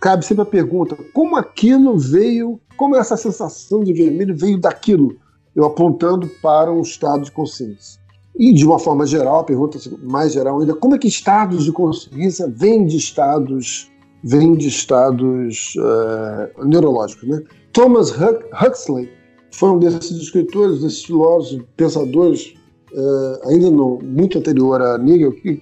cabe 0.00 0.24
sempre 0.24 0.42
a 0.42 0.46
pergunta: 0.46 0.96
como 1.12 1.36
aquilo 1.36 1.98
veio, 1.98 2.60
como 2.76 2.96
essa 2.96 3.16
sensação 3.16 3.82
de 3.82 3.92
vermelho 3.92 4.36
veio 4.36 4.58
daquilo? 4.58 5.16
Eu 5.54 5.64
apontando 5.64 6.28
para 6.40 6.70
um 6.70 6.82
estado 6.82 7.24
de 7.24 7.32
consciência. 7.32 8.00
E, 8.38 8.54
de 8.54 8.64
uma 8.64 8.78
forma 8.78 9.04
geral, 9.04 9.40
a 9.40 9.44
pergunta 9.44 9.78
mais 10.02 10.32
geral 10.32 10.60
ainda: 10.60 10.74
como 10.74 10.94
é 10.94 10.98
que 10.98 11.08
estados 11.08 11.64
de 11.64 11.72
consciência 11.72 12.46
vêm 12.48 12.86
de 12.86 12.96
estados, 12.96 13.90
vêm 14.22 14.54
de 14.54 14.68
estados 14.68 15.74
uh, 15.76 16.64
neurológicos? 16.64 17.28
Né? 17.28 17.42
Thomas 17.72 18.12
Huxley 18.12 19.10
foi 19.50 19.70
um 19.70 19.78
desses 19.78 20.12
escritores, 20.12 20.80
desses 20.80 21.04
filósofos, 21.04 21.64
pensadores, 21.76 22.54
uh, 22.92 23.48
ainda 23.48 23.70
no, 23.70 23.98
muito 24.02 24.38
anterior 24.38 24.80
a 24.80 24.96
Nigel, 24.98 25.32
que, 25.32 25.60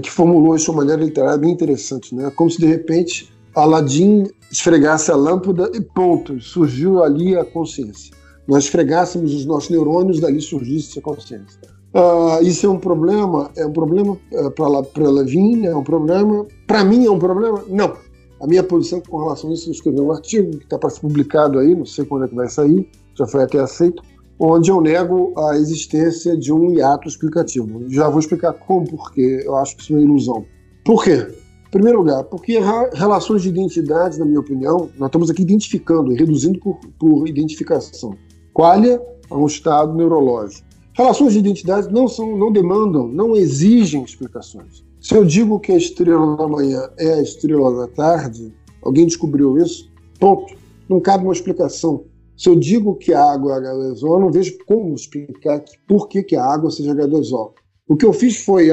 que 0.00 0.10
formulou 0.10 0.54
isso 0.54 0.66
de 0.66 0.70
uma 0.70 0.84
maneira 0.84 1.02
literária 1.02 1.38
bem 1.38 1.50
interessante. 1.50 2.14
Né? 2.14 2.30
Como 2.36 2.48
se, 2.48 2.58
de 2.58 2.66
repente, 2.66 3.32
Aladim 3.54 4.24
esfregasse 4.50 5.10
a 5.10 5.16
lâmpada 5.16 5.70
e 5.74 5.80
ponto, 5.80 6.40
surgiu 6.40 7.02
ali 7.02 7.36
a 7.36 7.44
consciência. 7.44 8.14
Nós 8.46 8.64
esfregássemos 8.64 9.32
os 9.32 9.46
nossos 9.46 9.70
neurônios, 9.70 10.20
dali 10.20 10.40
surgisse 10.40 10.98
a 10.98 11.02
consciência. 11.02 11.60
Uh, 11.94 12.42
isso 12.42 12.66
é 12.66 12.68
um 12.68 12.78
problema? 12.78 13.50
É 13.56 13.64
um 13.64 13.72
problema 13.72 14.18
uh, 14.32 14.50
para 14.50 15.08
Levin? 15.08 15.64
É 15.66 15.74
um 15.74 15.84
problema? 15.84 16.46
Para 16.66 16.84
mim 16.84 17.06
é 17.06 17.10
um 17.10 17.18
problema? 17.18 17.64
Não. 17.68 17.96
a 18.40 18.46
minha 18.46 18.64
posição 18.64 19.00
com 19.00 19.18
relação 19.22 19.50
a 19.50 19.54
isso, 19.54 19.68
eu 19.68 19.72
escrevi 19.72 20.00
um 20.00 20.10
artigo 20.10 20.50
que 20.58 20.64
está 20.64 20.76
para 20.76 20.90
ser 20.90 21.00
publicado 21.00 21.58
aí, 21.58 21.74
não 21.74 21.86
sei 21.86 22.04
quando 22.04 22.24
é 22.24 22.28
que 22.28 22.34
vai 22.34 22.48
sair, 22.48 22.88
já 23.14 23.26
foi 23.26 23.44
até 23.44 23.60
aceito, 23.60 24.02
onde 24.38 24.70
eu 24.70 24.80
nego 24.80 25.32
a 25.38 25.56
existência 25.56 26.36
de 26.36 26.52
um 26.52 26.72
hiato 26.72 27.08
explicativo. 27.08 27.88
Já 27.88 28.08
vou 28.08 28.18
explicar 28.18 28.52
como, 28.52 28.84
porque 28.86 29.42
eu 29.44 29.56
acho 29.56 29.76
que 29.76 29.82
isso 29.82 29.92
é 29.92 29.96
uma 29.96 30.04
ilusão. 30.04 30.44
Por 30.84 31.04
quê? 31.04 31.26
Primeiro 31.74 31.98
lugar, 31.98 32.22
porque 32.22 32.60
relações 32.92 33.42
de 33.42 33.48
identidade, 33.48 34.16
na 34.16 34.24
minha 34.24 34.38
opinião, 34.38 34.88
nós 34.96 35.08
estamos 35.08 35.28
aqui 35.28 35.42
identificando 35.42 36.12
e 36.12 36.16
reduzindo 36.16 36.60
por, 36.60 36.78
por 36.96 37.28
identificação. 37.28 38.16
Qualia 38.52 39.02
é 39.28 39.34
um 39.34 39.44
estado 39.44 39.92
neurológico. 39.92 40.64
Relações 40.92 41.32
de 41.32 41.40
identidade 41.40 41.92
não, 41.92 42.06
são, 42.06 42.38
não 42.38 42.52
demandam, 42.52 43.08
não 43.08 43.34
exigem 43.34 44.04
explicações. 44.04 44.84
Se 45.00 45.16
eu 45.16 45.24
digo 45.24 45.58
que 45.58 45.72
a 45.72 45.76
estrela 45.76 46.36
da 46.36 46.46
manhã 46.46 46.88
é 46.96 47.14
a 47.14 47.22
estrela 47.22 47.74
da 47.76 47.92
tarde, 47.92 48.54
alguém 48.80 49.04
descobriu 49.06 49.58
isso? 49.58 49.90
Ponto. 50.20 50.54
Não 50.88 51.00
cabe 51.00 51.24
uma 51.24 51.32
explicação. 51.32 52.04
Se 52.36 52.48
eu 52.48 52.54
digo 52.54 52.94
que 52.94 53.12
a 53.12 53.32
água 53.32 53.56
é 53.56 53.60
H2O, 53.60 54.14
eu 54.14 54.20
não 54.20 54.30
vejo 54.30 54.56
como 54.64 54.94
explicar 54.94 55.60
por 55.88 56.06
que, 56.06 56.22
que 56.22 56.36
a 56.36 56.44
água 56.44 56.70
seja 56.70 56.94
H2O. 56.94 57.50
O 57.88 57.96
que 57.96 58.06
eu 58.06 58.12
fiz 58.12 58.44
foi 58.44 58.70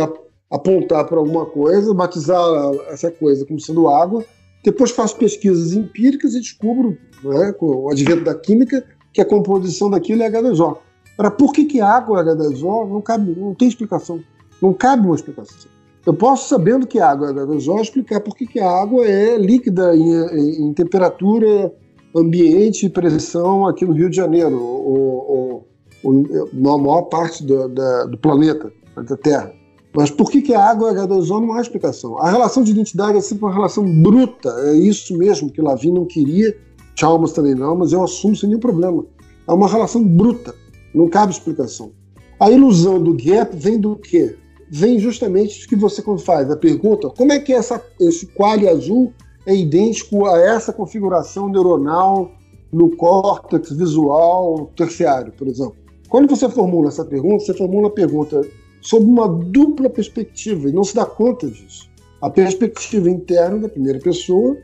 apontar 0.51 1.05
para 1.05 1.17
alguma 1.17 1.45
coisa, 1.45 1.93
batizar 1.93 2.41
essa 2.89 3.09
coisa 3.09 3.45
como 3.45 3.59
sendo 3.59 3.87
água, 3.87 4.25
depois 4.63 4.91
faço 4.91 5.15
pesquisas 5.15 5.73
empíricas 5.73 6.35
e 6.35 6.41
descubro, 6.41 6.97
né, 7.23 7.53
com 7.53 7.67
o 7.67 7.89
advento 7.89 8.23
da 8.23 8.35
química, 8.35 8.83
que 9.13 9.21
a 9.21 9.25
composição 9.25 9.89
daquilo 9.89 10.21
é 10.23 10.29
H2O. 10.29 10.77
Para 11.17 11.31
por 11.31 11.53
que, 11.53 11.65
que 11.65 11.81
água 11.81 12.19
é 12.19 12.23
H2O 12.23 12.89
não 12.89 13.01
cabe, 13.01 13.35
não 13.37 13.55
tem 13.55 13.67
explicação. 13.67 14.19
Não 14.61 14.73
cabe 14.73 15.05
uma 15.05 15.15
explicação. 15.15 15.71
Eu 16.05 16.13
posso, 16.13 16.49
sabendo 16.49 16.85
que 16.87 16.99
água 16.99 17.29
é 17.29 17.33
H2O, 17.33 17.81
explicar 17.81 18.19
por 18.21 18.35
que, 18.35 18.45
que 18.45 18.59
a 18.59 18.69
água 18.69 19.05
é 19.05 19.37
líquida 19.37 19.95
em, 19.95 20.67
em 20.67 20.73
temperatura 20.73 21.73
ambiente 22.15 22.85
e 22.85 22.89
pressão 22.89 23.65
aqui 23.65 23.85
no 23.85 23.93
Rio 23.93 24.09
de 24.09 24.15
Janeiro, 24.17 24.61
ou, 24.61 25.31
ou, 25.31 25.67
ou 26.03 26.13
na 26.53 26.77
maior 26.77 27.03
parte 27.03 27.43
do, 27.43 27.69
da, 27.69 28.05
do 28.05 28.17
planeta, 28.17 28.71
da 28.95 29.17
Terra. 29.17 29.60
Mas 29.93 30.09
por 30.09 30.31
que, 30.31 30.41
que 30.41 30.53
a 30.53 30.63
água 30.63 30.91
é 30.91 30.93
H2O 30.93 31.41
não 31.41 31.53
há 31.53 31.61
explicação. 31.61 32.17
A 32.17 32.31
relação 32.31 32.63
de 32.63 32.71
identidade 32.71 33.17
é 33.17 33.21
sempre 33.21 33.43
uma 33.45 33.53
relação 33.53 33.83
bruta, 34.01 34.49
é 34.65 34.75
isso 34.75 35.17
mesmo 35.17 35.51
que 35.51 35.61
Lavin 35.61 35.91
não 35.91 36.05
queria, 36.05 36.55
Chalmers 36.95 37.33
também 37.33 37.55
não, 37.55 37.75
mas 37.75 37.91
eu 37.91 38.03
assumo 38.03 38.35
sem 38.35 38.47
nenhum 38.47 38.61
problema. 38.61 39.05
É 39.47 39.51
uma 39.51 39.67
relação 39.67 40.03
bruta, 40.03 40.55
não 40.93 41.09
cabe 41.09 41.33
explicação. 41.33 41.91
A 42.39 42.49
ilusão 42.49 43.01
do 43.01 43.13
gap 43.13 43.55
vem 43.55 43.79
do 43.79 43.95
quê? 43.97 44.35
Vem 44.69 44.97
justamente 44.97 45.61
do 45.61 45.67
que 45.67 45.75
você 45.75 46.01
quando 46.01 46.21
faz 46.21 46.49
a 46.49 46.55
pergunta, 46.55 47.09
como 47.09 47.33
é 47.33 47.39
que 47.39 47.51
essa, 47.51 47.83
esse 47.99 48.27
quali 48.27 48.69
azul 48.69 49.13
é 49.45 49.53
idêntico 49.53 50.25
a 50.25 50.39
essa 50.39 50.71
configuração 50.71 51.49
neuronal 51.49 52.31
no 52.71 52.95
córtex 52.95 53.71
visual 53.71 54.71
terciário, 54.75 55.33
por 55.33 55.47
exemplo? 55.47 55.75
Quando 56.07 56.29
você 56.29 56.47
formula 56.47 56.87
essa 56.87 57.03
pergunta, 57.03 57.43
você 57.43 57.53
formula 57.53 57.87
a 57.87 57.91
pergunta 57.91 58.45
sob 58.81 59.05
uma 59.05 59.27
dupla 59.27 59.89
perspectiva 59.89 60.69
e 60.69 60.73
não 60.73 60.83
se 60.83 60.95
dá 60.95 61.05
conta 61.05 61.47
disso. 61.47 61.89
A 62.21 62.29
perspectiva 62.29 63.09
interna 63.09 63.59
da 63.59 63.69
primeira 63.69 63.99
pessoa 63.99 64.57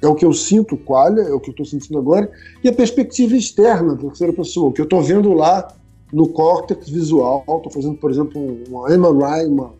é 0.00 0.06
o 0.06 0.14
que 0.14 0.24
eu 0.24 0.32
sinto, 0.32 0.76
qualha, 0.76 1.22
é 1.22 1.32
o 1.32 1.40
que 1.40 1.50
eu 1.50 1.52
estou 1.52 1.66
sentindo 1.66 1.98
agora, 1.98 2.30
e 2.62 2.68
a 2.68 2.72
perspectiva 2.72 3.36
externa 3.36 3.94
da 3.94 4.02
terceira 4.02 4.32
pessoa, 4.32 4.68
o 4.68 4.72
que 4.72 4.80
eu 4.80 4.84
estou 4.84 5.02
vendo 5.02 5.32
lá 5.32 5.68
no 6.12 6.28
córtex 6.28 6.88
visual. 6.88 7.40
Estou 7.40 7.70
fazendo, 7.70 7.96
por 7.96 8.10
exemplo, 8.10 8.40
uma 8.68 8.88
MRI, 8.88 9.46
uma, 9.46 9.74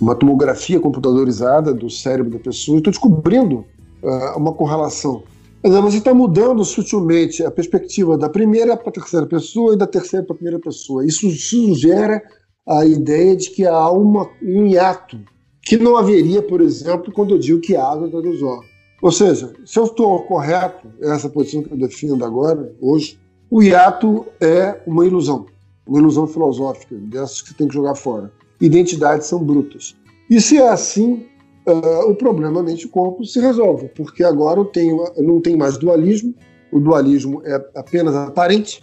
uma 0.00 0.14
tomografia 0.14 0.80
computadorizada 0.80 1.74
do 1.74 1.90
cérebro 1.90 2.32
da 2.32 2.38
pessoa, 2.38 2.76
e 2.76 2.78
estou 2.78 2.90
descobrindo 2.90 3.64
uh, 4.02 4.38
uma 4.38 4.52
correlação. 4.52 5.22
Mas 5.62 5.72
você 5.72 5.98
está 5.98 6.14
mudando 6.14 6.64
sutilmente 6.64 7.44
a 7.44 7.50
perspectiva 7.50 8.16
da 8.16 8.30
primeira 8.30 8.78
para 8.78 8.88
a 8.88 8.92
terceira 8.92 9.26
pessoa 9.26 9.74
e 9.74 9.76
da 9.76 9.86
terceira 9.86 10.24
para 10.24 10.34
a 10.34 10.38
primeira 10.38 10.58
pessoa. 10.58 11.04
Isso 11.04 11.30
sugere 11.30 12.22
a 12.70 12.86
ideia 12.86 13.34
de 13.34 13.50
que 13.50 13.66
há 13.66 13.90
uma, 13.90 14.30
um 14.40 14.66
hiato, 14.66 15.18
que 15.60 15.76
não 15.76 15.96
haveria, 15.96 16.40
por 16.40 16.60
exemplo, 16.60 17.12
quando 17.12 17.34
eu 17.34 17.38
digo 17.38 17.60
que 17.60 17.74
a 17.74 17.84
água 17.84 18.06
está 18.06 18.20
dos 18.20 18.40
olhos. 18.40 18.70
Ou 19.02 19.10
seja, 19.10 19.52
se 19.64 19.78
eu 19.78 19.84
estou 19.84 20.22
correto, 20.22 20.86
essa 21.00 21.28
posição 21.28 21.62
que 21.62 21.72
eu 21.72 21.76
defendo 21.76 22.24
agora, 22.24 22.72
hoje, 22.80 23.18
o 23.50 23.60
hiato 23.60 24.24
é 24.40 24.80
uma 24.86 25.04
ilusão, 25.04 25.46
uma 25.84 25.98
ilusão 25.98 26.28
filosófica, 26.28 26.94
dessas 26.94 27.42
que 27.42 27.54
tem 27.54 27.66
que 27.66 27.74
jogar 27.74 27.96
fora. 27.96 28.30
Identidades 28.60 29.26
são 29.26 29.42
brutas. 29.42 29.96
E 30.28 30.40
se 30.40 30.58
é 30.58 30.68
assim, 30.68 31.26
uh, 31.66 32.08
o 32.08 32.14
problema 32.14 32.62
mente-corpo 32.62 33.24
se 33.24 33.40
resolve, 33.40 33.88
porque 33.96 34.22
agora 34.22 34.60
eu, 34.60 34.66
tenho, 34.66 35.04
eu 35.16 35.24
não 35.24 35.40
tenho 35.40 35.58
mais 35.58 35.76
dualismo, 35.76 36.32
o 36.70 36.78
dualismo 36.78 37.42
é 37.44 37.54
apenas 37.74 38.14
aparente, 38.14 38.80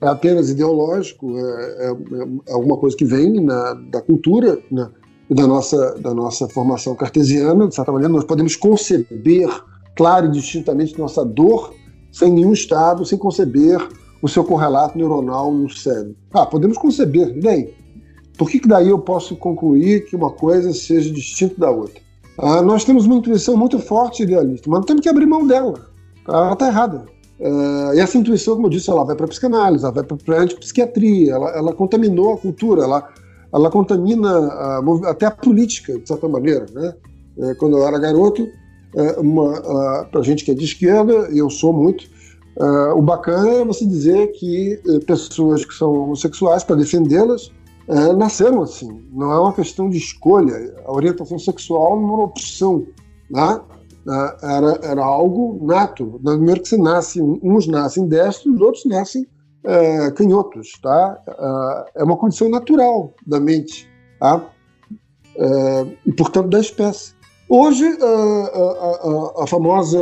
é 0.00 0.06
apenas 0.06 0.50
ideológico, 0.50 1.38
é, 1.38 1.42
é, 1.42 1.90
é 2.48 2.52
alguma 2.52 2.76
coisa 2.76 2.96
que 2.96 3.04
vem 3.04 3.40
na, 3.40 3.74
da 3.74 4.02
cultura, 4.02 4.58
na, 4.70 4.90
da, 5.30 5.46
nossa, 5.46 5.94
da 5.98 6.12
nossa 6.12 6.48
formação 6.48 6.94
cartesiana. 6.94 7.66
De 7.66 7.74
certa 7.74 7.90
maneira, 7.92 8.12
nós 8.12 8.24
podemos 8.24 8.54
conceber 8.54 9.48
claro 9.96 10.26
e 10.26 10.30
distintamente 10.30 10.98
nossa 10.98 11.24
dor 11.24 11.74
sem 12.12 12.32
nenhum 12.32 12.52
estado, 12.52 13.04
sem 13.04 13.18
conceber 13.18 13.78
o 14.20 14.28
seu 14.28 14.44
correlato 14.44 14.98
neuronal 14.98 15.52
no 15.52 15.70
cérebro. 15.70 16.16
Ah, 16.32 16.44
podemos 16.44 16.76
conceber, 16.76 17.38
daí? 17.40 17.72
Por 18.36 18.50
que, 18.50 18.60
que 18.60 18.68
daí 18.68 18.88
eu 18.88 18.98
posso 18.98 19.36
concluir 19.36 20.06
que 20.06 20.16
uma 20.16 20.30
coisa 20.30 20.72
seja 20.72 21.12
distinta 21.12 21.54
da 21.58 21.70
outra? 21.70 22.00
Ah, 22.38 22.62
nós 22.62 22.84
temos 22.84 23.06
uma 23.06 23.16
intuição 23.16 23.56
muito 23.56 23.78
forte 23.78 24.22
idealista, 24.22 24.68
mas 24.68 24.80
não 24.80 24.86
temos 24.86 25.02
que 25.02 25.08
abrir 25.08 25.26
mão 25.26 25.46
dela. 25.46 25.88
Ela 26.26 26.52
está 26.52 26.68
errada. 26.68 27.06
Uh, 27.40 27.94
e 27.94 28.00
essa 28.00 28.18
intuição, 28.18 28.56
como 28.56 28.66
eu 28.66 28.70
disse, 28.70 28.90
ela 28.90 29.04
vai 29.04 29.14
para 29.14 29.26
a 29.26 29.28
psicanálise, 29.28 29.84
ela 29.84 29.92
vai 29.92 30.02
para 30.02 30.38
a 30.38 30.40
antipsiquiatria, 30.40 31.34
ela, 31.34 31.50
ela 31.50 31.72
contaminou 31.72 32.34
a 32.34 32.38
cultura, 32.38 32.82
ela, 32.82 33.08
ela 33.54 33.70
contamina 33.70 34.28
a, 34.28 34.80
até 35.06 35.26
a 35.26 35.30
política, 35.30 35.98
de 35.98 36.08
certa 36.08 36.28
maneira. 36.28 36.66
Né? 36.72 36.94
Uh, 37.36 37.54
quando 37.58 37.78
eu 37.78 37.86
era 37.86 37.98
garoto, 37.98 38.42
uh, 38.42 39.20
uh, 39.20 40.10
para 40.10 40.22
gente 40.22 40.44
que 40.44 40.50
é 40.50 40.54
de 40.54 40.64
esquerda, 40.64 41.28
e 41.30 41.38
eu 41.38 41.48
sou 41.48 41.72
muito, 41.72 42.18
o 42.96 43.00
bacana 43.00 43.48
é 43.50 43.64
você 43.64 43.86
dizer 43.86 44.32
que 44.32 44.80
pessoas 45.06 45.64
que 45.64 45.72
são 45.72 45.92
homossexuais, 45.92 46.64
para 46.64 46.74
defendê-las, 46.74 47.52
nasceram 48.16 48.62
assim. 48.62 49.00
Não 49.12 49.30
é 49.30 49.38
uma 49.38 49.52
questão 49.52 49.88
de 49.88 49.96
escolha. 49.96 50.74
A 50.84 50.92
orientação 50.92 51.38
sexual 51.38 52.00
não 52.00 52.08
é 52.08 52.12
uma 52.14 52.24
opção. 52.24 52.84
Né? 53.30 53.60
Né, 54.08 54.36
era, 54.42 54.78
era 54.82 55.04
algo 55.04 55.58
nato. 55.66 56.18
Primeiro 56.24 56.62
que 56.62 56.68
você 56.70 56.78
nasce, 56.78 57.20
uns 57.20 57.66
nascem 57.66 58.08
destros, 58.08 58.54
os 58.54 58.60
outros 58.62 58.84
nascem 58.86 59.26
é, 59.64 60.10
canhotos, 60.12 60.72
tá? 60.82 61.22
É, 61.94 62.00
é 62.00 62.04
uma 62.04 62.16
condição 62.16 62.48
natural 62.48 63.12
da 63.26 63.38
mente, 63.38 63.86
tá? 64.18 64.48
É, 65.36 65.86
e 66.06 66.12
portanto 66.12 66.48
da 66.48 66.58
espécie. 66.58 67.12
Hoje 67.50 67.84
a, 67.84 68.06
a, 68.06 69.40
a, 69.40 69.44
a 69.44 69.46
famosa 69.46 70.00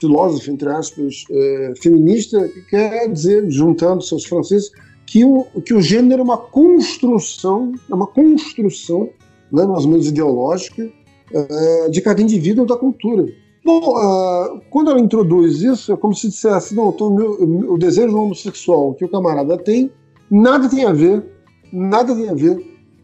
filósofa 0.00 0.50
entre 0.50 0.68
aspas 0.68 1.24
é, 1.30 1.72
feminista 1.80 2.50
quer 2.68 3.12
dizer, 3.12 3.48
juntando 3.48 4.02
seus 4.02 4.24
franceses, 4.24 4.72
que 5.06 5.24
o, 5.24 5.44
que 5.64 5.72
o 5.72 5.80
gênero 5.80 6.22
é 6.22 6.24
uma 6.24 6.36
construção, 6.36 7.72
é 7.88 7.94
uma 7.94 8.08
construção, 8.08 9.08
né, 9.52 9.64
mais 9.66 9.84
ou 9.84 9.90
menos 9.92 10.08
ideológica, 10.08 10.90
é, 11.32 11.88
de 11.88 12.00
cada 12.00 12.20
indivíduo 12.20 12.66
da 12.66 12.76
cultura. 12.76 13.26
Bom, 13.64 13.90
uh, 13.90 14.60
quando 14.70 14.90
ela 14.90 15.00
introduz 15.00 15.60
isso, 15.62 15.92
é 15.92 15.96
como 15.96 16.14
se 16.14 16.28
dissesse: 16.28 16.74
não, 16.74 16.92
tô, 16.92 17.10
meu, 17.10 17.72
o 17.72 17.78
desejo 17.78 18.16
homossexual 18.16 18.94
que 18.94 19.04
o 19.04 19.08
camarada 19.08 19.56
tem, 19.58 19.90
nada 20.30 20.68
tem 20.68 20.84
a 20.84 20.92
ver, 20.92 21.24
nada 21.72 22.14
tem 22.14 22.28
a 22.28 22.34
ver 22.34 22.58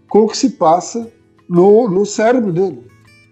com 0.09 0.21
o 0.21 0.29
que 0.29 0.37
se 0.37 0.51
passa 0.51 1.11
no, 1.49 1.89
no 1.91 2.07
cérebro 2.07 2.53
dele. 2.53 2.81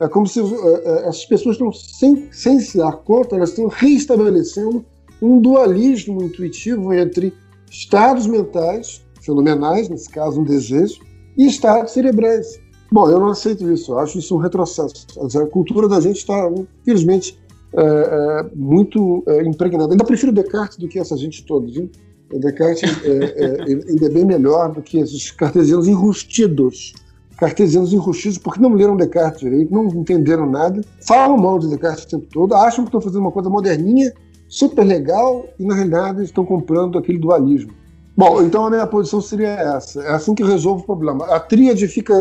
É 0.00 0.08
como 0.08 0.26
se 0.26 0.40
uh, 0.40 0.86
essas 1.06 1.24
pessoas 1.24 1.54
estão, 1.54 1.72
sem, 1.72 2.28
sem 2.30 2.60
se 2.60 2.76
dar 2.76 2.92
conta, 2.98 3.36
elas 3.36 3.50
estão 3.50 3.68
reestabelecendo 3.68 4.84
um 5.22 5.40
dualismo 5.40 6.22
intuitivo 6.22 6.92
entre 6.92 7.32
estados 7.70 8.26
mentais, 8.26 9.02
fenomenais, 9.22 9.88
nesse 9.88 10.10
caso 10.10 10.40
um 10.40 10.44
desejo, 10.44 11.00
e 11.38 11.46
estados 11.46 11.92
cerebrais. 11.92 12.60
Bom, 12.94 13.10
eu 13.10 13.18
não 13.18 13.30
aceito 13.30 13.68
isso. 13.72 13.90
Eu 13.90 13.98
acho 13.98 14.20
isso 14.20 14.36
um 14.36 14.38
retrocesso. 14.38 15.04
A 15.18 15.46
cultura 15.46 15.88
da 15.88 16.00
gente 16.00 16.18
está, 16.18 16.48
infelizmente, 16.80 17.36
é, 17.76 17.82
é, 17.82 18.46
muito 18.54 19.24
é, 19.26 19.42
impregnada. 19.42 19.92
Ainda 19.92 20.04
prefiro 20.04 20.30
Descartes 20.30 20.78
do 20.78 20.86
que 20.86 21.00
essa 21.00 21.16
gente 21.16 21.44
toda, 21.44 21.66
viu? 21.66 21.90
Descartes 22.30 22.88
é, 23.04 23.62
ainda 23.90 24.06
é 24.06 24.08
bem 24.08 24.24
melhor 24.24 24.72
do 24.72 24.80
que 24.80 24.98
esses 24.98 25.32
cartesianos 25.32 25.88
enrustidos. 25.88 26.94
Cartesianos 27.36 27.92
enrustidos 27.92 28.38
porque 28.38 28.60
não 28.60 28.74
leram 28.74 28.96
Descartes 28.96 29.40
direito, 29.40 29.74
não 29.74 29.88
entenderam 29.88 30.48
nada, 30.48 30.80
falam 31.04 31.36
mal 31.36 31.58
de 31.58 31.68
Descartes 31.68 32.04
o 32.04 32.08
tempo 32.08 32.26
todo, 32.32 32.54
acham 32.54 32.84
que 32.84 32.90
estão 32.90 33.00
fazendo 33.00 33.22
uma 33.22 33.32
coisa 33.32 33.50
moderninha, 33.50 34.14
super 34.46 34.84
legal, 34.84 35.44
e 35.58 35.66
na 35.66 35.74
realidade 35.74 36.22
estão 36.22 36.46
comprando 36.46 36.96
aquele 36.96 37.18
dualismo. 37.18 37.72
Bom, 38.16 38.42
então 38.42 38.66
a 38.66 38.70
minha 38.70 38.86
posição 38.86 39.20
seria 39.20 39.48
essa. 39.48 40.02
É 40.02 40.12
assim 40.12 40.34
que 40.34 40.44
resolvo 40.44 40.82
o 40.82 40.86
problema. 40.86 41.26
A 41.26 41.40
tríade 41.40 41.88
fica, 41.88 42.14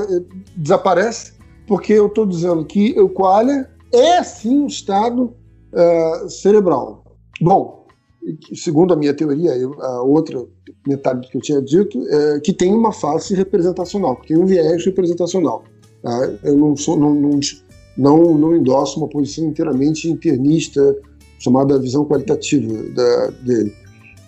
desaparece 0.56 1.34
porque 1.68 1.94
eu 1.94 2.08
estou 2.08 2.26
dizendo 2.26 2.66
que 2.66 3.00
o 3.00 3.10
qualia 3.10 3.70
é 3.92 4.24
sim 4.24 4.64
um 4.64 4.68
estado 4.68 5.34
uh, 5.72 6.30
cerebral. 6.30 7.04
Bom, 7.40 7.86
segundo 8.54 8.94
a 8.94 8.98
minha 8.98 9.14
teoria, 9.14 9.52
a 9.82 10.02
outra 10.02 10.46
metade 10.88 11.22
do 11.22 11.28
que 11.28 11.38
eu 11.38 11.42
tinha 11.42 11.62
dito, 11.62 12.00
é 12.10 12.40
que 12.40 12.54
tem 12.54 12.74
uma 12.74 12.92
face 12.92 13.34
representacional, 13.36 14.16
que 14.18 14.30
tem 14.30 14.38
um 14.38 14.46
viés 14.46 14.84
representacional. 14.86 15.64
Tá? 16.02 16.34
Eu 16.44 16.58
não, 16.58 16.76
sou, 16.76 16.98
não, 16.98 17.14
não, 17.14 17.40
não, 17.98 18.38
não 18.38 18.56
endosso 18.56 19.00
uma 19.00 19.08
posição 19.08 19.46
inteiramente 19.46 20.10
internista, 20.10 20.96
chamada 21.40 21.80
visão 21.80 22.06
qualitativa 22.06 22.74
da, 22.94 23.28
dele. 23.42 23.74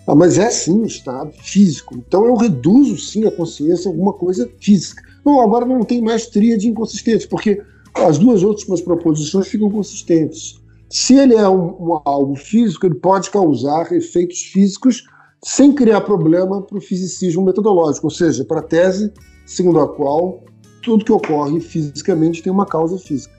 Ah, 0.07 0.13
mas 0.13 0.37
é 0.37 0.49
sim 0.49 0.81
um 0.81 0.85
estado 0.85 1.31
físico. 1.41 1.95
Então 1.95 2.25
eu 2.25 2.35
reduzo 2.35 2.97
sim 2.97 3.25
a 3.25 3.31
consciência 3.31 3.89
a 3.89 3.91
alguma 3.91 4.13
coisa 4.13 4.49
física. 4.59 5.01
Não, 5.25 5.41
agora 5.41 5.65
não 5.65 5.83
tem 5.83 6.01
mais 6.01 6.27
tríade 6.27 6.67
inconsistente, 6.67 7.27
porque 7.27 7.61
as 7.95 8.17
duas 8.17 8.43
últimas 8.43 8.81
proposições 8.81 9.47
ficam 9.47 9.69
consistentes. 9.69 10.61
Se 10.89 11.15
ele 11.15 11.33
é 11.33 11.49
um, 11.49 11.69
um, 11.79 12.01
algo 12.05 12.35
físico, 12.35 12.85
ele 12.85 12.95
pode 12.95 13.31
causar 13.31 13.91
efeitos 13.91 14.41
físicos 14.43 15.03
sem 15.43 15.73
criar 15.73 16.01
problema 16.01 16.61
para 16.61 16.77
o 16.77 16.81
fisicismo 16.81 17.43
metodológico, 17.43 18.07
ou 18.07 18.11
seja, 18.11 18.45
para 18.45 18.59
a 18.59 18.63
tese 18.63 19.11
segundo 19.45 19.79
a 19.79 19.87
qual 19.87 20.43
tudo 20.81 21.05
que 21.05 21.11
ocorre 21.11 21.59
fisicamente 21.59 22.43
tem 22.43 22.51
uma 22.51 22.65
causa 22.65 22.97
física. 22.97 23.33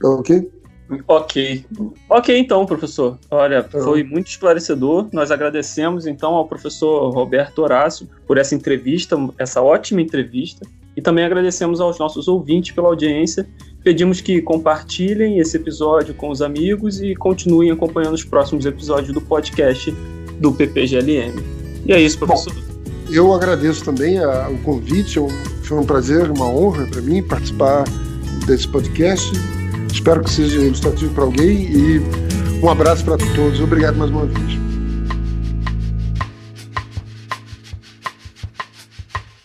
Tá 0.00 0.08
ok? 0.08 0.50
Ok. 1.08 1.64
Ok, 2.08 2.38
então, 2.38 2.64
professor. 2.64 3.18
Olha, 3.30 3.62
tá 3.62 3.80
foi 3.80 4.04
muito 4.04 4.28
esclarecedor. 4.28 5.08
Nós 5.12 5.30
agradecemos, 5.30 6.06
então, 6.06 6.34
ao 6.34 6.46
professor 6.46 7.10
Roberto 7.10 7.60
Horácio 7.60 8.08
por 8.26 8.38
essa 8.38 8.54
entrevista, 8.54 9.16
essa 9.38 9.60
ótima 9.62 10.00
entrevista. 10.00 10.66
E 10.96 11.02
também 11.02 11.24
agradecemos 11.24 11.80
aos 11.80 11.98
nossos 11.98 12.28
ouvintes 12.28 12.72
pela 12.74 12.88
audiência. 12.88 13.46
Pedimos 13.82 14.20
que 14.20 14.40
compartilhem 14.40 15.38
esse 15.38 15.56
episódio 15.56 16.14
com 16.14 16.30
os 16.30 16.40
amigos 16.40 17.00
e 17.00 17.14
continuem 17.14 17.70
acompanhando 17.70 18.14
os 18.14 18.24
próximos 18.24 18.64
episódios 18.64 19.12
do 19.12 19.20
podcast 19.20 19.90
do 20.40 20.52
PPGLM. 20.52 21.34
E 21.84 21.92
é 21.92 22.00
isso, 22.00 22.18
professor. 22.18 22.54
Bom, 22.54 23.12
eu 23.12 23.32
agradeço 23.32 23.84
também 23.84 24.18
a, 24.18 24.48
o 24.48 24.58
convite. 24.62 25.18
Foi 25.62 25.78
um 25.78 25.84
prazer, 25.84 26.30
uma 26.30 26.48
honra 26.48 26.86
para 26.86 27.00
mim 27.00 27.22
participar 27.22 27.84
desse 28.46 28.66
podcast 28.66 29.30
Espero 29.96 30.22
que 30.22 30.30
seja 30.30 30.60
ilustrativo 30.60 31.14
para 31.14 31.24
alguém 31.24 31.62
e 31.62 32.02
um 32.62 32.68
abraço 32.68 33.02
para 33.02 33.16
todos. 33.16 33.58
Obrigado 33.60 33.96
mais 33.96 34.10
uma 34.10 34.26
vez. 34.26 34.65